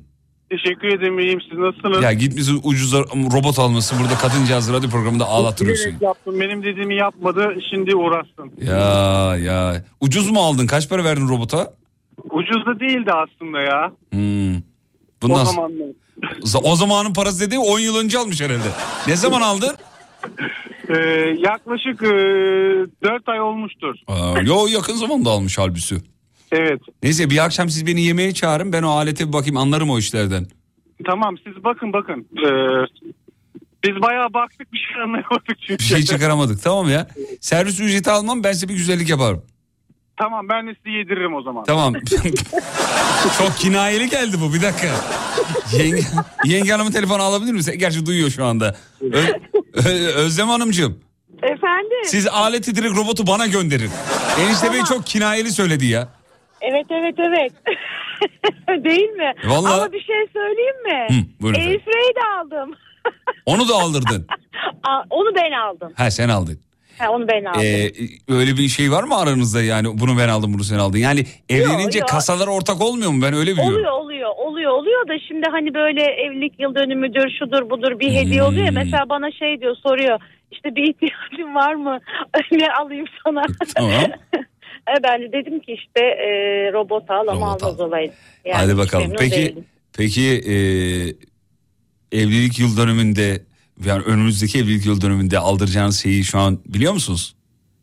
Teşekkür 0.51 0.89
ederim. 0.89 1.19
İyiyim. 1.19 1.41
Siz 1.51 1.59
nasılsınız? 1.59 2.03
Ya 2.03 2.13
gitmişsin 2.13 2.61
ucuz 2.65 2.93
robot 3.33 3.59
almışsın 3.59 3.99
burada 4.03 4.15
kadıncağız 4.15 4.73
radyo 4.73 4.91
programında 4.91 5.27
ağlatırıyorsun. 5.27 5.87
Bilerek 5.87 6.03
yaptım. 6.03 6.41
Benim 6.41 6.63
dediğimi 6.63 6.95
yapmadı. 6.97 7.55
Şimdi 7.71 7.95
uğraşsın. 7.97 8.53
Ya 8.67 9.37
ya. 9.37 9.85
Ucuz 10.01 10.31
mu 10.31 10.41
aldın? 10.41 10.67
Kaç 10.67 10.89
para 10.89 11.05
verdin 11.05 11.29
robota? 11.29 11.75
Ucuz 12.31 12.67
da 12.67 12.81
değildi 12.81 13.11
aslında 13.13 13.61
ya. 13.61 13.93
Hmm. 14.13 14.57
o 14.57 14.61
Bundan 15.23 15.45
zamanlar. 15.45 15.87
O 16.63 16.77
zamanın 16.77 17.13
parası 17.13 17.41
dediği 17.41 17.59
10 17.59 17.79
yıl 17.79 17.97
önce 17.97 18.19
almış 18.19 18.41
herhalde. 18.41 18.69
Ne 19.07 19.17
zaman 19.17 19.41
aldın? 19.41 19.77
Ee, 20.89 20.99
yaklaşık 21.39 22.03
e, 22.03 22.07
4 23.05 23.29
ay 23.29 23.41
olmuştur. 23.41 23.95
Aa, 24.07 24.41
yo 24.45 24.67
yakın 24.67 24.95
zamanda 24.95 25.31
almış 25.31 25.59
halbüsü. 25.59 25.97
Evet. 26.53 26.81
Neyse 27.03 27.31
bir 27.31 27.45
akşam 27.45 27.69
siz 27.71 27.87
beni 27.87 28.03
yemeğe 28.03 28.35
çağırın 28.35 28.73
ben 28.73 28.83
o 28.83 28.91
alete 28.91 29.29
bir 29.29 29.33
bakayım 29.33 29.57
anlarım 29.57 29.91
o 29.91 29.99
işlerden. 29.99 30.47
Tamam 31.07 31.35
siz 31.45 31.65
bakın 31.65 31.93
bakın. 31.93 32.27
Ee, 32.39 32.87
biz 33.85 34.03
bayağı 34.03 34.35
baktık 34.35 34.73
bir 34.73 34.79
şey 34.79 35.03
anlayamadık 35.03 35.59
çünkü. 35.61 35.79
Bir 35.79 35.85
şey 35.85 36.03
çıkaramadık 36.03 36.63
tamam 36.63 36.89
ya. 36.89 37.09
Servis 37.41 37.81
ücreti 37.81 38.11
almam 38.11 38.45
ben 38.45 38.53
size 38.53 38.69
bir 38.69 38.75
güzellik 38.75 39.09
yaparım. 39.09 39.43
Tamam 40.17 40.49
ben 40.49 40.67
de 40.69 40.75
sizi 40.75 40.91
yediririm 40.91 41.35
o 41.35 41.43
zaman. 41.43 41.65
Tamam. 41.65 41.95
Çok 43.39 43.57
kinayeli 43.59 44.09
geldi 44.11 44.37
bu 44.41 44.55
bir 44.55 44.63
dakika. 44.63 44.89
Yenge, 45.79 46.03
yenge 46.45 46.73
hanımın 46.73 46.91
telefonu 46.93 47.23
alabilir 47.23 47.53
misin? 47.53 47.75
Gerçi 47.79 48.07
duyuyor 48.07 48.31
şu 48.31 48.45
anda. 48.45 48.77
Ö- 49.13 49.33
Ö- 49.75 50.13
Özlem 50.15 50.49
Hanımcığım 50.49 51.01
Efendim? 51.43 51.99
siz 52.05 52.27
aleti 52.29 52.75
direkt 52.75 52.97
robotu 52.97 53.27
bana 53.27 53.47
gönderin. 53.47 53.91
Enişte 54.41 54.73
Bey 54.73 54.83
çok 54.89 55.07
kinayeli 55.07 55.51
söyledi 55.53 55.87
ya. 55.87 56.09
Evet 56.61 56.87
evet 56.91 57.15
evet. 57.19 57.53
Değil 58.85 59.09
mi? 59.11 59.33
Vallahi- 59.45 59.75
Ama 59.75 59.93
bir 59.93 60.01
şey 60.05 60.27
söyleyeyim 60.33 60.83
mi? 60.85 61.07
Hı, 61.17 61.43
buyurun 61.43 61.59
efendim. 61.61 61.81
Airfryer'i 61.87 62.15
de 62.15 62.21
aldım. 62.41 62.75
Onu 63.47 63.69
da 63.69 63.75
aldırdın. 63.75 64.27
Aa, 64.89 65.03
onu 65.11 65.35
ben 65.35 65.53
aldım. 65.53 65.93
Ha 65.97 66.11
sen 66.11 66.29
aldın. 66.29 66.61
Ha, 67.03 67.11
onu 67.11 67.29
ben 67.29 67.45
aldım. 67.45 67.63
Ee, 67.65 67.91
öyle 68.29 68.57
bir 68.57 68.69
şey 68.69 68.91
var 68.91 69.03
mı 69.05 69.17
aranızda 69.19 69.63
yani 69.63 69.99
bunu 69.99 70.19
ben 70.19 70.29
aldım 70.29 70.55
bunu 70.55 70.65
sen 70.65 70.79
aldın. 70.79 70.99
Yani 70.99 71.25
evlenince 71.49 71.99
yok. 71.99 72.09
kasalar 72.09 72.47
ortak 72.47 72.81
olmuyor 72.81 73.11
mu 73.11 73.23
ben 73.23 73.35
öyle 73.35 73.53
biliyorum. 73.53 73.75
Oluyor 73.75 73.93
oluyor 73.93 74.31
oluyor 74.37 74.71
oluyor 74.71 75.09
da 75.09 75.13
şimdi 75.29 75.47
hani 75.51 75.75
böyle 75.75 76.03
evlilik 76.03 76.61
yıl 76.61 76.75
dönümüdür 76.75 77.31
şudur 77.39 77.71
budur 77.71 78.01
bir 78.01 78.13
hediye 78.15 78.43
oluyor 78.43 78.63
ya 78.65 78.69
Hmm. 78.71 78.75
mesela 78.79 79.09
bana 79.09 79.31
şey 79.33 79.61
diyor 79.61 79.77
soruyor 79.83 80.21
işte 80.53 80.75
bir 80.77 80.83
ihtiyacın 80.83 81.55
var 81.55 81.75
mı 81.75 81.99
ne 82.53 82.67
alayım 82.81 83.07
sana 83.25 83.43
Tamam. 83.75 83.93
E, 84.89 85.03
ben 85.03 85.23
de 85.23 85.33
dedim 85.33 85.61
ki 85.61 85.73
işte 85.73 86.01
e, 86.01 86.29
robot 86.73 87.11
al 87.11 87.29
ama 87.29 87.33
Robot 87.33 87.63
almaz 87.63 87.81
al. 87.81 87.87
olayım. 87.89 88.13
Yani 88.45 88.57
Hadi 88.57 88.77
bakalım. 88.79 89.13
Peki 89.19 89.37
değilim. 89.37 89.65
peki 89.97 90.23
e, 90.31 90.57
evlilik 92.19 92.59
yıl 92.59 92.77
dönümünde 92.77 93.43
yani 93.87 94.03
önümüzdeki 94.03 94.59
evlilik 94.59 94.87
yıl 94.87 95.01
dönümünde 95.01 95.39
aldıracağınız 95.39 96.03
şeyi 96.03 96.25
şu 96.25 96.39
an 96.39 96.59
biliyor 96.67 96.93
musunuz? 96.93 97.35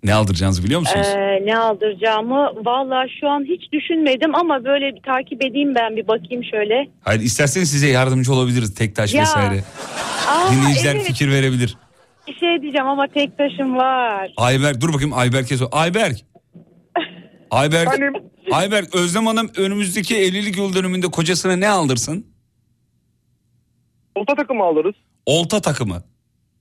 Ne 0.04 0.14
aldıracağınızı 0.14 0.64
biliyor 0.64 0.80
musunuz? 0.80 1.08
Ee, 1.08 1.46
ne 1.46 1.58
aldıracağımı 1.58 2.52
valla 2.66 3.06
şu 3.22 3.30
an 3.30 3.44
hiç 3.44 3.72
düşünmedim 3.72 4.36
ama 4.36 4.64
böyle 4.66 4.96
bir 4.96 5.02
takip 5.02 5.46
edeyim 5.46 5.76
ben 5.76 5.96
bir 5.96 6.08
bakayım 6.08 6.44
şöyle. 6.44 6.90
Hayır 7.02 7.20
isterseniz 7.22 7.72
size 7.72 7.88
yardımcı 7.88 8.34
olabiliriz 8.34 8.76
tek 8.76 8.96
taş 8.96 9.14
Ya, 9.14 9.22
vesaire. 9.22 9.64
Aa, 10.30 10.52
Dinleyiciler 10.52 10.96
evet, 10.96 11.06
fikir 11.08 11.30
verebilir. 11.32 11.78
bir 12.28 12.34
şey 12.36 12.62
diyeceğim 12.62 12.88
ama 12.88 13.08
tek 13.08 13.38
taşım 13.38 13.76
var. 13.76 14.32
Ayberk 14.38 14.82
dur 14.82 14.94
bakayım 14.94 15.14
Ayberk'e 15.14 15.58
sor. 15.58 15.68
Ayberk. 15.72 16.18
Ayberk. 17.52 18.00
Ayberk 18.52 18.96
Özlem 18.96 19.26
Hanım 19.28 19.50
önümüzdeki 19.58 20.18
evlilik 20.18 20.58
yıl 20.58 20.74
dönümünde 20.76 21.08
kocasına 21.08 21.56
ne 21.56 21.70
aldırsın? 21.70 22.26
Olta 24.16 24.36
takımı 24.36 24.64
alırız. 24.64 24.96
Olta 25.26 25.62
takımı. 25.62 26.04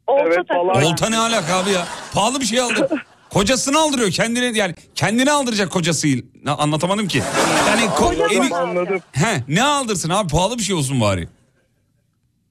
Olta 0.06 0.22
Evet, 0.26 0.48
takımı. 0.48 0.86
Olta 0.86 1.08
ne 1.10 1.18
alaka 1.18 1.56
abi 1.58 1.70
ya? 1.70 1.84
Pahalı 2.14 2.40
bir 2.40 2.44
şey 2.46 2.60
aldı. 2.60 2.88
Kocasını 3.30 3.78
aldırıyor 3.78 4.10
kendine 4.10 4.58
yani 4.58 4.74
kendini 4.94 5.30
aldıracak 5.30 5.70
kocasıyla. 5.70 6.22
Ne, 6.44 6.50
Anlatamadım 6.50 7.08
ki. 7.08 7.22
Yani 7.68 7.80
ko- 7.80 8.16
Kocası 8.18 8.40
aldı. 8.40 8.54
Anladım. 8.54 9.00
He, 9.12 9.44
ne 9.48 9.62
aldırsın 9.62 10.10
abi 10.10 10.28
pahalı 10.28 10.58
bir 10.58 10.62
şey 10.62 10.76
olsun 10.76 11.00
bari. 11.00 11.28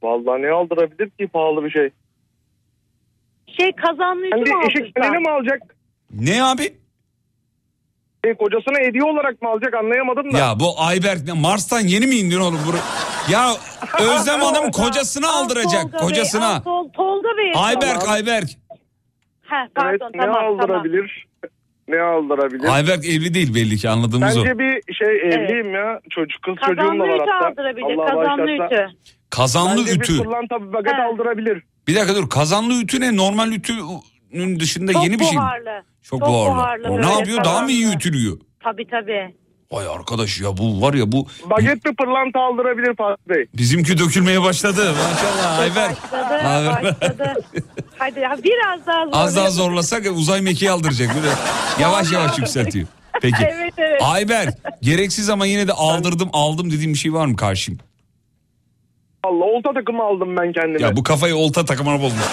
Vallahi 0.03 0.41
ne 0.41 0.49
aldırabilir 0.51 1.09
ki 1.09 1.27
pahalı 1.27 1.65
bir 1.65 1.71
şey? 1.71 1.89
Şey 3.59 3.71
kazanlı 3.75 4.29
Kendi 4.29 4.49
mü 4.49 4.55
eşek 4.67 4.97
aldırsan? 4.97 5.21
mi 5.21 5.29
alacak? 5.29 5.61
Ne 6.11 6.43
abi? 6.43 6.77
E, 8.27 8.33
kocasına 8.33 8.79
hediye 8.87 9.03
olarak 9.03 9.41
mı 9.41 9.49
alacak 9.49 9.73
anlayamadım 9.73 10.33
da. 10.33 10.37
Ya 10.37 10.59
bu 10.59 10.81
Ayberk 10.81 11.23
ne 11.25 11.33
Mars'tan 11.33 11.79
yeni 11.79 12.07
mi 12.07 12.15
indin 12.15 12.39
oğlum? 12.39 12.59
Bur- 12.67 13.31
ya 13.31 13.49
Özlem 13.99 14.39
Hanım 14.47 14.71
kocasını 14.71 15.27
Al 15.29 15.43
aldıracak 15.43 15.81
Tolga 15.83 15.93
Bey, 15.99 16.07
kocasına. 16.07 16.47
al 16.55 16.61
Tol- 16.61 16.91
Tolga 16.91 17.29
Bey. 17.37 17.51
Ayberk 17.55 18.07
Ayberk. 18.09 18.49
Heh, 19.41 19.55
evet 19.61 19.71
pardon 19.75 20.11
ne 20.13 20.21
tamam 20.21 20.35
tamam. 20.35 20.53
aldırabilir? 20.59 21.27
Ne 21.87 22.01
aldırabilir? 22.01 22.67
Ayberk 22.69 23.05
evli 23.05 23.33
değil 23.33 23.55
belli 23.55 23.77
ki 23.77 23.89
anladığımız 23.89 24.37
o. 24.37 24.39
Bence 24.45 24.59
bir 24.59 24.93
şey 24.93 25.07
evliyim 25.07 25.73
ya. 25.73 25.99
Çocuk 26.09 26.41
kız 26.43 26.55
çocuğum 26.65 26.77
da 26.77 26.81
Kazanlı 26.81 27.03
var 27.03 27.15
ütü 27.15 27.31
hatta. 27.31 27.47
aldırabilir. 27.47 27.83
Allah 27.83 28.05
Kazanlı 28.05 28.47
bağışlarsa. 28.47 28.75
ütü. 28.85 28.95
Kazanlı 29.29 29.81
Bence 29.81 29.91
ütü. 29.93 30.13
bir 30.13 30.23
pırlanta 30.23 30.61
bir 30.67 30.73
baget 30.73 30.93
He. 30.93 31.03
aldırabilir. 31.03 31.63
Bir 31.87 31.95
dakika 31.95 32.15
dur 32.15 32.29
kazanlı 32.29 32.81
ütü 32.83 33.01
ne? 33.01 33.15
Normal 33.17 33.51
ütünün 33.51 34.59
dışında 34.59 34.93
Çok 34.93 35.03
yeni 35.03 35.19
bir 35.19 35.23
şey 35.23 35.33
mi? 35.33 35.37
buharlı. 35.41 35.83
Çok, 36.09 36.19
Çok 36.19 36.29
buharlı. 36.29 36.55
buharlı 36.89 37.01
ne 37.01 37.13
yapıyor? 37.13 37.43
Daha 37.43 37.61
mı 37.61 37.71
iyi 37.71 37.95
ütülüyor? 37.95 38.37
Tabii 38.63 38.87
tabii. 38.91 39.35
Vay 39.71 39.87
arkadaş 39.87 40.41
ya 40.41 40.57
bu 40.57 40.81
var 40.81 40.93
ya 40.93 41.11
bu 41.11 41.27
Baget 41.49 41.85
bir 41.85 41.95
pırlanta 41.95 42.39
aldırabilir 42.39 42.95
Fatih 42.95 43.29
Bey. 43.29 43.45
bizimki 43.53 43.97
dökülmeye 43.97 44.41
başladı. 44.43 44.93
Maşallah 44.93 45.59
Ayberk. 45.59 45.97
Başladı, 46.13 46.83
başladı. 46.83 47.33
Hadi 47.97 48.19
ya 48.19 48.37
biraz 48.43 48.87
daha 48.87 49.05
zor. 49.05 49.11
Az 49.13 49.35
daha 49.35 49.49
zorlasak 49.49 50.05
uzay 50.15 50.41
mekiği 50.41 50.71
aldıracak. 50.71 51.15
Böyle 51.15 51.27
yavaş 51.79 52.11
yavaş 52.11 52.37
yükseltiyor. 52.39 52.87
Peki. 53.21 53.35
Evet 53.41 53.73
evet. 53.77 54.01
Ayberk 54.03 54.53
gereksiz 54.81 55.29
ama 55.29 55.45
yine 55.45 55.67
de 55.67 55.73
aldırdım 55.73 56.29
aldım 56.33 56.71
dediğim 56.71 56.93
bir 56.93 56.97
şey 56.99 57.13
var 57.13 57.25
mı 57.25 57.35
karşıyım? 57.35 57.79
Allah 59.27 59.45
olta 59.45 59.73
takımı 59.73 60.03
aldım 60.03 60.37
ben 60.37 60.51
kendime. 60.51 60.81
Ya 60.81 60.95
bu 60.97 61.03
kafayı 61.03 61.35
olta 61.35 61.65
takımına 61.65 62.01
bozmuş. 62.01 62.23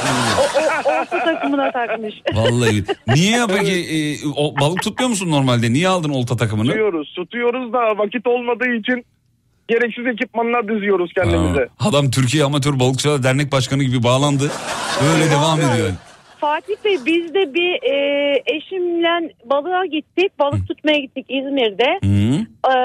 Olta 0.84 1.24
takımına 1.24 1.70
takmış. 1.72 2.14
Vallahi. 2.34 2.84
Niye 3.08 3.30
ya 3.30 3.46
peki 3.46 3.72
e, 3.72 3.96
o- 4.36 4.54
balık 4.60 4.82
tutmuyor 4.82 5.10
musun 5.10 5.30
normalde? 5.30 5.72
Niye 5.72 5.88
aldın 5.88 6.10
olta 6.10 6.36
takımını? 6.36 6.66
Tutuyoruz. 6.68 7.12
Tutuyoruz 7.16 7.72
da 7.72 7.78
vakit 7.98 8.26
olmadığı 8.26 8.68
için 8.80 9.04
gereksiz 9.68 10.06
ekipmanlar 10.06 10.68
diziyoruz 10.68 11.12
kendimize. 11.14 11.68
Ha, 11.76 11.88
Adam 11.88 12.10
Türkiye 12.10 12.44
Amatör 12.44 12.80
Balıkçılar 12.80 13.22
Dernek 13.22 13.52
Başkanı 13.52 13.82
gibi 13.84 14.02
bağlandı. 14.02 14.50
Böyle 15.02 15.30
devam 15.30 15.58
ediyor. 15.60 15.90
Fatih 16.40 16.74
Bey 16.84 16.96
biz 17.06 17.34
de 17.34 17.54
bir 17.54 17.72
e, 17.92 18.42
eşimle 18.46 19.34
balığa 19.44 19.86
gittik. 19.86 20.38
Balık 20.38 20.68
tutmaya 20.68 20.98
gittik 20.98 21.26
İzmir'de. 21.28 21.98
Hı. 22.04 22.46
E, 22.72 22.76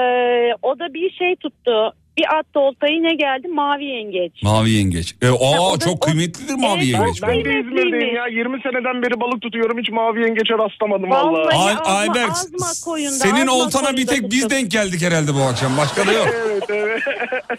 o 0.62 0.78
da 0.78 0.94
bir 0.94 1.10
şey 1.10 1.36
tuttu. 1.36 1.92
Bir 2.20 2.38
attı 2.38 2.60
oltayı 2.60 3.02
ne 3.02 3.14
geldi? 3.14 3.48
Mavi 3.48 3.84
yengeç. 3.84 4.42
Mavi 4.42 4.70
yengeç. 4.70 5.14
E, 5.22 5.28
aa, 5.28 5.32
o 5.32 5.74
da- 5.74 5.84
çok 5.84 5.94
o- 5.96 6.00
kıymetlidir 6.00 6.54
mavi 6.54 6.78
Evet, 6.78 6.86
yengeç. 6.86 7.22
Ben 7.22 7.28
de. 7.28 7.40
İzmir'deyim 7.60 8.14
ya. 8.16 8.26
20 8.26 8.60
seneden 8.62 9.02
beri 9.02 9.20
balık 9.20 9.42
tutuyorum. 9.42 9.78
Hiç 9.78 9.90
mavi 9.90 10.20
yengeçe 10.20 10.54
rastlamadım 10.58 11.10
Vallahi. 11.10 11.32
vallahi. 11.32 11.56
Ay, 11.56 11.72
azma- 11.72 11.84
Ayberk 11.94 12.30
azma 12.30 12.66
koyunda, 12.84 13.10
senin 13.10 13.46
azma 13.46 13.52
oltana 13.52 13.96
bir 13.96 14.06
tek 14.06 14.30
biz 14.30 14.50
denk 14.50 14.70
geldik 14.70 15.02
herhalde 15.02 15.34
bu 15.34 15.40
akşam. 15.42 15.76
Başka 15.76 16.06
da 16.06 16.12
yok. 16.12 16.28
Evet 16.50 16.62
evet. 16.70 17.02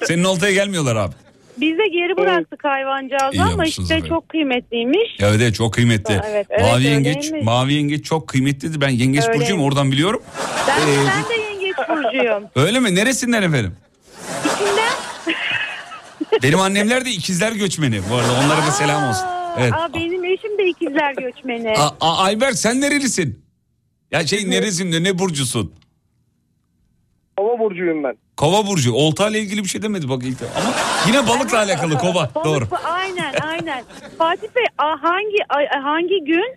Senin 0.03 0.24
oltaya 0.24 0.53
gelmiyorlar 0.53 0.95
abi. 0.95 1.14
Biz 1.57 1.78
de 1.78 1.88
geri 1.88 2.18
bıraktık 2.18 2.64
hayvancağızı 2.64 3.36
İyi 3.36 3.41
ama 3.41 3.66
işte 3.66 3.84
efendim. 3.84 4.05
çok 4.09 4.30
kıymetliymiş. 4.30 5.09
Evet, 5.20 5.36
evet 5.41 5.55
çok 5.55 5.74
kıymetli. 5.74 6.22
Evet, 6.32 6.47
evet, 6.49 6.62
mavi 6.72 6.84
yengeç, 6.84 7.18
öyleymiş. 7.18 7.45
mavi 7.45 7.74
yengeç 7.74 8.05
çok 8.05 8.28
kıymetlidir. 8.28 8.82
Ben 8.82 8.89
yengeç 8.89 9.22
Öyleymiş. 9.24 9.39
burcuyum 9.49 9.64
oradan 9.64 9.91
biliyorum. 9.91 10.22
Ben, 10.68 10.74
Ee, 10.82 10.97
ben 10.97 11.38
de 11.38 11.41
yengeç 11.43 11.76
burcuyum. 11.89 12.43
Öyle 12.55 12.80
mi? 12.80 12.95
Neresinden 12.95 13.41
efendim? 13.43 13.76
Benim 16.43 16.59
annemler 16.59 17.05
de 17.05 17.09
ikizler 17.11 17.51
göçmeni. 17.51 18.01
Bu 18.11 18.15
arada 18.15 18.32
onlara 18.45 18.67
da 18.67 18.71
selam 18.71 19.09
olsun. 19.09 19.25
Evet. 19.59 19.73
aa, 19.73 19.93
benim 19.93 20.23
eşim 20.25 20.57
de 20.57 20.65
ikizler 20.69 21.13
göçmeni. 21.13 21.73
A- 21.77 21.95
A- 22.01 22.23
Ayber 22.23 22.51
sen 22.51 22.82
nerelisin? 22.82 23.45
Ya 24.11 24.27
şey 24.27 24.49
neresin 24.49 24.91
de 24.91 25.03
ne 25.03 25.19
burcusun? 25.19 25.73
Hava 27.38 27.59
burcuyum 27.59 28.03
ben. 28.03 28.17
Kova 28.38 28.67
burcu. 28.67 28.93
Olta 28.93 29.29
ile 29.29 29.39
ilgili 29.39 29.63
bir 29.63 29.69
şey 29.69 29.82
demedi 29.82 30.09
bak 30.09 30.23
ilk 30.23 30.39
defa. 30.39 30.59
Ama 30.61 30.73
yine 31.07 31.27
balıkla 31.27 31.57
alakalı 31.57 31.97
kova. 31.97 32.29
Balık 32.36 32.45
Doğru. 32.45 32.67
Aynen 32.84 33.34
aynen. 33.41 33.84
Fatih 34.17 34.47
Bey 34.55 34.65
hangi 34.77 35.38
hangi 35.84 36.23
gün? 36.25 36.55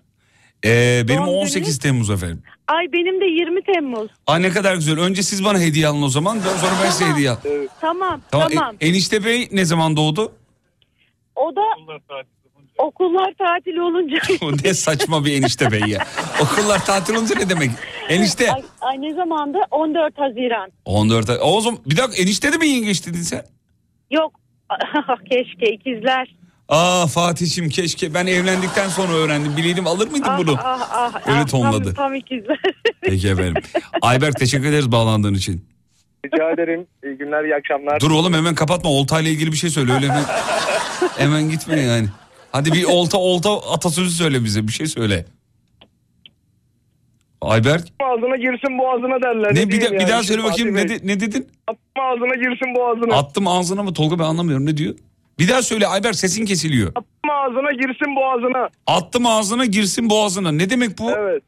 Ee, 0.64 1.04
benim 1.08 1.26
Doğum 1.26 1.28
18 1.36 1.54
gününüz? 1.60 1.78
Temmuz 1.78 2.10
efendim. 2.10 2.42
Ay 2.68 2.92
benim 2.92 3.20
de 3.20 3.24
20 3.24 3.62
Temmuz. 3.62 4.10
Ay 4.26 4.42
ne 4.42 4.50
kadar 4.50 4.74
güzel. 4.74 4.98
Önce 5.00 5.22
siz 5.22 5.44
bana 5.44 5.58
hediye 5.60 5.86
alın 5.86 6.02
o 6.02 6.08
zaman. 6.08 6.38
Ben 6.38 6.56
sonra 6.58 6.72
ben 6.84 6.90
size 6.90 6.98
Tamam. 7.04 7.14
hediye 7.16 7.30
al. 7.30 7.36
Tamam 7.80 8.20
Tamam. 8.30 8.48
tamam. 8.54 8.76
E- 8.80 8.88
enişte 8.88 9.24
Bey 9.24 9.48
ne 9.52 9.64
zaman 9.64 9.96
doğdu? 9.96 10.32
O 11.36 11.56
da 11.56 11.60
okullar 12.78 13.32
tatil 13.38 13.76
olunca. 13.76 14.16
ne 14.64 14.74
saçma 14.74 15.24
bir 15.24 15.32
enişte 15.42 15.70
bey 15.72 15.80
ya. 15.88 16.06
Okullar 16.42 16.84
tatil 16.86 17.14
olunca 17.14 17.34
ne 17.38 17.48
demek? 17.50 17.70
Enişte. 18.08 18.52
ay, 18.52 18.62
ay 18.80 19.02
ne 19.02 19.14
zamandı? 19.14 19.58
14 19.70 20.18
Haziran. 20.18 20.70
14 20.84 21.30
ay. 21.30 21.36
O 21.42 21.60
zaman 21.60 21.80
bir 21.86 21.96
dakika 21.96 22.22
enişte 22.22 22.52
de 22.52 22.56
mi 22.56 22.66
yengeç 22.68 23.06
dedin 23.06 23.22
sen? 23.22 23.44
Yok 24.10 24.32
keşke 25.30 25.66
ikizler. 25.74 26.36
Aa 26.74 27.06
Fatih'im 27.06 27.68
keşke 27.68 28.14
ben 28.14 28.26
evlendikten 28.26 28.88
sonra 28.88 29.12
öğrendim. 29.12 29.56
Bileydim 29.56 29.86
alır 29.86 30.08
mıydım 30.10 30.28
Ah, 30.30 30.38
bunu? 30.38 30.56
ah, 30.64 30.88
ah, 30.92 31.28
Öyle 31.28 31.38
ah, 31.40 31.46
tonladı. 31.46 31.84
Tam, 31.84 31.94
tam 31.94 32.14
ikizler. 32.14 32.60
Peki 33.00 33.28
efendim. 33.28 33.62
Ayberk 34.02 34.36
teşekkür 34.36 34.64
ederiz 34.68 34.92
bağlandığın 34.92 35.34
için. 35.34 35.64
Rica 36.26 36.50
ederim. 36.50 36.86
İyi 37.04 37.16
günler, 37.16 37.44
iyi 37.44 37.54
akşamlar. 37.54 38.00
Dur 38.00 38.10
oğlum 38.10 38.34
hemen 38.34 38.54
kapatma. 38.54 38.90
Olta 38.90 39.20
ile 39.20 39.30
ilgili 39.30 39.52
bir 39.52 39.56
şey 39.56 39.70
söyle. 39.70 39.92
Öyle 39.92 40.06
hemen, 40.08 40.24
hemen 41.18 41.50
gitme 41.50 41.80
yani. 41.80 42.08
Hadi 42.52 42.72
bir 42.72 42.84
olta 42.84 43.18
olta 43.18 43.70
atasözü 43.72 44.10
söyle 44.10 44.44
bize. 44.44 44.66
Bir 44.68 44.72
şey 44.72 44.86
söyle. 44.86 45.24
Ayberk. 47.40 47.84
Ağzına 48.00 48.36
girsin 48.36 48.78
boğazına 48.78 49.22
derler. 49.22 49.54
Ne 49.54 49.68
bir, 49.68 49.80
de, 49.80 49.92
bir 49.92 50.00
yani 50.00 50.08
daha 50.10 50.22
söyle 50.22 50.44
bakayım. 50.44 50.74
Ne, 50.74 50.88
de- 50.88 51.00
ne 51.04 51.20
dedin? 51.20 51.48
Atma 51.66 52.02
ağzına 52.04 52.34
girsin 52.34 52.74
boğazına. 52.74 53.16
Attım 53.16 53.48
ağzına 53.48 53.82
mı 53.82 53.94
Tolga 53.94 54.18
ben 54.18 54.24
anlamıyorum. 54.24 54.66
Ne 54.66 54.76
diyor? 54.76 54.94
Bir 55.38 55.48
daha 55.48 55.62
söyle 55.62 55.86
Ayberk 55.86 56.16
sesin 56.16 56.44
kesiliyor. 56.46 56.88
Atma 56.88 57.32
ağzına 57.34 57.72
girsin 57.72 58.16
boğazına. 58.16 58.68
Attım 58.86 59.26
ağzına 59.26 59.64
girsin 59.64 60.10
boğazına. 60.10 60.52
Ne 60.52 60.70
demek 60.70 60.98
bu? 60.98 61.10
Evet. 61.10 61.42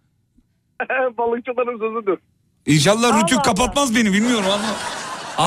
Balıkçıların 1.18 1.78
sözüdür. 1.78 2.18
İnşallah 2.66 3.22
Rütük 3.22 3.38
Allah 3.38 3.42
kapatmaz 3.42 3.96
beni 3.96 4.12
bilmiyorum 4.12 4.46
ama. 4.54 4.64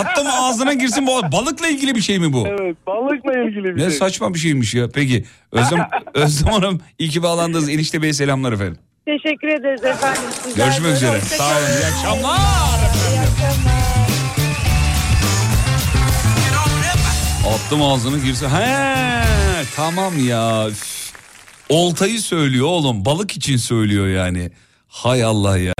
Attım 0.01 0.27
ağzına 0.27 0.73
girsin 0.73 1.07
boğaz. 1.07 1.31
Balıkla 1.31 1.67
ilgili 1.67 1.95
bir 1.95 2.01
şey 2.01 2.19
mi 2.19 2.33
bu? 2.33 2.47
Evet 2.47 2.77
balıkla 2.87 3.33
ilgili 3.43 3.63
bir 3.75 3.77
Ne 3.77 3.89
şey. 3.89 3.91
saçma 3.91 4.33
bir 4.33 4.39
şeymiş 4.39 4.73
ya. 4.75 4.87
Peki 4.93 5.25
Özlem, 5.51 5.87
Özlem 6.13 6.53
Hanım 6.53 6.81
iyi 6.99 7.09
ki 7.09 7.23
bağlandınız. 7.23 7.69
Enişte 7.69 8.01
Bey'e 8.01 8.13
selamlar 8.13 8.51
efendim. 8.53 8.77
Teşekkür 9.05 9.47
ederiz 9.47 9.83
efendim. 9.83 10.21
Sizler 10.43 10.65
Görüşmek 10.65 10.93
üzere. 10.93 11.21
Sağ 11.21 11.43
olun. 11.43 11.53
İyi 11.53 11.85
akşamlar. 11.85 12.37
İyi 13.11 13.19
akşamlar. 13.19 13.68
Attım 17.47 17.81
ağzını 17.83 18.19
girsin. 18.19 18.49
He 18.49 19.63
tamam 19.75 20.27
ya. 20.27 20.67
Oltayı 21.69 22.21
söylüyor 22.21 22.67
oğlum. 22.67 23.05
Balık 23.05 23.31
için 23.37 23.57
söylüyor 23.57 24.07
yani. 24.07 24.51
Hay 24.87 25.23
Allah 25.23 25.57
ya. 25.57 25.73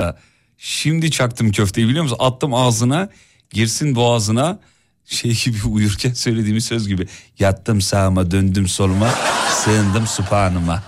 Şimdi 0.58 1.12
çaktım 1.12 1.52
köfteyi 1.52 1.88
biliyor 1.88 2.04
musun? 2.04 2.18
Attım 2.20 2.54
ağzına 2.54 3.10
girsin 3.50 3.96
boğazına. 3.96 4.60
Şey 5.06 5.36
gibi 5.44 5.68
uyurken 5.68 6.14
söylediğimiz 6.14 6.66
söz 6.66 6.88
gibi. 6.88 7.08
Yattım 7.40 7.82
sağıma 7.82 8.32
döndüm 8.32 8.68
soluma 8.68 9.10
sığındım 9.52 10.08
süphanıma. 10.08 10.84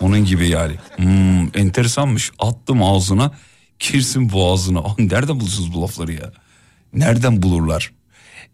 Onun 0.00 0.24
gibi 0.24 0.48
yani. 0.48 0.74
Hmm, 0.96 1.56
enteresanmış. 1.58 2.32
Attım 2.38 2.82
ağzına 2.82 3.32
girsin 3.78 4.32
boğazına. 4.32 4.82
Nereden 4.98 5.40
bulursunuz 5.40 5.74
bu 5.74 5.82
lafları 5.82 6.12
ya? 6.12 6.32
Nereden 6.94 7.42
bulurlar? 7.42 7.92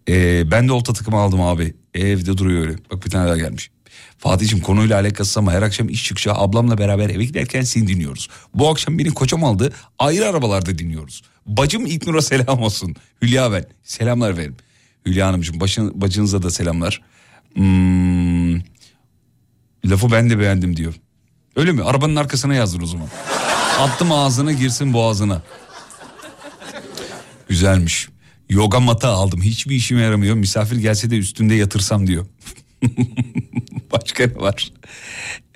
Ee, 0.09 0.51
ben 0.51 0.69
de 0.69 0.73
olta 0.73 0.93
takımı 0.93 1.17
aldım 1.17 1.41
abi. 1.41 1.75
Evde 1.95 2.39
duruyor 2.39 2.67
öyle. 2.67 2.77
Bak 2.93 3.05
bir 3.05 3.11
tane 3.11 3.29
daha 3.29 3.37
gelmiş. 3.37 3.71
Fatih'im 4.19 4.61
konuyla 4.61 5.01
alakası 5.01 5.41
ama 5.41 5.53
her 5.53 5.63
akşam 5.63 5.89
iş 5.89 6.05
çıkışı 6.05 6.33
ablamla 6.33 6.79
beraber 6.79 7.11
eve 7.11 7.25
giderken 7.25 7.63
seni 7.63 7.87
dinliyoruz. 7.87 8.29
Bu 8.55 8.69
akşam 8.69 8.99
beni 8.99 9.15
kocam 9.15 9.45
aldı 9.45 9.73
ayrı 9.99 10.29
arabalarda 10.29 10.79
dinliyoruz. 10.79 11.23
Bacım 11.47 11.87
İlknur'a 11.87 12.23
selam 12.23 12.63
olsun. 12.63 12.95
Hülya 13.23 13.53
ben. 13.53 13.65
Selamlar 13.83 14.31
efendim. 14.31 14.57
Hülya 15.07 15.27
Hanımcığım 15.27 15.61
başın, 15.61 16.01
bacınıza 16.01 16.43
da 16.43 16.51
selamlar. 16.51 17.03
Hmm, 17.55 18.57
lafı 19.85 20.13
ben 20.13 20.31
de 20.31 20.39
beğendim 20.39 20.77
diyor. 20.77 20.95
Öyle 21.57 21.73
mi? 21.73 21.83
Arabanın 21.83 22.17
arkasına 22.17 22.55
yazdır 22.55 22.81
o 22.83 22.87
zaman. 22.87 23.09
Attım 23.79 24.13
ağzına 24.13 24.53
girsin 24.53 24.93
boğazına. 24.93 25.43
Güzelmiş. 27.49 28.09
Yoga 28.49 28.81
mata 28.81 29.09
aldım. 29.09 29.43
Hiçbir 29.43 29.77
işime 29.77 30.03
yaramıyor. 30.03 30.35
Misafir 30.37 30.77
gelse 30.77 31.11
de 31.11 31.17
üstünde 31.17 31.55
yatırsam 31.55 32.07
diyor. 32.07 32.27
Başka 33.93 34.27
ne 34.27 34.37
var? 34.37 34.73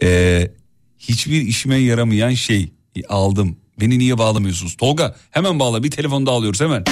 Ee, 0.02 0.50
hiçbir 0.98 1.40
işime 1.42 1.76
yaramayan 1.76 2.34
şey 2.34 2.72
aldım. 3.08 3.56
Beni 3.80 3.98
niye 3.98 4.18
bağlamıyorsunuz? 4.18 4.76
Tolga 4.76 5.16
hemen 5.30 5.58
bağla 5.58 5.82
bir 5.82 5.90
telefon 5.90 6.26
daha 6.26 6.34
alıyoruz 6.34 6.60
hemen. 6.60 6.84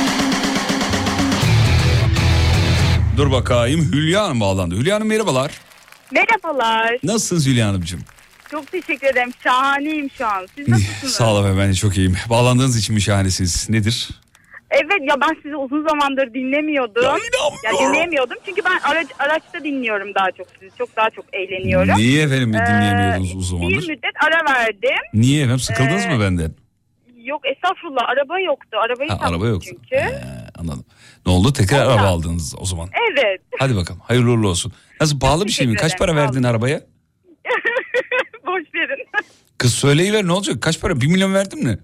Dur 3.17 3.31
bakayım 3.33 3.93
Hülya 3.93 4.25
Hanım 4.25 4.41
bağlandı. 4.41 4.77
Hülya 4.77 4.97
Hanım 4.97 5.09
merhabalar. 5.09 5.53
Merhabalar. 6.13 6.97
Nasılsınız 7.03 7.47
Hülya 7.47 7.69
Hanımcığım? 7.69 8.01
Çok 8.51 8.73
teşekkür 8.73 9.07
ederim. 9.07 9.33
Şahaneyim 9.45 10.11
şu 10.19 10.27
an. 10.27 10.47
Siz 10.57 10.69
nasılsınız? 10.69 11.13
Sağ 11.13 11.33
olun 11.33 11.59
ben 11.59 11.69
de 11.71 11.75
çok 11.75 11.97
iyiyim. 11.97 12.17
Bağlandığınız 12.31 12.77
için 12.79 12.95
mi 12.95 13.01
şahanesiniz? 13.01 13.71
Nedir? 13.71 14.09
Evet 14.71 15.01
ya 15.11 15.15
ben 15.21 15.37
sizi 15.43 15.57
uzun 15.57 15.89
zamandır 15.89 16.35
dinlemiyordum. 16.35 17.05
Ya 17.05 17.17
Ya, 17.65 17.79
dinleyemiyordum. 17.79 18.37
Çünkü 18.47 18.63
ben 18.65 18.79
araç, 18.91 19.07
araçta 19.19 19.65
dinliyorum 19.65 20.15
daha 20.15 20.31
çok 20.31 20.47
sizi. 20.61 20.77
Çok 20.79 20.97
daha 20.97 21.11
çok 21.11 21.25
eğleniyorum. 21.33 21.95
Niye 21.97 22.23
efendim 22.23 22.55
Ee, 22.55 22.67
dinleyemiyordunuz 22.67 23.35
uzun 23.37 23.61
Bir 23.61 23.65
zamandır? 23.67 23.89
müddet 23.89 24.13
ara 24.27 24.55
verdim. 24.55 24.99
Niye 25.15 25.41
efendim 25.43 25.59
sıkıldınız 25.61 26.05
Ee, 26.05 26.09
mı 26.17 26.21
benden? 26.25 26.53
Yok 27.17 27.41
estağfurullah 27.47 28.09
araba 28.09 28.41
yoktu. 28.41 28.79
Arabayı 28.85 29.11
Ha, 29.11 29.19
araba 29.21 29.47
yoktu. 29.47 29.69
çünkü. 29.71 29.95
Ee, 29.97 30.21
anladım. 30.59 30.85
Ne 31.27 31.33
oldu 31.33 31.53
tekrar 31.53 31.87
araba 31.87 32.07
aldınız 32.07 32.55
o 32.59 32.65
zaman. 32.65 32.89
Evet. 33.13 33.41
Hadi 33.59 33.77
bakalım 33.77 34.01
hayırlı 34.01 34.31
uğurlu 34.31 34.49
olsun. 34.49 34.73
Nasıl 35.01 35.21
pahalı 35.21 35.45
bir 35.47 35.51
şey 35.53 35.67
mi? 35.67 35.75
Kaç 35.77 35.99
para 35.99 36.17
verdin 36.17 36.43
arabaya? 36.43 36.81
Boş 38.47 38.63
verin. 38.75 39.07
Kız 39.59 39.75
söyleyiver 39.75 40.25
ne 40.27 40.33
olacak? 40.33 40.63
Kaç 40.63 40.81
para? 40.81 41.01
1 41.01 41.07
milyon 41.07 41.35
verdin 41.35 41.65
mi? 41.65 41.79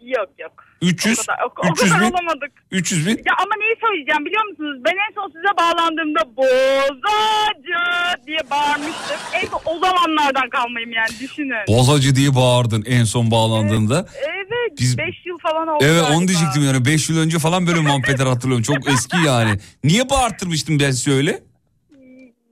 yok 0.00 0.28
yok. 0.38 0.64
300? 0.82 1.18
O 1.20 1.22
kadar, 1.26 1.42
o, 1.44 1.68
o 1.68 1.72
300 1.72 1.92
kadar 1.92 2.06
bin? 2.06 2.12
olamadık. 2.12 2.52
300 2.70 3.06
bin? 3.06 3.10
Ya 3.10 3.34
ama 3.38 3.54
neyi 3.58 3.76
söyleyeceğim 3.80 4.24
biliyor 4.26 4.44
musunuz? 4.44 4.80
Ben 4.84 4.92
en 4.92 5.12
son 5.14 5.26
size 5.28 5.56
bağlandığımda 5.60 6.36
bozacı 6.36 7.80
diye 8.26 8.38
bağırmıştım. 8.50 9.16
En 9.42 9.46
son 9.46 9.60
o 9.66 9.78
zamanlardan 9.78 10.48
kalmayayım 10.50 10.92
yani 10.92 11.08
düşünün. 11.20 11.56
Bozacı 11.68 12.16
diye 12.16 12.34
bağırdın 12.34 12.84
en 12.86 13.04
son 13.04 13.30
bağlandığında. 13.30 14.06
Evet 14.26 14.78
Biz- 14.80 14.98
5 14.98 15.26
yıl 15.26 15.38
falan 15.38 15.68
oldu 15.68 15.84
Evet 15.84 16.00
galiba. 16.02 16.16
onu 16.18 16.28
diyecektim 16.28 16.62
yani 16.64 16.84
5 16.84 17.10
yıl 17.10 17.18
önce 17.18 17.38
falan 17.38 17.66
böyle 17.66 17.80
muhabbetler 17.80 18.26
hatırlıyorum. 18.34 18.62
Çok 18.62 18.88
eski 18.88 19.16
yani. 19.26 19.58
Niye 19.84 20.10
bağırttırmıştım 20.10 20.80
ben 20.80 20.90
size 20.90 21.10
öyle? 21.16 21.42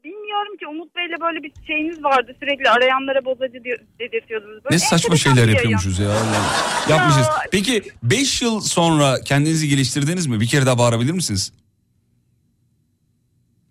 Bilmiyorum 0.05 0.57
ki 0.61 0.67
Umut 0.67 0.97
Bey'le 0.97 1.18
böyle 1.29 1.43
bir 1.43 1.53
şeyiniz 1.67 2.05
vardı. 2.05 2.37
Sürekli 2.41 2.71
arayanlara 2.71 3.25
bozacı 3.25 3.65
diyor, 3.65 3.79
dedirtiyordunuz. 4.01 4.65
Böyle 4.65 4.75
Ne 4.75 4.79
saçma 4.79 4.95
enteresan 5.15 5.17
şeyler 5.17 5.37
yayın. 5.43 5.55
yapıyormuşuz 5.55 5.99
ya. 5.99 6.11
Allah. 6.11 6.45
Yapmışız. 6.91 7.27
Peki 7.53 7.83
5 8.03 8.43
yıl 8.43 8.61
sonra 8.61 9.21
kendinizi 9.25 9.69
geliştirdiniz 9.69 10.27
mi? 10.27 10.41
Bir 10.41 10.47
kere 10.47 10.67
daha 10.67 10.79
bağırabilir 10.79 11.13
misiniz? 11.13 11.53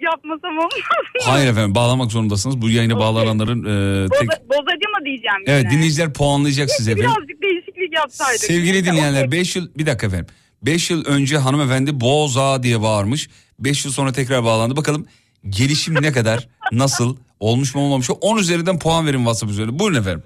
Yapmasam 0.02 0.52
olmaz 0.58 0.64
mı? 0.74 1.22
Hayır 1.26 1.48
efendim 1.48 1.76
bağlamak 1.76 2.12
zorundasınız. 2.12 2.62
Bu 2.62 2.70
yayına 2.70 2.98
bağlananların 3.00 3.60
e, 3.64 4.08
tek... 4.10 4.30
Boza- 4.30 4.50
bozacı 4.50 4.90
mı 5.00 5.06
diyeceğim 5.06 5.38
Evet 5.48 5.64
yine? 5.64 5.74
dinleyiciler 5.74 6.14
puanlayacak 6.14 6.70
size 6.72 6.92
efendim. 6.92 7.12
Birazcık 7.18 7.42
değişiklik 7.42 7.94
yapsaydık. 7.96 8.40
Sevgili 8.40 8.74
Neyse, 8.74 8.86
dinleyenler 8.86 9.28
okey. 9.28 9.40
5 9.40 9.56
yıl 9.56 9.70
bir 9.78 9.86
dakika 9.86 10.08
efendim. 10.08 10.28
5 10.62 10.90
yıl 10.90 11.06
önce 11.06 11.38
hanımefendi 11.38 12.00
boza 12.02 12.64
diye 12.64 12.82
bağırmış. 12.82 13.30
5 13.60 13.86
yıl 13.86 13.92
sonra 13.92 14.12
tekrar 14.12 14.44
bağlandı. 14.44 14.76
Bakalım 14.76 15.08
gelişim 15.50 15.96
ne 16.02 16.12
kadar 16.12 16.48
nasıl 16.72 17.18
olmuş 17.40 17.76
mu 17.76 17.82
olmamış 17.82 18.10
mı? 18.10 18.16
10 18.22 18.38
üzerinden 18.38 18.80
puan 18.80 19.08
verin 19.08 19.18
WhatsApp 19.18 19.52
üzerinde. 19.52 19.80
Buyurun 19.80 20.00
efendim. 20.00 20.24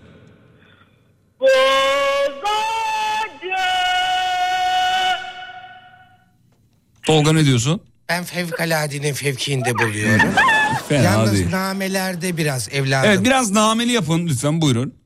Tolga 7.03 7.33
ne 7.33 7.45
diyorsun? 7.45 7.81
Ben 8.09 8.23
fevkaladenin 8.23 9.13
fevkinde 9.13 9.77
buluyorum. 9.77 10.29
Fena 10.89 11.03
Yalnız 11.03 11.33
değil. 11.33 11.51
namelerde 11.51 12.37
biraz 12.37 12.69
evladım. 12.73 13.09
Evet 13.09 13.23
biraz 13.23 13.51
nameli 13.51 13.91
yapın 13.91 14.27
lütfen 14.27 14.61
buyurun. 14.61 14.93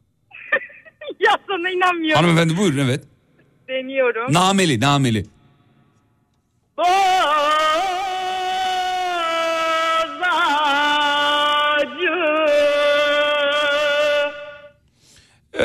Ya 1.20 1.32
sana 1.47 1.70
inanmıyorum. 1.70 2.24
Hanımefendi 2.24 2.58
buyurun 2.58 2.78
evet. 2.78 3.03
Deniyorum. 3.68 4.34
Nameli 4.34 4.80
nameli. 4.80 5.26
Bozacı. 6.78 8.05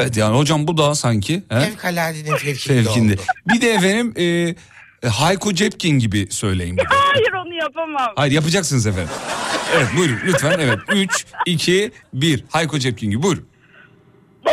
Evet 0.02 0.16
yani 0.16 0.36
hocam 0.38 0.68
bu 0.68 0.76
da 0.78 0.94
sanki. 0.94 1.42
He? 1.48 1.60
Fevkaladenin 1.60 2.36
fevkinde, 2.36 2.82
Fevkinde. 2.82 3.12
oldu. 3.12 3.22
Bir 3.46 3.60
de 3.60 3.70
efendim 3.72 4.12
e, 4.16 4.24
e, 5.04 5.08
Hayko 5.08 5.52
Cepkin 5.54 5.98
gibi 5.98 6.26
söyleyin. 6.30 6.76
bir 6.76 6.82
de. 6.82 6.86
Hayır 6.88 7.32
onu 7.46 7.54
yapamam. 7.54 8.12
Hayır 8.16 8.32
yapacaksınız 8.32 8.86
efendim. 8.86 9.10
Evet 9.76 9.86
buyurun 9.96 10.18
lütfen 10.24 10.58
evet. 10.58 10.78
3, 10.92 11.26
2, 11.46 11.92
1. 12.14 12.44
Hayko 12.50 12.78
Cepkin 12.78 13.10
gibi 13.10 13.22
buyurun. 13.22 13.46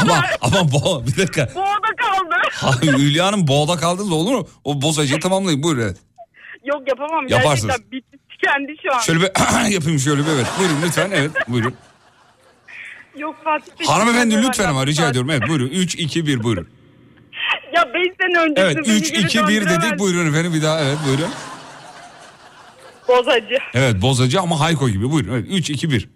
Ama 0.00 0.22
ama 0.40 0.72
bo 0.72 1.06
bir 1.06 1.16
dakika. 1.16 1.48
Boğda 1.54 1.94
kaldı. 1.96 2.34
Hayır 2.52 2.98
Hülya 2.98 3.26
Hanım 3.26 3.48
boğda 3.48 3.76
kaldınız 3.76 4.12
olur 4.12 4.32
mu? 4.34 4.48
O 4.64 4.82
bozacıyı 4.82 5.20
tamamlayın 5.20 5.62
buyurun 5.62 5.82
evet. 5.82 5.96
Yok 6.64 6.88
yapamam. 6.88 7.28
Yaparsınız. 7.28 7.66
Gerçekten 7.76 7.92
bitti 7.92 8.18
tükendi 8.40 8.76
şu 8.82 8.94
an. 8.94 8.98
Şöyle 9.00 9.20
bir 9.20 9.26
yapayım 9.70 9.98
şöyle 9.98 10.22
bir 10.26 10.30
evet. 10.30 10.46
Buyurun 10.58 10.76
lütfen 10.82 11.10
evet 11.10 11.30
buyurun. 11.48 11.74
Yok 13.16 13.36
Fatih 13.44 13.72
Bey. 13.80 13.86
Hanımefendi 13.86 14.42
lütfen 14.42 14.68
ama 14.68 14.86
rica 14.86 15.08
ediyorum. 15.08 15.30
Evet 15.30 15.48
buyurun 15.48 15.66
3, 15.66 15.94
2, 15.94 16.26
1 16.26 16.42
buyurun. 16.42 16.68
Ya 17.74 17.94
5 17.94 18.06
sene 18.20 18.38
önce 18.38 18.60
Evet 18.62 18.76
3, 18.86 19.10
2, 19.10 19.48
1 19.48 19.68
dedik 19.68 19.98
buyurun 19.98 20.30
efendim 20.30 20.54
bir 20.54 20.62
daha 20.62 20.80
evet 20.80 20.98
buyurun. 21.06 21.30
Bozacı. 23.08 23.58
Evet 23.74 24.02
bozacı 24.02 24.40
ama 24.40 24.60
Hayko 24.60 24.88
gibi 24.88 25.10
buyurun. 25.10 25.32
Evet 25.32 25.46
3, 25.48 25.70
2, 25.70 25.90
1. 25.90 26.08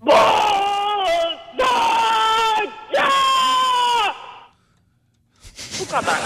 Bozacı. 0.00 0.30
Bu 5.80 5.88
kadar. 5.90 6.18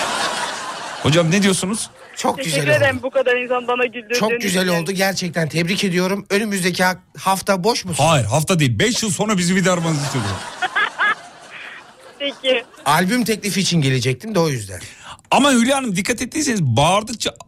Hocam 1.03 1.31
ne 1.31 1.43
diyorsunuz? 1.43 1.91
Çok 2.17 2.37
Teşekkür 2.39 2.57
güzel 2.57 2.77
ederim 2.77 2.97
oldu. 2.97 3.03
bu 3.03 3.11
kadar 3.11 3.37
insan 3.37 3.69
bana 3.69 3.85
güldürdüğünüz 3.87 4.19
Çok 4.19 4.41
güzel 4.41 4.67
için. 4.67 4.75
oldu 4.83 4.93
gerçekten 4.93 5.49
tebrik 5.49 5.85
ediyorum. 5.85 6.27
Önümüzdeki 6.31 6.85
ha- 6.85 7.01
hafta 7.19 7.65
boş 7.65 7.85
musun? 7.85 8.05
Hayır 8.05 8.25
hafta 8.27 8.59
değil 8.59 8.79
5 8.79 9.03
yıl 9.03 9.11
sonra 9.11 9.39
bizi 9.39 9.57
bir 9.57 9.65
de 9.65 9.71
aramanızı 9.71 10.05
istiyorum. 10.05 10.31
Peki. 12.19 12.65
Albüm 12.85 13.25
teklifi 13.25 13.61
için 13.61 13.81
gelecektim 13.83 14.35
de 14.35 14.39
o 14.39 14.49
yüzden. 14.49 14.81
Ama 15.31 15.53
Hülya 15.53 15.77
Hanım 15.77 15.97
dikkat 15.97 16.23
ettiyseniz 16.23 16.63
bağırdıkça... 16.63 17.35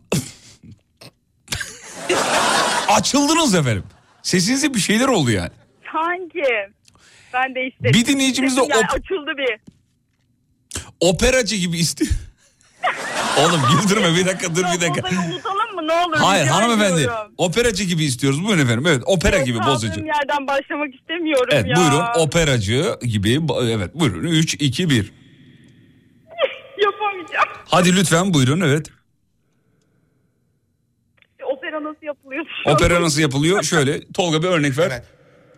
Açıldınız 2.89 3.55
efendim. 3.55 3.85
Sesinizde 4.23 4.75
bir 4.75 4.81
şeyler 4.81 5.09
oldu 5.09 5.31
yani. 5.31 5.51
Sanki. 5.93 6.43
Ben 7.33 7.55
de 7.55 7.67
istedim. 7.67 7.93
Bir 7.95 8.07
dinleyicimiz 8.07 8.57
de 8.57 8.61
Yani 8.61 8.73
op- 8.73 8.95
açıldı 8.95 9.31
bir. 9.39 9.61
Operacı 11.01 11.57
gibi 11.57 11.79
istiyor. 11.79 12.11
Oğlum 13.41 13.61
güldürme 13.73 14.17
bir 14.17 14.27
dakika 14.27 14.55
dur 14.57 14.63
bir 14.75 14.81
dakika. 14.81 15.09
Unutalım 15.09 15.75
mı 15.75 15.87
ne 15.89 15.93
olur? 15.93 16.17
Hayır 16.17 16.47
hanımefendi 16.47 17.01
ediyorum. 17.01 17.33
operacı 17.39 17.85
gibi 17.85 18.05
istiyoruz. 18.05 18.45
Buyurun 18.45 18.63
efendim 18.63 18.85
evet 18.87 19.03
opera 19.07 19.39
gibi 19.39 19.59
bozacı. 19.59 20.01
yerden 20.01 20.47
başlamak 20.47 20.95
istemiyorum 20.95 21.49
Evet 21.51 21.67
ya. 21.67 21.77
buyurun 21.77 22.05
operacı 22.19 22.99
gibi 23.03 23.41
evet 23.63 23.95
buyurun 23.95 24.25
3 24.27 24.55
2 24.55 24.91
1. 24.91 25.13
Yapamayacağım. 26.85 27.49
Hadi 27.69 27.97
lütfen 27.97 28.35
buyurun 28.35 28.61
evet. 28.61 28.87
Opera 31.57 31.83
nasıl 31.85 32.03
yapılıyor? 32.07 32.47
Opera 32.67 33.03
nasıl 33.03 33.21
yapılıyor? 33.21 33.63
Şöyle 33.63 34.13
Tolga 34.13 34.43
bir 34.43 34.49
örnek 34.49 34.79
ver. 34.79 34.87
Evet. 34.91 35.05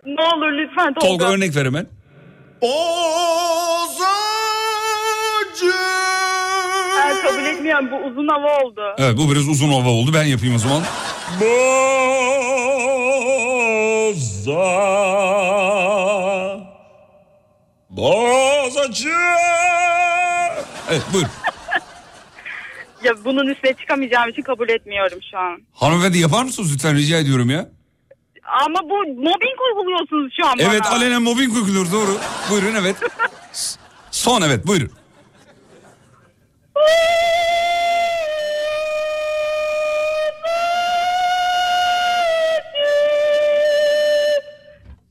Ne 0.06 0.22
olur 0.22 0.52
lütfen 0.52 0.94
Tolga. 0.94 1.06
Tolga 1.08 1.32
örnek 1.34 1.56
ver 1.56 1.64
hemen. 1.66 1.86
Bozacı. 2.62 4.04
Kabul 7.28 7.44
etmiyorum 7.46 7.90
bu 7.90 7.96
uzun 7.96 8.28
hava 8.28 8.58
oldu. 8.64 8.82
Evet 8.98 9.16
bu 9.18 9.30
biraz 9.32 9.48
uzun 9.48 9.68
hava 9.68 9.88
oldu. 9.88 10.10
Ben 10.14 10.24
yapayım 10.24 10.54
o 10.54 10.58
zaman. 10.58 10.82
Boza 14.20 14.68
Bozacı 17.90 19.14
Evet 20.90 21.02
buyur. 21.12 21.26
Ya 23.04 23.12
bunun 23.24 23.46
üstüne 23.46 23.72
çıkamayacağım 23.72 24.28
için 24.28 24.42
kabul 24.42 24.68
etmiyorum 24.68 25.18
şu 25.30 25.38
an. 25.38 25.58
Hanımefendi 25.72 26.18
yapar 26.18 26.42
mısınız 26.44 26.74
lütfen 26.74 26.96
rica 26.96 27.18
ediyorum 27.18 27.50
ya. 27.50 27.68
Ama 28.64 28.78
bu 28.82 28.96
mobbing 28.98 29.60
uyguluyorsunuz 29.68 30.32
şu 30.40 30.46
an 30.46 30.58
bana. 30.58 30.66
Evet 30.68 30.86
alenen 30.86 31.22
mobbing 31.22 31.54
uyguluyor 31.54 31.92
doğru. 31.92 32.18
Buyurun 32.50 32.74
evet. 32.74 32.96
Son 34.10 34.42
evet 34.42 34.66
buyurun. 34.66 34.90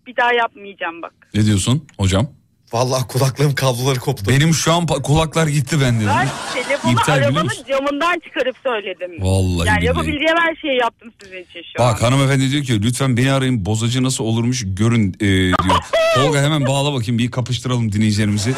Bir 0.08 0.16
daha 0.16 0.34
yapmayacağım 0.34 1.02
bak. 1.02 1.14
Ne 1.34 1.46
diyorsun 1.46 1.88
hocam? 2.00 2.28
Vallahi 2.74 3.08
kulaklığım 3.08 3.56
kabloları 3.56 4.00
koptu. 4.00 4.26
Benim 4.32 4.54
şu 4.54 4.74
an 4.74 4.84
pa- 4.84 5.02
kulaklar 5.02 5.48
gitti 5.48 5.82
bende. 5.82 6.06
Ben 6.08 6.28
telefonu 6.54 6.92
İptal 6.92 7.14
biliyor 7.16 7.28
arabanın 7.28 7.44
musun? 7.46 7.66
camından 7.70 8.20
çıkarıp 8.20 8.56
söyledim. 8.64 9.12
Vallahi 9.26 9.68
Yani 9.68 9.76
billahi. 9.78 9.86
yapabileceğim 9.86 10.38
her 10.40 10.56
şeyi 10.56 10.78
yaptım 10.80 11.12
sizin 11.24 11.38
için 11.38 11.62
şu 11.78 11.84
an. 11.84 11.90
Bak 11.94 12.02
hanımefendi 12.04 12.52
diyor 12.52 12.64
ki 12.64 12.82
lütfen 12.84 13.18
beni 13.18 13.32
arayın 13.32 13.66
bozacı 13.66 14.04
nasıl 14.04 14.24
olurmuş 14.24 14.64
görün 14.68 15.14
e, 15.20 15.20
diyor. 15.20 15.78
Tolga 16.16 16.42
hemen 16.42 16.66
bağla 16.68 16.94
bakayım 16.94 17.18
bir 17.20 17.32
kapıştıralım 17.32 17.92
dinleyicilerimizi. 17.92 18.54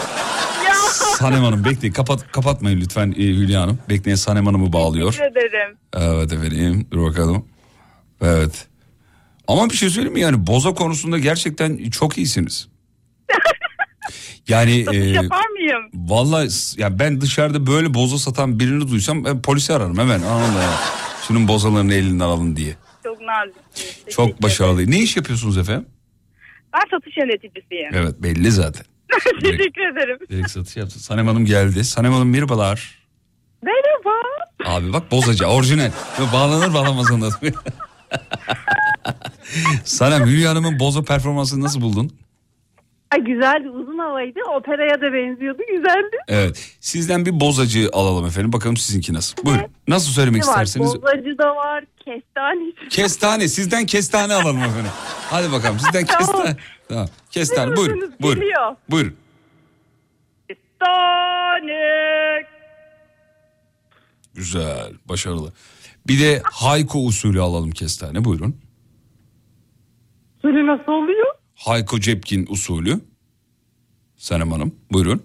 Sanem 1.19 1.43
Hanım 1.43 1.65
bekleyin 1.65 1.93
kapat, 1.93 2.31
kapatmayın 2.31 2.81
lütfen 2.81 3.11
e, 3.11 3.15
Hülya 3.23 3.61
Hanım. 3.61 3.79
Bekleyin 3.89 4.15
Sanem 4.15 4.45
Hanım'ı 4.45 4.73
bağlıyor. 4.73 5.11
Teşekkür 5.11 5.31
ederim. 5.31 5.77
Evet 5.97 6.33
efendim 6.33 6.87
dur 6.91 7.01
bakalım. 7.05 7.45
Evet. 8.21 8.67
Ama 9.47 9.69
bir 9.69 9.75
şey 9.75 9.89
söyleyeyim 9.89 10.13
mi 10.13 10.19
yani 10.21 10.47
boza 10.47 10.73
konusunda 10.73 11.17
gerçekten 11.19 11.89
çok 11.89 12.17
iyisiniz. 12.17 12.67
Yani 14.47 14.85
e, 14.91 14.95
Yapar 14.95 15.49
mıyım? 15.49 15.83
vallahi 15.93 16.49
s- 16.49 16.81
ya 16.81 16.99
ben 16.99 17.21
dışarıda 17.21 17.67
böyle 17.67 17.93
boza 17.93 18.17
satan 18.17 18.59
birini 18.59 18.87
duysam 18.91 19.25
ben 19.25 19.41
polisi 19.41 19.73
ararım 19.73 19.97
hemen 19.97 20.21
anında 20.21 20.63
ya. 20.63 20.73
Şunun 21.27 21.47
bozalarını 21.47 21.93
elinden 21.93 22.19
alın 22.25 22.55
diye. 22.55 22.75
Çok 23.03 23.17
naziksiniz. 23.21 23.95
Teşekkür 24.05 24.11
Çok 24.11 24.41
başarılı. 24.43 24.91
Ne 24.91 24.99
iş 24.99 25.17
yapıyorsunuz 25.17 25.57
efendim? 25.57 25.85
Ben 26.73 26.97
satış 26.97 27.17
yöneticisiyim. 27.17 27.89
Evet 27.93 28.15
belli 28.23 28.51
zaten. 28.51 28.85
Teşekkür 29.41 29.93
ederim. 29.93 30.17
Direkt 30.29 30.51
satış 30.51 30.75
yaptı. 30.77 30.99
Sanem 30.99 31.27
Hanım 31.27 31.45
geldi. 31.45 31.83
Sanem 31.83 32.13
Hanım 32.13 32.29
merhabalar. 32.29 32.99
Merhaba. 33.63 34.15
Abi 34.65 34.93
bak 34.93 35.11
bozacı 35.11 35.45
orijinal. 35.45 35.91
Bağlanır 36.33 36.73
bağlamaz 36.73 37.11
anladım. 37.11 37.39
Sanem 39.83 40.25
Hülya 40.27 40.49
Hanım'ın 40.49 40.79
boza 40.79 41.03
performansını 41.03 41.63
nasıl 41.63 41.81
buldun? 41.81 42.18
Ay 43.11 43.23
güzeldi 43.23 43.69
uzun 43.69 43.97
havaydı 43.97 44.39
operaya 44.57 45.01
da 45.01 45.13
benziyordu 45.13 45.61
güzeldi. 45.71 46.17
Evet. 46.27 46.75
Sizden 46.79 47.25
bir 47.25 47.39
bozacı 47.39 47.89
alalım 47.93 48.25
efendim. 48.25 48.53
Bakalım 48.53 48.77
sizinki 48.77 49.13
nasıl. 49.13 49.45
Buyurun. 49.45 49.65
Nasıl 49.87 50.11
söylemek 50.11 50.41
Ne 50.41 50.47
var? 50.47 50.51
isterseniz. 50.53 50.95
Bozacı 51.01 51.37
da 51.37 51.55
var 51.55 51.83
kestane. 52.05 52.71
Kestane. 52.89 53.47
Sizden 53.47 53.85
kestane 53.85 54.33
alalım 54.33 54.57
efendim. 54.59 54.91
Hadi 55.29 55.51
bakalım 55.51 55.79
sizden 55.79 56.05
kestane. 56.05 56.57
Tamam. 56.89 57.07
Kestane 57.31 57.75
buyurun. 57.75 58.13
Buyurun. 58.21 58.41
geliyor. 58.41 58.75
Buyurun. 58.89 59.15
Tane. 60.79 62.43
Güzel. 64.33 64.93
Başarılı. 65.05 65.53
Bir 66.07 66.19
de 66.19 66.41
Hayko 66.51 66.99
usulü 67.05 67.41
alalım 67.41 67.71
kestane. 67.71 68.23
Buyurun. 68.25 68.55
Sürü 70.41 70.67
nasıl 70.67 70.91
oluyor? 70.91 71.35
Hayko 71.59 71.99
Cepkin 71.99 72.45
usulü. 72.49 72.99
Sanem 74.17 74.51
Hanım. 74.51 74.75
Buyurun. 74.91 75.23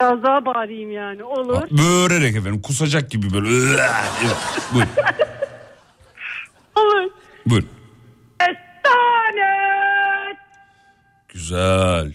Biraz 0.00 0.22
daha 0.22 0.44
bağırayım 0.46 0.90
yani 0.90 1.24
olur. 1.24 1.62
Böğürerek 1.70 2.36
efendim. 2.36 2.62
Kusacak 2.62 3.10
gibi 3.10 3.32
böyle. 3.32 3.48
Buyurun. 4.74 4.90
Olur. 6.76 7.10
Buyurun. 7.46 7.68
Kestane. 8.38 9.52
Güzel. 11.28 12.14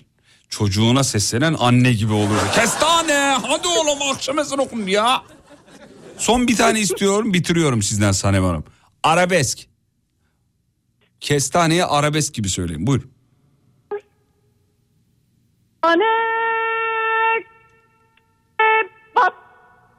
Çocuğuna 0.50 1.04
seslenen 1.04 1.56
anne 1.60 1.94
gibi 1.94 2.14
olur. 2.14 2.38
Kestane 2.56 3.38
hadi 3.48 3.68
oğlum 3.68 4.12
akşam 4.14 4.40
ezan 4.40 4.60
okun 4.60 4.88
ya. 4.88 5.24
Son 6.18 6.48
bir 6.48 6.56
tane 6.56 6.80
istiyorum 6.80 7.34
bitiriyorum 7.34 7.82
sizden 7.82 8.12
Sanem 8.12 8.44
Hanım. 8.44 8.64
Arabesk. 9.04 9.68
Kestaneye 11.20 11.86
arabesk 11.86 12.34
gibi 12.34 12.50
söyleyin 12.50 12.88
buyur. 12.88 13.04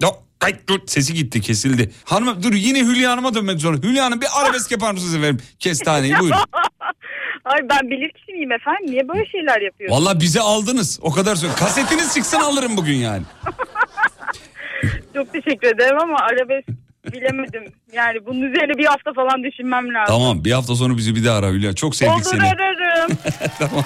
Yok 0.03 0.23
kayıt 0.39 0.69
dur 0.69 0.81
sesi 0.87 1.15
gitti 1.15 1.41
kesildi. 1.41 1.91
Hanım 2.05 2.43
dur 2.43 2.53
yine 2.53 2.81
Hülya 2.81 3.11
Hanım'a 3.11 3.35
dönmek 3.35 3.61
zorunda. 3.61 3.87
Hülya 3.87 4.05
Hanım 4.05 4.21
bir 4.21 4.27
arabesk 4.41 4.71
yapar 4.71 4.93
mısınız 4.93 5.15
efendim? 5.15 5.39
Kestaneyi 5.59 6.15
buyurun. 6.21 6.39
Ay 7.45 7.61
ben 7.71 7.91
bilir 7.91 8.11
kişiyim 8.11 8.53
efendim. 8.53 8.87
Niye 8.87 9.09
böyle 9.09 9.27
şeyler 9.27 9.61
yapıyorsunuz? 9.61 10.07
Valla 10.07 10.21
bizi 10.21 10.41
aldınız 10.41 10.99
o 11.03 11.13
kadar 11.13 11.35
söyleyeyim. 11.35 11.59
Kasetiniz 11.59 12.15
çıksın 12.15 12.41
alırım 12.41 12.77
bugün 12.77 12.95
yani. 12.97 13.23
Çok 15.15 15.33
teşekkür 15.33 15.69
ederim 15.69 15.99
ama 16.03 16.19
arabesk 16.19 16.69
bilemedim. 17.13 17.73
Yani 17.93 18.19
bunun 18.27 18.41
üzerine 18.43 18.79
bir 18.79 18.85
hafta 18.87 19.13
falan 19.13 19.43
düşünmem 19.43 19.95
lazım. 19.95 20.15
Tamam 20.15 20.45
bir 20.45 20.53
hafta 20.53 20.75
sonra 20.77 20.97
bizi 20.97 21.15
bir 21.17 21.25
daha 21.25 21.37
ara 21.39 21.49
Hülya. 21.49 21.73
Çok 21.75 21.97
sevdik 21.97 22.15
Olur 22.15 22.25
seni. 22.25 22.43
ararım. 22.43 23.19
tamam. 23.59 23.85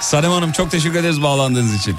Sanem 0.00 0.30
Hanım 0.30 0.52
çok 0.52 0.70
teşekkür 0.70 0.98
ederiz 0.98 1.22
bağlandığınız 1.22 1.74
için. 1.80 1.96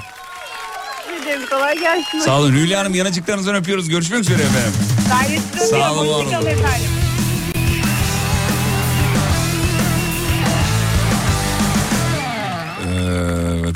Demek 1.26 1.50
kolay 1.50 1.78
gelsin. 1.80 2.18
Sağ 2.20 2.38
olun 2.40 2.52
Hülya 2.52 2.80
Hanım 2.80 2.94
yanacıklarınızdan 2.94 3.54
öpüyoruz. 3.54 3.88
Görüşmek 3.88 4.20
üzere 4.20 4.42
efendim. 4.42 5.42
Sağ 5.70 5.92
olun, 5.92 6.08
var 6.08 6.16
Hoşçakalın 6.16 6.42
olun. 6.46 6.50
efendim. 6.50 6.90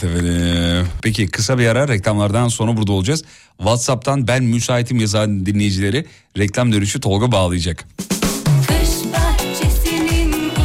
Evet 0.03 0.14
efendim. 0.16 0.86
Peki 1.03 1.28
kısa 1.28 1.59
bir 1.59 1.66
ara 1.66 1.88
reklamlardan 1.88 2.48
sonra 2.48 2.76
burada 2.76 2.92
olacağız. 2.92 3.24
Whatsapp'tan 3.59 4.28
ben 4.28 4.44
müsaitim 4.44 4.98
yazan 4.98 5.46
dinleyicileri 5.46 6.07
reklam 6.38 6.72
dönüşü 6.72 7.01
Tolga 7.01 7.32
bağlayacak. 7.32 7.84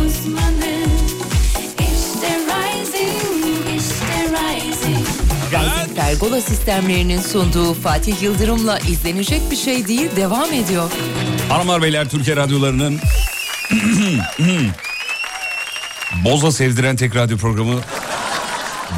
Uzmanı 0.06 0.86
İşte 1.88 2.38
Rising, 2.48 3.12
işte 3.78 4.26
Rising 4.36 5.08
Rising 5.52 5.96
Pergola 5.96 6.42
sistemlerinin 6.42 7.22
sunduğu 7.22 7.74
Fatih 7.74 8.22
Yıldırım'la 8.22 8.80
izlenecek 8.80 9.42
bir 9.52 9.56
şey 9.56 9.88
değil 9.88 10.10
devam 10.16 10.54
ediyor. 10.54 10.92
Hanımlar 11.50 11.82
beyler 11.82 12.10
Türkiye 12.10 12.36
radyolarının 12.36 13.00
Boza 16.26 16.52
sevdiren 16.52 16.96
tek 16.96 17.16
radyo 17.16 17.38
programı 17.38 17.76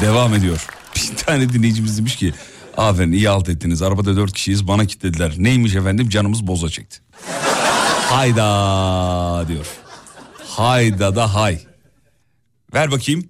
devam 0.00 0.34
ediyor. 0.34 0.66
Bir 0.96 1.16
tane 1.16 1.52
dinleyicimiz 1.52 1.98
demiş 1.98 2.16
ki 2.16 2.32
aferin 2.76 3.12
iyi 3.12 3.28
halt 3.28 3.48
ettiniz 3.48 3.82
arabada 3.82 4.16
dört 4.16 4.32
kişiyiz 4.32 4.68
bana 4.68 4.86
kilitlediler. 4.86 5.34
Neymiş 5.38 5.74
efendim 5.74 6.08
canımız 6.08 6.46
boza 6.46 6.68
çekti. 6.68 6.98
Hayda 8.10 9.44
diyor. 9.48 9.66
Hayda 10.48 11.16
da 11.16 11.34
hay. 11.34 11.58
Ver 12.74 12.90
bakayım. 12.90 13.28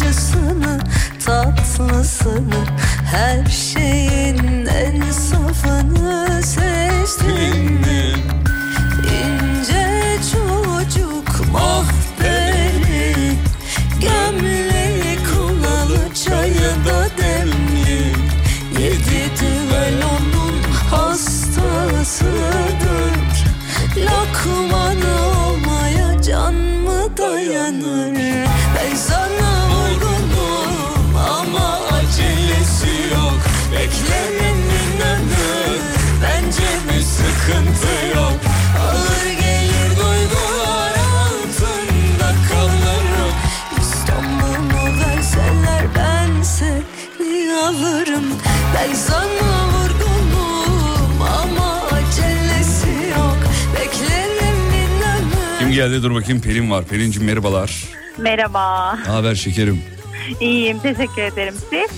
Acısını, 0.00 0.78
tatlısını 1.26 2.04
Her 3.04 3.46
şeyin 3.46 3.99
geldi 55.80 56.02
dur 56.02 56.14
bakayım 56.14 56.40
Pelin 56.42 56.70
var. 56.70 56.84
Pelin'cim 56.84 57.24
merhabalar. 57.24 57.84
Merhaba. 58.18 58.94
Ne 59.06 59.10
haber 59.12 59.34
şekerim? 59.34 59.82
İyiyim. 60.40 60.78
Teşekkür 60.78 61.22
ederim. 61.22 61.54
Siz? 61.70 61.90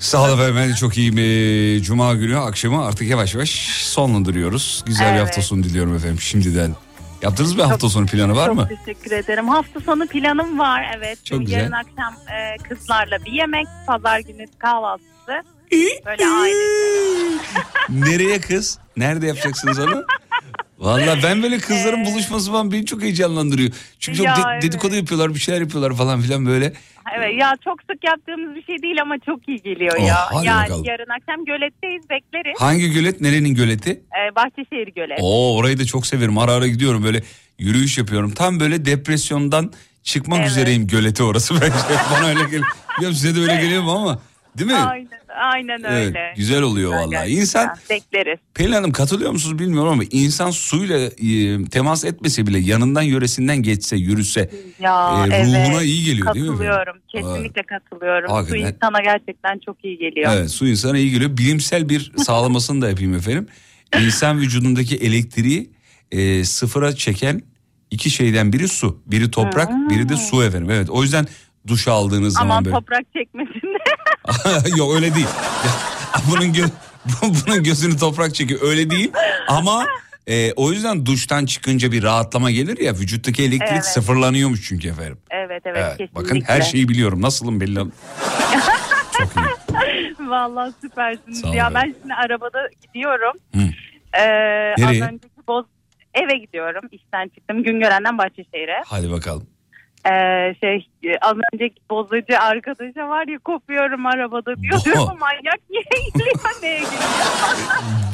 Sağ 0.00 0.22
ol 0.24 0.34
efendim 0.34 0.56
ben 0.56 0.68
de 0.70 0.74
çok 0.74 0.98
iyiyim. 0.98 1.18
Ee, 1.18 1.82
Cuma 1.82 2.14
günü 2.14 2.38
akşamı 2.38 2.84
artık 2.86 3.08
yavaş 3.08 3.34
yavaş 3.34 3.50
sonlandırıyoruz. 3.82 4.82
Güzel 4.86 5.06
bir 5.14 5.18
Evet. 5.18 5.26
hafta 5.28 5.42
sonu 5.42 5.62
diliyorum 5.62 5.96
efendim 5.96 6.20
şimdiden. 6.20 6.74
Yaptınız 7.22 7.56
mı 7.56 7.62
hafta 7.62 7.88
sonu 7.88 8.06
planı 8.06 8.36
var 8.36 8.46
Çok 8.46 8.56
mı? 8.56 8.68
teşekkür 8.84 9.10
ederim. 9.12 9.48
Hafta 9.48 9.80
sonu 9.80 10.06
planım 10.06 10.58
var. 10.58 10.86
Evet. 10.98 11.24
Çok 11.24 11.40
güzel. 11.40 11.58
Yarın 11.58 11.72
akşam 11.72 12.14
e, 12.34 12.56
kızlarla 12.68 13.18
bir 13.24 13.32
yemek. 13.32 13.66
Pazar 13.86 14.18
günü 14.20 14.46
kahvaltısı. 14.58 15.08
Böyle 15.72 16.26
aile. 16.26 17.38
Nereye 17.88 18.40
kız? 18.40 18.78
Nerede 18.96 19.26
yapacaksınız 19.26 19.78
onu? 19.78 20.04
Valla 20.78 21.16
ben 21.22 21.42
böyle 21.42 21.58
kızların 21.58 22.04
buluşması 22.04 22.50
falan 22.52 22.72
beni 22.72 22.86
çok 22.86 23.02
heyecanlandırıyor. 23.02 23.70
Çünkü 23.98 24.18
çok 24.18 24.26
Ya 24.26 24.36
de- 24.36 24.40
evet. 24.52 24.62
dedikodu 24.62 24.94
yapıyorlar 24.94 25.34
bir 25.34 25.38
şeyler 25.38 25.60
yapıyorlar 25.60 25.96
falan 25.96 26.20
filan 26.20 26.46
böyle. 26.46 26.72
Evet 27.18 27.40
ya 27.40 27.54
çok 27.64 27.78
sık 27.90 28.04
yaptığımız 28.04 28.56
bir 28.56 28.62
şey 28.62 28.82
değil 28.82 29.02
ama 29.02 29.14
çok 29.26 29.48
iyi 29.48 29.62
geliyor 29.62 29.96
Oh, 30.00 30.06
ya. 30.06 30.16
hadi 30.32 30.46
Yani 30.46 30.64
bakalım. 30.64 30.84
yarın 30.84 31.06
akşam 31.20 31.44
göletteyiz 31.44 32.10
bekleriz. 32.10 32.60
Hangi 32.60 32.90
gölet 32.90 33.20
nerenin 33.20 33.54
göleti? 33.54 33.90
Ee, 33.90 34.34
Bahçeşehir 34.36 34.86
gölet. 34.94 35.18
Oo 35.22 35.56
orayı 35.56 35.78
da 35.78 35.84
çok 35.84 36.06
severim 36.06 36.38
ara 36.38 36.52
ara 36.52 36.66
gidiyorum 36.66 37.04
böyle 37.04 37.22
yürüyüş 37.58 37.98
yapıyorum. 37.98 38.30
Tam 38.30 38.60
böyle 38.60 38.84
depresyondan 38.84 39.72
çıkmak 40.02 40.38
Evet. 40.40 40.50
üzereyim 40.50 40.86
gölete 40.86 41.22
orası 41.22 41.54
bence. 41.54 41.74
Bana 42.12 42.28
öyle 42.28 42.44
geliyor. 42.44 42.64
Bilmiyorum 42.96 43.16
size 43.16 43.36
de 43.36 43.40
öyle 43.40 43.56
geliyor 43.62 43.82
mu 43.82 43.90
ama 43.92 44.20
değil 44.58 44.70
mi? 44.70 44.76
Aynen, 44.76 45.08
aynen 45.38 45.78
Evet, 45.84 46.06
öyle. 46.06 46.32
güzel 46.36 46.62
oluyor 46.62 46.92
Güzel 46.92 47.06
vallahi. 47.20 47.30
İnsan 47.30 47.68
Bekleriz. 47.90 48.38
Pelin 48.54 48.72
Hanım 48.72 48.92
katılıyor 48.92 49.30
musunuz 49.30 49.58
bilmiyorum 49.58 49.88
ama 49.92 50.02
insan 50.10 50.50
suyla 50.50 50.98
e, 50.98 51.64
temas 51.64 52.04
etmese 52.04 52.46
bile 52.46 52.58
yanından 52.58 53.02
yöresinden 53.02 53.62
geçse 53.62 53.96
yürüse 53.96 54.50
Ya 54.80 55.26
e, 55.30 55.34
evet. 55.34 55.46
ruhuna 55.46 55.82
iyi 55.82 56.04
geliyor 56.04 56.34
değil 56.34 56.44
mi? 56.46 56.50
Katılıyorum. 56.50 56.96
Kesinlikle 57.08 57.62
katılıyorum. 57.62 58.28
Su 58.28 58.34
Hakikaten. 58.34 58.74
insana 58.74 59.00
gerçekten 59.04 59.60
çok 59.66 59.84
iyi 59.84 59.98
geliyor. 59.98 60.32
Evet 60.34 60.50
su 60.50 60.66
insana 60.68 60.98
iyi 60.98 61.10
geliyor. 61.10 61.36
Bilimsel 61.36 61.88
bir 61.88 62.12
sağlamasını 62.16 62.82
da 62.82 62.88
yapayım 62.88 63.14
efendim. 63.14 63.46
İnsan 64.00 64.38
vücudundaki 64.40 64.96
elektriği 64.96 65.70
e, 66.12 66.44
sıfıra 66.44 66.96
çeken 66.96 67.42
iki 67.90 68.10
şeyden 68.10 68.52
biri 68.52 68.68
su. 68.68 69.02
Biri 69.06 69.30
toprak 69.30 69.70
biri 69.90 70.08
de 70.08 70.16
su 70.16 70.44
efendim. 70.44 70.70
Evet 70.70 70.90
o 70.90 71.02
yüzden 71.02 71.26
duş 71.66 71.88
aldığınız 71.88 72.36
Aman 72.36 72.48
zaman 72.48 72.64
böyle. 72.64 72.74
toprak 72.76 73.02
çekmesin 73.16 73.74
de. 73.74 73.78
Yok 74.78 74.94
öyle 74.94 75.14
değil. 75.14 75.26
Bunun, 76.30 76.52
gö- 76.54 76.70
bunun 77.46 77.62
gözünü 77.64 77.96
toprak 77.98 78.34
çekiyor 78.34 78.60
öyle 78.62 78.90
değil. 78.90 79.12
Ama 79.48 79.86
e, 80.26 80.52
o 80.52 80.72
yüzden 80.72 81.06
duştan 81.06 81.46
çıkınca 81.46 81.92
bir 81.92 82.02
rahatlama 82.02 82.50
gelir 82.50 82.78
ya 82.78 82.92
vücuttaki 82.92 83.42
elektrik 83.42 83.72
Evet. 83.72 83.84
sıfırlanıyormuş 83.84 84.68
çünkü 84.68 84.88
efendim. 84.88 85.18
evet 85.30 85.62
evet, 85.64 85.76
Evet, 85.80 85.90
kesinlikle. 85.98 86.14
bakın 86.14 86.40
her 86.40 86.60
şeyi 86.62 86.88
biliyorum. 86.88 87.22
Nasılım 87.22 87.60
belli. 87.60 87.80
Vallahi 90.20 90.72
süpersiniz. 90.80 91.40
Sağ 91.40 91.48
ol 91.50 91.54
ya 91.54 91.74
ben 91.74 91.94
şimdi 92.00 92.14
arabada 92.14 92.58
gidiyorum. 92.86 93.32
Hı. 93.54 93.60
Ee, 94.18 94.72
az 94.72 94.78
Nereye? 94.84 95.02
önceki 95.04 95.46
boz 95.48 95.64
eve 96.14 96.38
gidiyorum. 96.38 96.82
İşten 96.92 97.28
çıktım. 97.28 97.62
Güngören'den 97.62 98.18
Bahçeşehir'e. 98.18 98.82
Hadi 98.86 99.10
bakalım. 99.10 99.46
Ee, 100.10 100.54
şey 100.60 100.88
e, 101.04 101.18
az 101.20 101.36
önceki 101.52 101.74
bozacı 101.90 102.38
arkadaşa 102.38 103.08
var 103.08 103.28
ya 103.28 103.38
kopuyorum 103.38 104.06
arabada 104.06 104.56
diyor. 104.56 104.84
Diyorum, 104.84 105.18
manyak 105.20 105.70
niye 105.70 105.82
geliyor 106.14 106.36
neye? 106.62 106.82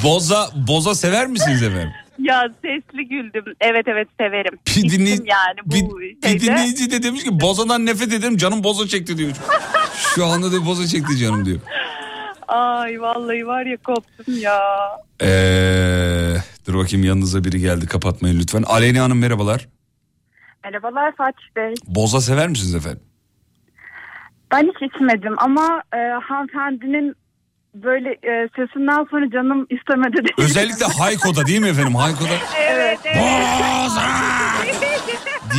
Boza 0.05 0.49
boza 0.69 0.95
sever 0.95 1.27
misiniz 1.27 1.62
efendim? 1.62 1.93
ya 2.19 2.49
sesli 2.62 3.09
güldüm. 3.09 3.45
Evet 3.61 3.89
evet 3.89 4.09
severim. 4.21 4.59
Bir, 4.66 4.91
dinley- 4.91 5.29
yani 5.31 5.59
bu 5.66 6.01
bir, 6.01 6.16
şeyde. 6.23 6.35
bir 6.35 6.41
dinleyici 6.41 6.91
de 6.91 7.03
demiş 7.03 7.25
ki 7.25 7.41
bozadan 7.41 7.87
nefret 7.87 8.12
ederim 8.12 8.37
canım 8.37 8.65
boza 8.65 8.89
çekti 8.89 9.19
diyor. 9.19 9.33
Şu 10.15 10.27
anda 10.27 10.53
da 10.53 10.66
boza 10.66 10.87
çekti 10.87 11.16
canım 11.19 11.45
diyor. 11.45 11.59
Ay 12.49 13.01
vallahi 13.01 13.47
var 13.47 13.66
ya 13.66 13.77
koptum 13.77 14.39
ya. 14.39 14.61
Ee, 15.23 16.35
dur 16.66 16.75
bakayım 16.75 17.07
yanınıza 17.07 17.45
biri 17.45 17.61
geldi 17.61 17.87
kapatmayın 17.87 18.41
lütfen. 18.41 18.62
Aleyna 18.62 19.03
Hanım 19.03 19.19
merhabalar. 19.19 19.69
Merhabalar 20.65 21.12
Fatih 21.16 21.57
Bey. 21.57 21.74
Boza 21.86 22.20
sever 22.20 22.49
misiniz 22.49 22.74
efendim? 22.74 23.03
Ben 24.53 24.62
hiç 24.62 24.93
içmedim 24.95 25.35
ama 25.39 25.82
e, 25.95 25.99
hanımefendinin 26.23 27.15
böyle 27.74 28.09
e, 28.11 28.49
sesinden 28.57 29.05
sonra 29.11 29.31
canım 29.31 29.66
istemedi. 29.70 30.32
Özellikle 30.39 30.86
Hayko'da 30.99 31.47
değil 31.47 31.61
mi 31.61 31.69
efendim? 31.69 31.95
Hayko'da 31.95 32.35
Evet. 32.59 32.99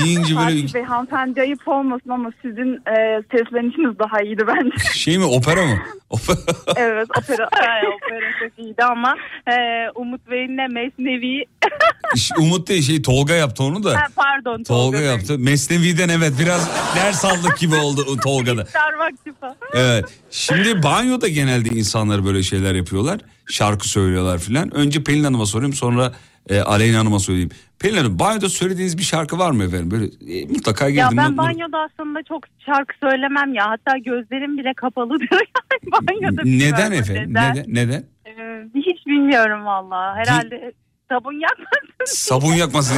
deyince 0.04 0.36
böyle 0.36 0.62
Fatih 0.62 0.74
Bey 0.74 0.84
hanımefendi 0.84 1.42
ayıp 1.42 1.68
olmasın 1.68 2.10
ama 2.10 2.32
sizin 2.42 2.74
e, 2.74 3.24
seslenişiniz 3.32 4.00
daha 4.00 4.22
iyiydi 4.22 4.44
bence. 4.48 4.78
şey 4.94 5.18
mi 5.18 5.26
opera 5.26 5.66
mı? 5.66 5.78
evet 6.76 7.08
opera. 7.18 7.48
Ay, 7.52 7.88
opera 7.88 8.32
çok 8.40 8.60
iyiydi 8.60 8.84
ama 8.84 9.16
e, 9.48 9.56
Umut 9.96 10.30
Bey'inle 10.32 10.68
Mesnevi 10.68 11.44
Umut 12.40 12.68
değil 12.68 12.82
şey 12.84 13.02
Tolga 13.02 13.34
yaptı 13.34 13.64
onu 13.64 13.84
da. 13.84 13.96
Ha, 13.96 14.06
pardon 14.16 14.64
Tolga 14.64 15.00
yaptı. 15.00 15.40
Mesnevi'den 15.40 16.10
evet 16.10 16.34
biraz 16.40 16.70
ders 16.96 17.26
aldık 17.26 17.58
gibi 17.58 17.76
oldu 17.76 18.18
Tolga'da. 18.24 18.62
İftar 18.62 18.94
vakti 18.94 19.34
falan. 19.40 19.56
Evet. 19.74 20.06
Şimdi 20.32 20.84
banyoda 20.84 21.28
genelde 21.28 21.70
insanlar 21.70 22.26
böyle 22.26 22.44
şeyler 22.44 22.76
yapıyorlar. 22.76 23.20
Şarkı 23.50 23.90
söylüyorlar 23.90 24.40
filan. 24.40 24.76
Önce 24.76 25.04
Pelin 25.04 25.24
Hanım'a 25.24 25.46
sorayım 25.46 25.74
sonra 25.74 26.14
e, 26.50 26.60
Aleyna 26.60 27.00
Hanım'a 27.00 27.20
söyleyeyim. 27.20 27.50
Pelin 27.80 27.98
Hanım 27.98 28.20
banyoda 28.20 28.50
söylediğiniz 28.50 28.98
bir 28.98 29.04
şarkı 29.04 29.40
var 29.40 29.52
mı 29.52 29.64
efendim? 29.64 29.92
Böyle 29.92 30.06
e, 30.40 30.46
mutlaka 30.46 30.90
girdim. 30.90 31.04
Ya 31.04 31.18
ben 31.18 31.38
banyoda 31.38 31.78
aslında 31.78 32.24
çok 32.24 32.44
şarkı 32.66 32.96
söylemem 33.00 33.54
ya. 33.54 33.70
Hatta 33.70 33.98
gözlerim 33.98 34.58
bile 34.58 34.74
kapalıdır 34.74 35.30
yani 35.32 36.08
banyoda. 36.08 36.42
Neden 36.46 36.92
efendim? 36.92 37.30
Neden? 37.30 37.66
Neden? 37.68 38.04
Ee, 38.26 38.66
hiç 38.76 39.06
bilmiyorum 39.08 39.66
valla. 39.66 40.16
Herhalde 40.16 40.74
sabun 41.12 41.34
yakmasın. 41.34 41.86
Sabun 42.06 42.54
yakmasın. 42.54 42.98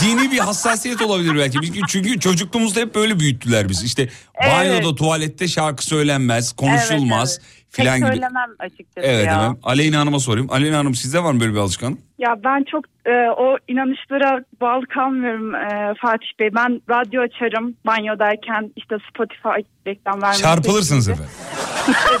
Dini 0.00 0.30
bir 0.30 0.38
hassasiyet 0.38 1.02
olabilir 1.02 1.36
belki. 1.36 1.58
Çünkü, 1.88 2.20
çocukluğumuzda 2.20 2.80
hep 2.80 2.94
böyle 2.94 3.20
büyüttüler 3.20 3.68
biz. 3.68 3.84
İşte 3.84 4.08
banyoda, 4.46 4.94
tuvalette 4.94 5.48
şarkı 5.48 5.86
söylenmez, 5.86 6.52
konuşulmaz 6.52 7.40
filan 7.70 7.98
gibi. 7.98 8.06
söylemem 8.08 8.50
açıkçası 8.58 9.06
Evet 9.06 9.26
ya. 9.26 9.32
efendim. 9.32 9.58
Aleyna 9.62 9.98
Hanım'a 9.98 10.18
sorayım. 10.20 10.48
Aleyna 10.50 10.78
Hanım 10.78 10.94
sizde 10.94 11.24
var 11.24 11.32
mı 11.32 11.40
böyle 11.40 11.52
bir 11.52 11.58
alışkanlık? 11.58 11.98
Ya 12.18 12.36
ben 12.44 12.64
çok 12.70 12.84
e, 13.06 13.10
o 13.36 13.56
inanışlara 13.68 14.44
bağlı 14.60 14.86
kalmıyorum 14.86 15.54
e, 15.54 15.94
Fatih 16.02 16.26
Bey. 16.40 16.50
Ben 16.54 16.82
radyo 16.90 17.22
açarım 17.22 17.74
banyodayken 17.86 18.72
işte 18.76 18.96
Spotify 19.10 19.68
reklam 19.86 20.22
vermesi. 20.22 20.42
Çarpılırsınız 20.42 21.06
gibi. 21.08 21.12
efendim. 21.12 21.32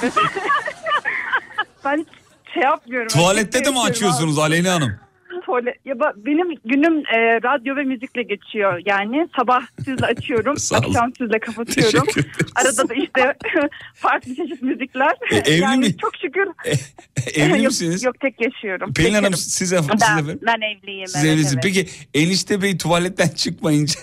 Evet. 0.02 0.12
ben 1.84 2.06
şey 2.54 2.62
yapmıyorum. 2.62 3.08
Tuvalette 3.08 3.64
de 3.64 3.70
mi 3.70 3.80
açıyorsunuz 3.80 4.38
abi. 4.38 4.42
Aleyna 4.42 4.72
Hanım? 4.74 4.94
Tuvalet, 5.50 5.86
ya 5.86 5.94
benim 6.16 6.48
günüm 6.64 6.98
e, 6.98 7.42
radyo 7.42 7.76
ve 7.76 7.82
müzikle 7.82 8.22
geçiyor. 8.22 8.82
Yani 8.86 9.28
sabah 9.36 9.62
sizle 9.84 10.06
açıyorum, 10.06 10.56
akşam 10.74 11.12
sizle 11.18 11.38
kapatıyorum. 11.38 12.06
Arada 12.56 12.88
da 12.88 12.94
işte 12.94 13.34
farklı 13.94 14.34
çeşit 14.34 14.62
müzikler. 14.62 15.12
E, 15.30 15.36
evli 15.36 15.60
yani 15.60 15.86
mi? 15.86 15.96
çok 15.96 16.16
şükür. 16.16 16.46
Evli 17.34 17.58
yok, 17.58 17.66
misiniz? 17.66 18.02
Yok 18.04 18.20
tek 18.20 18.40
yaşıyorum. 18.40 18.92
Pelin 18.92 19.14
Hanım 19.14 19.34
siz, 19.34 19.72
Ben, 19.72 19.78
efendim? 19.78 20.38
ben 20.42 20.60
evliyim. 20.60 21.06
Siz 21.06 21.24
evet, 21.24 21.34
evlisiniz. 21.34 21.54
evet. 21.54 21.62
Peki 21.62 21.86
enişte 22.14 22.62
bey 22.62 22.78
tuvaletten 22.78 23.28
çıkmayınca 23.28 24.00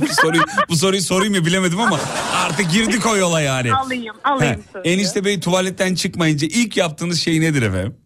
bu 0.00 0.06
soruyu 0.06 0.42
bu 0.68 0.76
soruyu 0.76 1.02
sorayım 1.02 1.34
ya 1.34 1.46
bilemedim 1.46 1.80
ama 1.80 2.00
artık 2.34 2.70
girdik 2.72 3.06
o 3.06 3.16
yola 3.16 3.40
yani. 3.40 3.74
Alayım, 3.74 4.16
alayım 4.24 4.64
He, 4.82 4.90
enişte 4.92 5.24
bey 5.24 5.40
tuvaletten 5.40 5.94
çıkmayınca 5.94 6.46
ilk 6.50 6.76
yaptığınız 6.76 7.20
şey 7.20 7.40
nedir 7.40 7.62
efendim? 7.62 7.96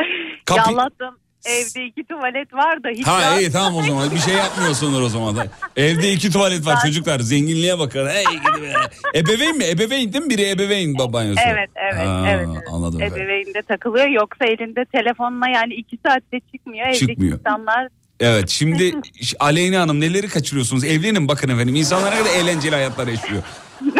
Ya 0.00 0.06
Kapı- 0.44 0.70
Allah'tan 0.70 1.18
evde 1.44 1.84
iki 1.84 2.04
tuvalet 2.04 2.52
var 2.54 2.82
da 2.82 2.88
hiç 2.88 3.06
Ha 3.06 3.20
rahat- 3.20 3.40
iyi 3.40 3.50
tamam 3.52 3.76
o 3.76 3.82
zaman 3.82 4.10
bir 4.10 4.18
şey 4.18 4.34
yapmıyorsunuz 4.44 5.00
o 5.02 5.08
zaman 5.08 5.36
da. 5.36 5.46
Evde 5.76 6.12
iki 6.12 6.30
tuvalet 6.32 6.66
var 6.66 6.78
çocuklar 6.82 7.20
zenginliğe 7.20 7.78
bakın. 7.78 8.06
Hey 8.08 8.24
gidi 8.24 8.62
be. 8.62 8.72
Ebeveyn 9.18 9.56
mi? 9.56 9.64
Ebeveyn 9.64 10.12
değil 10.12 10.24
mi? 10.24 10.30
Biri 10.30 10.50
ebeveyn 10.50 10.98
babanyosu. 10.98 11.40
Evet 11.46 11.70
evet 11.76 12.06
Ha, 12.06 12.26
evet. 12.30 12.48
Anladım. 12.72 13.02
Ebeveynde 13.02 13.62
takılıyor 13.62 14.06
yoksa 14.08 14.44
elinde 14.44 14.84
telefonla 14.84 15.48
yani 15.48 15.74
iki 15.74 15.98
saatte 16.06 16.40
çıkmıyor. 16.52 16.86
Evdeki 16.86 17.06
Çıkmıyor. 17.06 17.38
insanlar 17.38 17.88
Evet 18.20 18.48
şimdi 18.48 18.92
Aleyna 19.40 19.80
Hanım 19.80 20.00
neleri 20.00 20.28
kaçırıyorsunuz? 20.28 20.84
Evlenin 20.84 21.28
bakın 21.28 21.48
efendim 21.48 21.74
insanlar 21.74 22.10
ne 22.14 22.18
kadar 22.18 22.30
eğlenceli 22.30 22.74
hayatlar 22.74 23.06
yaşıyor. 23.08 23.42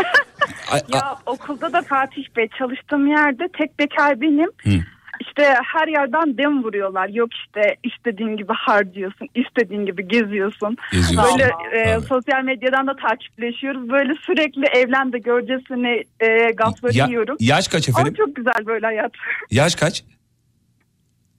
Ya 0.95 1.17
okulda 1.27 1.73
da 1.73 1.83
Fatih 1.83 2.23
Bey 2.37 2.49
çalıştığım 2.59 3.07
yerde 3.07 3.49
tek 3.59 3.79
bekar 3.79 4.21
benim. 4.21 4.51
Hı. 4.63 4.85
İşte 5.21 5.55
her 5.75 5.89
yerden 5.89 6.39
dem 6.39 6.63
vuruyorlar. 6.65 7.09
Yok 7.09 7.29
işte 7.35 7.77
istediğin 7.83 8.37
gibi 8.37 8.53
harcıyorsun, 8.53 9.29
istediğin 9.35 9.87
gibi 9.87 10.09
geziyorsun. 10.09 10.77
Geziyorsun. 10.93 11.39
Böyle 11.39 11.51
e, 11.73 12.01
sosyal 12.01 12.43
medyadan 12.45 12.87
da 12.87 12.97
takipleşiyoruz. 12.97 13.91
Böyle 13.91 14.15
sürekli 14.15 14.65
evlen 14.67 15.13
de 15.13 15.19
görcesine 15.19 16.03
e, 16.21 16.51
gafları 16.51 16.97
Ya- 16.97 17.07
yiyorum. 17.07 17.37
yaş 17.41 17.69
kaç 17.69 17.89
efendim? 17.89 18.15
Ama 18.19 18.27
çok 18.27 18.37
güzel 18.37 18.67
böyle 18.67 18.87
hayat. 18.87 19.13
Yaş 19.51 19.75
kaç? 19.75 20.05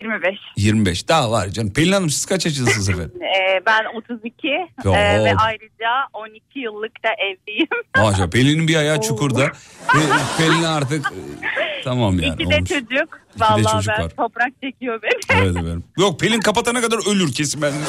25. 0.01 0.39
25 0.57 1.07
daha 1.07 1.31
var 1.31 1.47
canım. 1.47 1.73
Pelin 1.73 1.91
Hanım 1.91 2.09
siz 2.09 2.26
kaç 2.26 2.45
yaşındasınız 2.45 2.89
efendim? 2.89 3.11
Ee, 3.39 3.61
ben 3.65 3.85
32 3.97 4.47
Yo. 4.85 4.93
ee, 4.93 5.23
ve 5.23 5.35
ayrıca 5.35 5.89
12 6.13 6.59
yıllık 6.59 7.03
da 7.03 7.09
evliyim. 7.13 7.67
Maşallah 7.97 8.30
Pelin'in 8.30 8.67
bir 8.67 8.76
ayağı 8.76 9.01
çukurda. 9.01 9.45
Pe- 9.88 10.38
Pelin 10.38 10.63
artık 10.63 11.05
e, 11.11 11.81
tamam 11.84 12.19
yani. 12.19 12.34
İki 12.34 12.49
de 12.49 12.55
olmuş. 12.55 12.69
çocuk. 12.69 12.89
de 12.89 13.05
Vallahi 13.38 13.63
çocuk 13.63 13.93
ben 13.97 14.03
var. 14.03 14.09
toprak 14.09 14.53
çekiyor 14.63 15.01
beni. 15.03 15.39
Evet 15.41 15.51
efendim. 15.51 15.84
Yok 15.97 16.19
Pelin 16.19 16.39
kapatana 16.41 16.81
kadar 16.81 17.11
ölür 17.11 17.34
kesin 17.34 17.61
ben. 17.61 17.73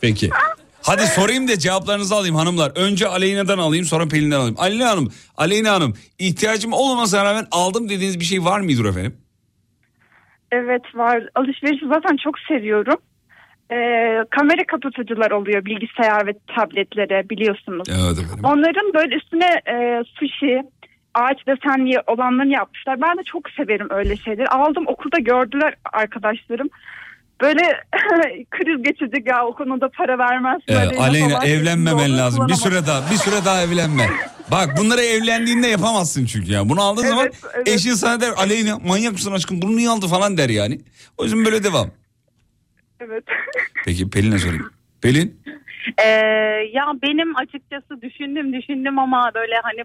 Peki. 0.00 0.30
Hadi 0.82 1.06
sorayım 1.06 1.48
da 1.48 1.58
cevaplarınızı 1.58 2.14
alayım 2.14 2.36
hanımlar. 2.36 2.72
Önce 2.74 3.08
Aleyna'dan 3.08 3.58
alayım 3.58 3.84
sonra 3.84 4.08
Pelin'den 4.08 4.36
alayım. 4.38 4.54
Aleyna 4.58 4.90
Hanım, 4.90 5.12
Aleyna 5.36 5.72
Hanım 5.72 5.94
ihtiyacım 6.18 6.72
olmamasına 6.72 7.24
rağmen 7.24 7.46
aldım 7.50 7.88
dediğiniz 7.88 8.20
bir 8.20 8.24
şey 8.24 8.44
var 8.44 8.60
mıdır 8.60 8.84
efendim? 8.84 9.16
Evet 10.52 10.82
var. 10.94 11.28
Alışverişi 11.34 11.86
zaten 11.88 12.16
çok 12.16 12.38
seviyorum. 12.38 12.96
Ee, 13.72 14.24
kamera 14.30 14.66
kapatıcılar 14.66 15.30
oluyor 15.30 15.64
bilgisayar 15.64 16.26
ve 16.26 16.32
tabletlere 16.56 17.28
biliyorsunuz. 17.30 17.88
Evet 17.90 18.18
efendim. 18.18 18.44
Onların 18.44 18.94
böyle 18.94 19.16
üstüne 19.16 19.60
e, 19.66 20.02
sushi, 20.04 20.62
ağaç 21.14 21.46
desenli 21.46 22.00
olanlarını 22.06 22.52
yapmışlar. 22.52 23.00
Ben 23.00 23.18
de 23.18 23.22
çok 23.22 23.50
severim 23.50 23.86
öyle 23.90 24.16
şeyleri. 24.16 24.48
Aldım 24.48 24.84
okulda 24.86 25.18
gördüler 25.18 25.74
arkadaşlarım. 25.92 26.68
Böyle 27.40 27.62
kriz 28.50 28.82
geçecek 28.82 29.26
ya 29.26 29.46
o 29.46 29.54
konuda 29.54 29.88
para 29.88 30.18
vermez. 30.18 30.60
Ee, 30.68 30.76
Aleyna 30.76 31.44
evlenmemen 31.44 31.98
şeklinde 31.98 32.18
lazım. 32.18 32.48
Bir 32.48 32.54
süre 32.54 32.86
daha, 32.86 33.10
bir 33.10 33.16
süre 33.16 33.44
daha 33.44 33.62
evlenme. 33.62 34.06
Bak 34.50 34.68
bunları 34.78 35.00
evlendiğinde 35.00 35.66
yapamazsın 35.66 36.26
çünkü 36.26 36.52
ya. 36.52 36.68
Bunu 36.68 36.82
aldığın 36.82 37.06
zaman 37.06 37.30
eşin 37.66 37.92
sana 37.92 38.20
der 38.20 38.32
Aleyna 38.36 38.78
manyak 38.78 39.12
mısın 39.12 39.32
aşkım 39.32 39.62
bunu 39.62 39.76
niye 39.76 39.90
aldı 39.90 40.06
falan 40.06 40.36
der 40.38 40.48
yani. 40.48 40.80
O 41.18 41.24
yüzden 41.24 41.44
böyle 41.44 41.64
devam. 41.64 41.90
Evet. 43.00 43.24
Peki 43.84 44.10
Pelin'e 44.10 44.38
sorayım. 44.38 44.70
Pelin 45.02 45.40
Ee, 45.98 46.08
ya 46.72 46.92
benim 47.02 47.36
açıkçası 47.36 48.02
düşündüm 48.02 48.52
düşündüm 48.52 48.98
ama 48.98 49.30
böyle 49.34 49.54
hani 49.62 49.84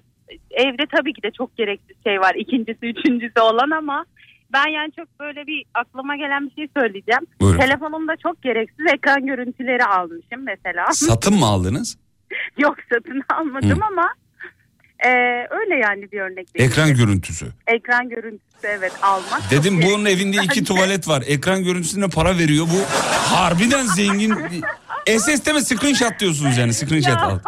evde 0.52 0.86
tabii 0.98 1.14
ki 1.14 1.24
de 1.24 1.32
çok 1.32 1.58
gerekli 1.58 1.96
şey 2.04 2.20
var. 2.20 2.36
İkincisi 2.36 2.86
üçüncüsü 2.86 3.40
olan 3.40 3.70
ama 3.70 4.06
ben 4.54 4.68
yani 4.68 4.92
çok 5.00 5.20
böyle 5.20 5.48
bir 5.48 5.66
aklıma 5.74 6.16
gelen 6.16 6.50
bir 6.50 6.56
şey 6.56 6.68
söyleyeceğim. 6.78 7.22
Buyurun. 7.42 7.60
Telefonumda 7.60 8.16
çok 8.24 8.42
gereksiz 8.42 8.86
ekran 8.94 9.26
görüntüleri 9.26 9.86
almışım 9.86 10.44
mesela. 10.44 10.86
satın 10.92 11.36
mı 11.40 11.46
aldınız? 11.46 11.98
Yok 12.58 12.76
satın 12.94 13.24
almadım 13.34 13.82
Hı. 13.82 13.86
ama 13.86 14.14
e, 15.06 15.10
öyle 15.50 15.76
yani 15.76 16.12
bir 16.12 16.20
örnek. 16.20 16.48
Ekran 16.56 16.94
görüntüsü. 16.96 17.46
Ekran 17.68 18.10
görüntüsü 18.10 18.68
evet 18.68 18.94
almak. 19.02 19.52
Dedim 19.52 19.82
bunun 19.82 20.06
evinde 20.06 20.38
iki 20.44 20.64
tuvalet 20.64 21.08
var. 21.08 21.24
Ekran 21.28 21.64
görüntüsüne 21.64 22.08
para 22.08 22.38
veriyor. 22.38 22.66
Bu 22.66 22.80
harbiden 23.36 23.86
zengin. 23.86 24.34
SS'de 25.20 25.54
mi 25.54 25.62
screenshot 25.62 26.20
diyorsunuz 26.20 26.58
yani 26.58 26.74
screenshot 26.74 27.18
al. 27.18 27.40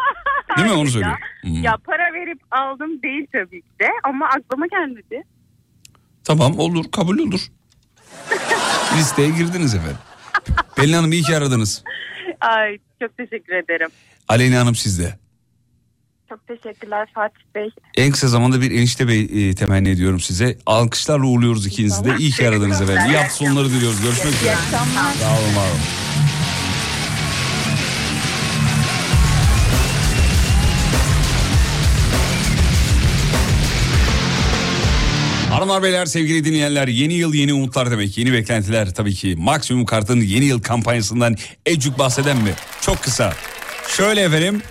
Değil 0.57 0.67
mi 0.69 0.73
onu 0.73 0.87
söylüyor. 0.87 1.17
Hmm. 1.41 1.63
Ya 1.63 1.77
para 1.85 2.13
verip 2.13 2.39
aldım 2.51 3.01
değil 3.01 3.27
tabii 3.31 3.61
ki 3.61 3.69
de 3.81 3.89
ama 4.03 4.25
aklıma 4.25 4.67
gelmedi. 4.67 5.23
Tamam 6.25 6.59
olur 6.59 6.91
kabul 6.91 7.19
olur. 7.19 7.39
Listeye 8.97 9.29
girdiniz 9.29 9.75
efendim. 9.75 9.97
Pelin 10.75 10.93
Hanım 10.93 11.11
iyi 11.11 11.23
ki 11.23 11.37
aradınız. 11.37 11.83
Ay 12.41 12.77
çok 13.01 13.17
teşekkür 13.17 13.53
ederim. 13.53 13.89
Aleyna 14.27 14.59
Hanım 14.59 14.75
sizde. 14.75 15.19
Çok 16.29 16.47
teşekkürler 16.47 17.07
Fatih 17.13 17.41
Bey. 17.55 17.69
En 17.97 18.11
kısa 18.11 18.27
zamanda 18.27 18.61
bir 18.61 18.71
enişte 18.71 19.07
bey 19.07 19.49
e, 19.49 19.55
temenni 19.55 19.89
ediyorum 19.89 20.19
size. 20.19 20.57
Alkışlarla 20.65 21.25
uğurluyoruz 21.25 21.65
ikinizi 21.67 22.05
de. 22.05 22.15
İyi 22.19 22.31
ki 22.31 22.49
aradınız 22.49 22.81
efendim. 22.81 23.11
İyi 23.11 23.17
hafta 23.17 23.35
sonları 23.35 23.69
diliyoruz. 23.69 24.01
Görüşmek 24.01 24.33
üzere. 24.33 24.55
Sağ 24.71 25.39
olun 25.39 25.55
var 25.55 25.69
olun. 25.69 26.04
Hanımlar 35.55 35.83
beyler 35.83 36.05
sevgili 36.05 36.45
dinleyenler 36.45 36.87
yeni 36.87 37.13
yıl 37.13 37.33
yeni 37.33 37.53
umutlar 37.53 37.91
demek 37.91 38.17
yeni 38.17 38.33
beklentiler 38.33 38.93
tabii 38.93 39.13
ki 39.13 39.35
maksimum 39.37 39.85
kartın 39.85 40.21
yeni 40.21 40.45
yıl 40.45 40.61
kampanyasından 40.61 41.35
Ecuk 41.65 41.99
bahseden 41.99 42.37
mi? 42.37 42.53
Çok 42.81 43.03
kısa. 43.03 43.33
Şöyle 43.97 44.21
efendim 44.21 44.61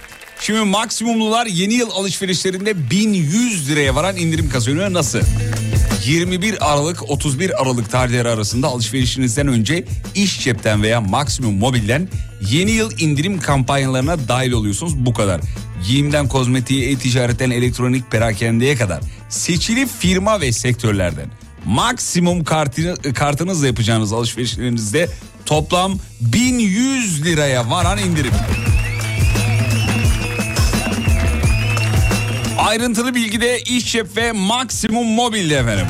şimdi 0.40 0.61
maksimumlular 0.61 1.47
yeni 1.47 1.74
yıl 1.74 1.90
alışverişlerinde 1.90 2.90
1100 2.90 3.70
liraya 3.70 3.94
varan 3.94 4.16
indirim 4.16 4.48
kazanıyor 4.51 4.93
nasıl? 4.93 5.20
21 6.06 6.72
Aralık 6.72 7.10
31 7.10 7.62
Aralık 7.62 7.90
tarihleri 7.90 8.28
arasında 8.28 8.68
alışverişinizden 8.68 9.48
önce 9.48 9.85
iş 10.14 10.40
cepten 10.44 10.82
veya 10.82 11.01
maksimum 11.01 11.55
mobilden 11.55 12.09
yeni 12.51 12.70
yıl 12.70 12.98
indirim 12.98 13.40
kampanyalarına 13.40 14.28
dahil 14.28 14.52
oluyorsunuz 14.52 15.06
bu 15.06 15.14
kadar. 15.14 15.40
Giyimden 15.86 16.28
kozmetiğe, 16.28 16.90
e-ticaretten 16.90 17.51
elektronik 17.51 18.10
perakendeye 18.10 18.76
kadar 18.76 19.01
seçili 19.28 19.86
firma 19.86 20.40
ve 20.40 20.52
sektörlerden 20.52 21.26
maksimum 21.66 22.44
kartını, 22.44 23.12
kartınızla 23.14 23.66
yapacağınız 23.66 24.12
alışverişlerinizde 24.12 25.09
toplam 25.47 25.98
1100 26.20 27.24
liraya 27.24 27.70
varan 27.70 27.98
indirim. 27.98 28.32
Ayrıntılı 32.65 33.15
bilgi 33.15 33.41
de 33.41 33.61
iş 33.61 33.97
ve 34.16 34.32
maksimum 34.32 35.07
mobilde 35.07 35.57
efendim. 35.57 35.86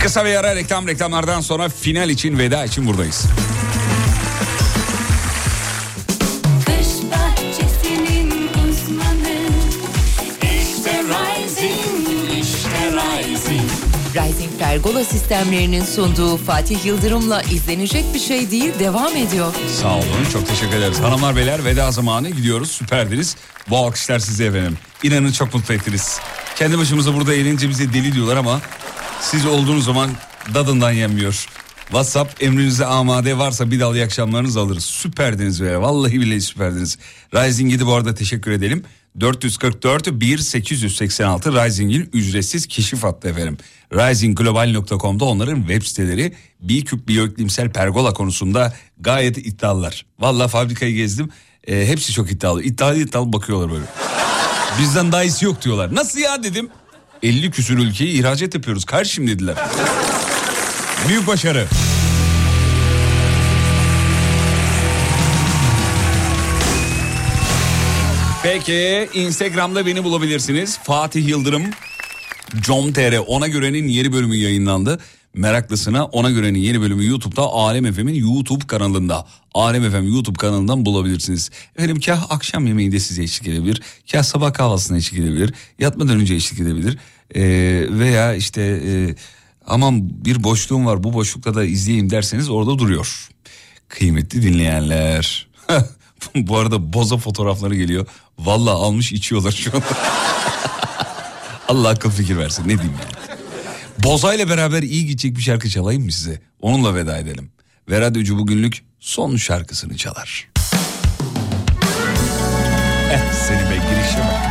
Kısa 0.00 0.24
bir 0.24 0.34
ara 0.34 0.56
reklam 0.56 0.88
reklamlardan 0.88 1.40
sonra 1.40 1.68
final 1.68 2.10
için 2.10 2.38
veda 2.38 2.64
için 2.64 2.86
buradayız. 2.86 3.26
Pergola 14.60 15.04
sistemlerinin 15.04 15.84
sunduğu 15.84 16.36
Fatih 16.36 16.84
Yıldırım'la 16.84 17.42
izlenecek 17.42 18.04
bir 18.14 18.18
şey 18.18 18.50
değil 18.50 18.78
devam 18.78 19.16
ediyor. 19.16 19.54
Sağ 19.82 19.94
olun 19.94 20.24
çok 20.32 20.48
teşekkür 20.48 20.76
ederiz. 20.76 21.00
Hanımlar 21.00 21.36
beyler 21.36 21.64
veda 21.64 21.90
zamanı 21.90 22.30
gidiyoruz 22.30 22.70
süperdiniz. 22.70 23.36
Bu 23.70 23.76
alkışlar 23.76 24.18
size 24.18 24.44
efendim. 24.44 24.78
İnanın 25.02 25.32
çok 25.32 25.54
mutlu 25.54 25.74
ettiniz. 25.74 26.18
Kendi 26.56 26.78
başımıza 26.78 27.14
burada 27.14 27.34
eğlenince 27.34 27.68
bize 27.68 27.92
deli 27.92 28.12
diyorlar 28.12 28.36
ama 28.36 28.60
siz 29.20 29.46
olduğunuz 29.46 29.84
zaman 29.84 30.10
dadından 30.54 30.92
yenmiyor. 30.92 31.46
WhatsApp 31.84 32.42
emrinize 32.42 32.86
amade 32.86 33.38
varsa 33.38 33.70
bir 33.70 33.80
dal 33.80 33.94
iyi 33.94 34.04
akşamlarınızı 34.04 34.60
alırız. 34.60 34.84
Süperdiniz 34.84 35.62
be 35.62 35.78
vallahi 35.78 36.20
billahi 36.20 36.40
süperdiniz. 36.40 36.98
Rising 37.34 37.72
7 37.72 37.86
bu 37.86 37.94
arada 37.94 38.14
teşekkür 38.14 38.50
edelim. 38.50 38.84
444 39.20 40.06
1886 40.20 41.52
Rising'in 41.52 42.10
ücretsiz 42.12 42.66
keşif 42.66 43.02
hattı 43.02 43.28
efendim. 43.28 43.58
Risingglobal.com'da 43.92 45.24
onların 45.24 45.60
web 45.60 45.82
siteleri 45.82 46.32
Biküp 46.60 47.08
biyoiklimsel 47.08 47.70
pergola 47.70 48.12
konusunda 48.12 48.74
gayet 49.00 49.38
iddialılar. 49.38 50.06
Valla 50.18 50.48
fabrikayı 50.48 50.94
gezdim. 50.94 51.30
E, 51.68 51.86
hepsi 51.86 52.12
çok 52.12 52.32
iddialı. 52.32 52.62
İddialı 52.62 52.98
iddialı 52.98 53.32
bakıyorlar 53.32 53.70
böyle. 53.72 53.84
Bizden 54.80 55.12
daha 55.12 55.24
iyisi 55.24 55.44
yok 55.44 55.62
diyorlar. 55.62 55.94
Nasıl 55.94 56.18
ya 56.18 56.42
dedim. 56.42 56.68
50 57.22 57.50
küsur 57.50 57.78
ülkeyi 57.78 58.20
ihracat 58.20 58.54
yapıyoruz 58.54 58.84
karşım 58.84 59.26
dediler. 59.26 59.56
Büyük 61.08 61.26
başarı. 61.26 61.66
Peki 68.42 69.08
Instagram'da 69.14 69.86
beni 69.86 70.04
bulabilirsiniz. 70.04 70.78
Fatih 70.78 71.28
Yıldırım 71.28 71.62
com.tr 72.62 73.18
ona 73.26 73.48
görenin 73.48 73.88
yeni 73.88 74.12
bölümü 74.12 74.36
yayınlandı. 74.36 75.00
Meraklısına 75.34 76.04
ona 76.04 76.30
görenin 76.30 76.58
yeni 76.58 76.80
bölümü 76.80 77.06
YouTube'da 77.06 77.42
Alem 77.42 77.92
FM'in 77.92 78.14
YouTube 78.14 78.66
kanalında. 78.66 79.26
Alem 79.54 79.90
FM 79.90 80.12
YouTube 80.12 80.36
kanalından 80.36 80.86
bulabilirsiniz. 80.86 81.50
Efendim 81.76 82.00
kah 82.00 82.30
akşam 82.30 82.66
yemeğinde 82.66 83.00
size 83.00 83.22
eşlik 83.22 83.48
edebilir. 83.48 83.82
Kah 84.12 84.22
sabah 84.22 84.52
kahvaltısına 84.52 84.96
eşlik 84.96 85.20
edebilir. 85.20 85.54
Yatmadan 85.78 86.20
önce 86.20 86.34
eşlik 86.34 86.60
edebilir. 86.60 86.98
Ee, 87.34 87.42
veya 87.90 88.34
işte 88.34 88.62
e, 88.62 89.14
aman 89.66 90.24
bir 90.24 90.42
boşluğum 90.42 90.86
var 90.86 91.02
bu 91.02 91.12
boşlukta 91.12 91.54
da 91.54 91.64
izleyeyim 91.64 92.10
derseniz 92.10 92.50
orada 92.50 92.78
duruyor. 92.78 93.28
Kıymetli 93.88 94.42
dinleyenler. 94.42 95.48
bu 96.34 96.58
arada 96.58 96.92
boza 96.92 97.16
fotoğrafları 97.16 97.74
geliyor. 97.74 98.06
Vallahi 98.38 98.74
almış 98.74 99.12
içiyorlar 99.12 99.52
şu 99.52 99.70
anda. 99.74 99.84
Allah 101.68 101.88
akıl 101.88 102.10
fikir 102.10 102.36
versin 102.38 102.62
ne 102.62 102.78
diyeyim 102.78 102.92
yani. 103.00 103.38
Boza 103.98 104.34
ile 104.34 104.48
beraber 104.48 104.82
iyi 104.82 105.06
gidecek 105.06 105.36
bir 105.36 105.42
şarkı 105.42 105.68
çalayım 105.68 106.04
mı 106.04 106.12
size? 106.12 106.40
Onunla 106.62 106.94
veda 106.94 107.18
edelim. 107.18 107.50
Ve 107.90 108.00
radyocu 108.00 108.38
bugünlük 108.38 108.84
son 109.00 109.36
şarkısını 109.36 109.96
çalar. 109.96 110.48
Eh 113.12 113.32
seni 113.48 113.70
be 113.70 113.74
girişe 113.74 114.18
bak. 114.18 114.50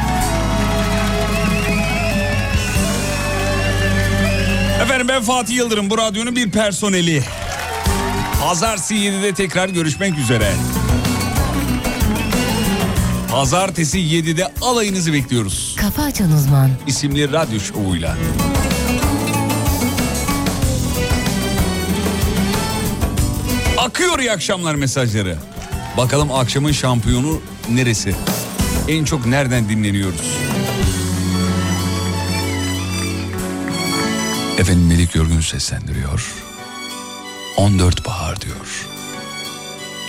Efendim 4.84 5.08
ben 5.08 5.22
Fatih 5.24 5.56
Yıldırım 5.56 5.90
bu 5.90 5.98
radyonun 5.98 6.36
bir 6.36 6.52
personeli. 6.52 7.24
Pazartesi 8.42 8.96
7'de 8.96 9.34
tekrar 9.34 9.70
görüşmek 9.70 10.18
üzere. 10.18 10.52
Pazartesi 13.32 14.00
7'de 14.00 14.54
alayınızı 14.62 15.14
bekliyoruz. 15.14 15.76
Kafa 15.80 16.04
açan 16.04 16.32
uzman. 16.32 16.70
isimli 16.88 17.32
radyo 17.32 17.60
şovuyla. 17.60 18.18
Akıyor 23.78 24.20
iyi 24.20 24.32
akşamlar 24.32 24.76
mesajları. 24.76 25.38
Bakalım 25.98 26.32
akşamın 26.32 26.72
şampiyonu 26.72 27.42
neresi? 27.70 28.16
En 28.88 29.06
çok 29.06 29.26
nereden 29.26 29.70
dinleniyoruz? 29.70 30.38
Efendim 34.58 34.88
Melik 34.88 35.16
Yorgun 35.16 35.42
seslendiriyor. 35.42 36.34
14 37.58 38.06
bahar 38.06 38.42
diyor. 38.42 38.88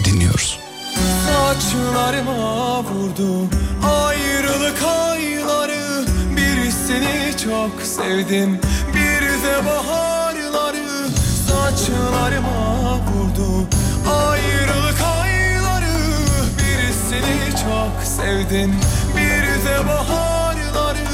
Dinliyoruz. 0.05 0.59
Saçlarıma 1.31 2.81
vurdu 2.82 3.48
ayrılık 4.07 4.82
ayları 4.82 6.05
Bir 6.36 6.70
seni 6.70 7.36
çok 7.44 7.82
sevdim. 7.82 8.61
Bir 8.94 9.23
de 9.23 9.66
baharları 9.66 11.09
Saçlarıma 11.48 12.94
vurdu 12.94 13.69
ayrılık 14.28 15.01
ayları 15.20 15.97
Bir 16.59 16.93
seni 17.11 17.51
çok 17.51 18.05
sevdim. 18.05 18.74
Bir 19.16 19.66
de 19.66 19.89
baharları 19.89 21.09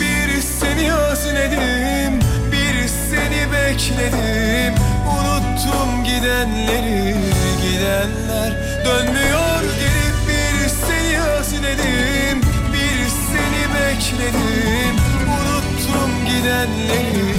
Bir 0.00 0.42
seni 0.42 0.94
özledim. 0.94 2.20
Bir 2.52 2.88
seni 2.88 3.52
bekledim. 3.52 4.74
Unuttum 5.08 6.04
gidenleri 6.04 7.16
gidenler 7.62 8.67
Dönmüyor 8.88 9.60
gelip 9.60 10.16
bir 10.28 10.68
seni 10.68 11.20
özledim 11.20 12.40
Bir 12.72 13.08
seni 13.08 13.74
bekledim. 13.74 14.96
Unuttum 15.26 16.10
gidenleri 16.26 17.34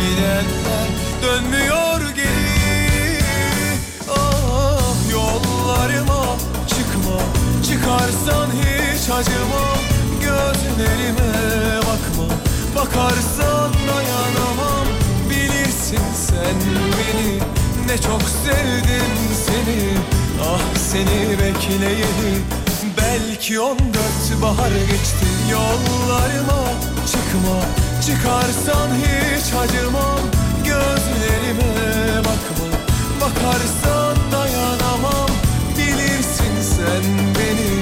gidenler. 0.00 0.88
Dönmüyor 1.22 2.14
geri. 2.14 3.20
Ah 4.10 5.12
yollarıma 5.12 6.36
çıkma. 6.68 7.20
Çıkarsan 7.68 8.48
hiç 8.50 9.10
acıma. 9.10 9.66
Gözlerime 10.20 11.76
bakma. 11.76 12.34
Bakarsan 12.76 13.72
dayanamam. 13.88 14.86
Bilirsin 15.30 16.04
sen 16.14 16.56
beni. 16.96 17.38
Ne 17.86 17.98
çok 17.98 18.22
sevdim 18.22 19.12
seni 19.46 20.23
Ah 20.42 20.60
seni 20.90 21.38
bekleyeli 21.38 22.34
Belki 22.98 23.60
on 23.60 23.78
dört 23.78 24.42
bahar 24.42 24.70
geçti. 24.70 25.26
Yollarıma 25.50 26.64
çıkma. 27.06 27.58
Çıkarsan 28.06 28.88
hiç 28.94 29.54
acımam. 29.54 30.20
Gözlerime 30.64 32.18
bakma. 32.18 32.66
Bakarsan 33.20 34.16
dayanamam. 34.32 35.30
Bilirsin 35.78 36.76
sen 36.76 37.04
beni. 37.38 37.74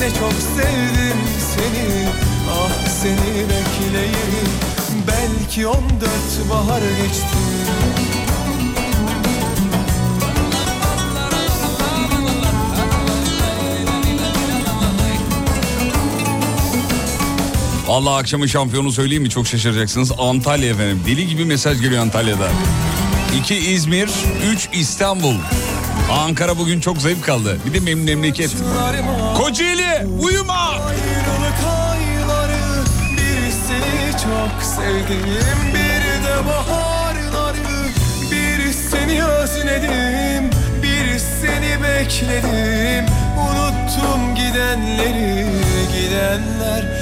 Ne 0.00 0.08
çok 0.08 0.32
sevdim 0.32 1.18
seni. 1.54 2.08
Ah 2.50 2.88
seni 3.02 3.34
bekleyeli 3.48 4.42
Belki 5.06 5.66
on 5.66 5.84
dört 6.00 6.50
bahar 6.50 6.80
geçti 7.02 7.38
Vallahi 17.92 18.20
akşamın 18.20 18.46
şampiyonu 18.46 18.92
söyleyeyim 18.92 19.22
mi 19.22 19.30
çok 19.30 19.46
şaşıracaksınız. 19.46 20.12
Antalya 20.18 20.70
efendim. 20.70 21.02
Deli 21.06 21.26
gibi 21.26 21.44
mesaj 21.44 21.80
geliyor 21.80 22.02
Antalya'da. 22.02 22.48
2 23.38 23.54
İzmir, 23.54 24.10
3 24.52 24.68
İstanbul. 24.72 25.34
Ankara 26.10 26.58
bugün 26.58 26.80
çok 26.80 26.98
zayıf 26.98 27.22
kaldı. 27.22 27.58
Bir 27.66 27.74
de 27.74 27.86
benim 27.86 28.04
memleket. 28.04 28.56
Kocaeli 29.36 30.06
uyuma. 30.20 30.80
Çok 34.22 34.62
sevdim 34.62 35.58
Bir 35.68 36.24
de 36.26 36.48
baharları 36.48 37.88
Bir 38.30 38.72
seni 38.72 39.24
özledim 39.24 40.50
Bir 40.82 41.18
seni 41.18 41.82
bekledim 41.82 43.14
Unuttum 43.38 44.34
gidenleri 44.34 45.46
gidenler 45.92 47.01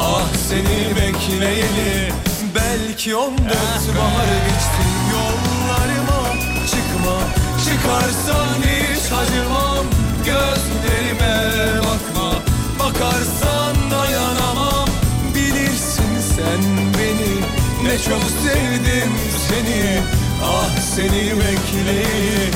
Ah 0.00 0.28
seni 0.48 0.96
bekleyeli 0.96 2.12
Belki 2.54 3.16
on 3.16 3.38
dört 3.38 3.96
bahar 3.98 4.26
geçtim 4.26 4.92
yollarıma 5.12 6.32
Çıkma 6.66 7.18
çıkarsan 7.64 8.62
hiç 8.62 9.12
acımam. 9.12 9.86
Gözlerime 10.24 11.44
bakma 11.78 12.32
Bakarsan 12.78 13.90
dayanamam. 13.90 14.88
Bilirsin 15.34 16.20
sen 16.36 16.62
beni 16.98 17.36
Ne 17.88 17.98
çok 17.98 18.22
sevdim 18.42 19.12
seni. 19.48 20.00
Ah 20.44 20.80
seni 20.96 21.30
bekleyeli 21.30 22.50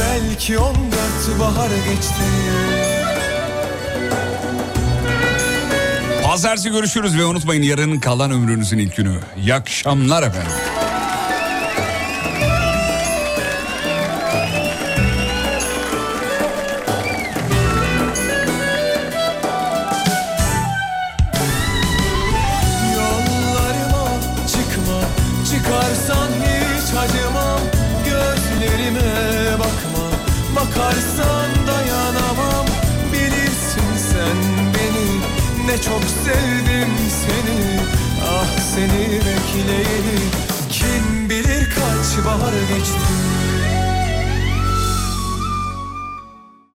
Belki 0.00 0.58
on 0.58 0.74
dört 0.74 1.40
bahar 1.40 1.70
geçti. 1.70 3.31
Pazartesi 6.32 6.70
görüşürüz 6.70 7.18
ve 7.18 7.24
unutmayın 7.24 7.62
yarın 7.62 8.00
kalan 8.00 8.30
ömrünüzün 8.30 8.78
ilk 8.78 8.96
günü. 8.96 9.18
İyi 9.36 9.54
akşamlar 9.54 10.22
efendim. 10.22 10.52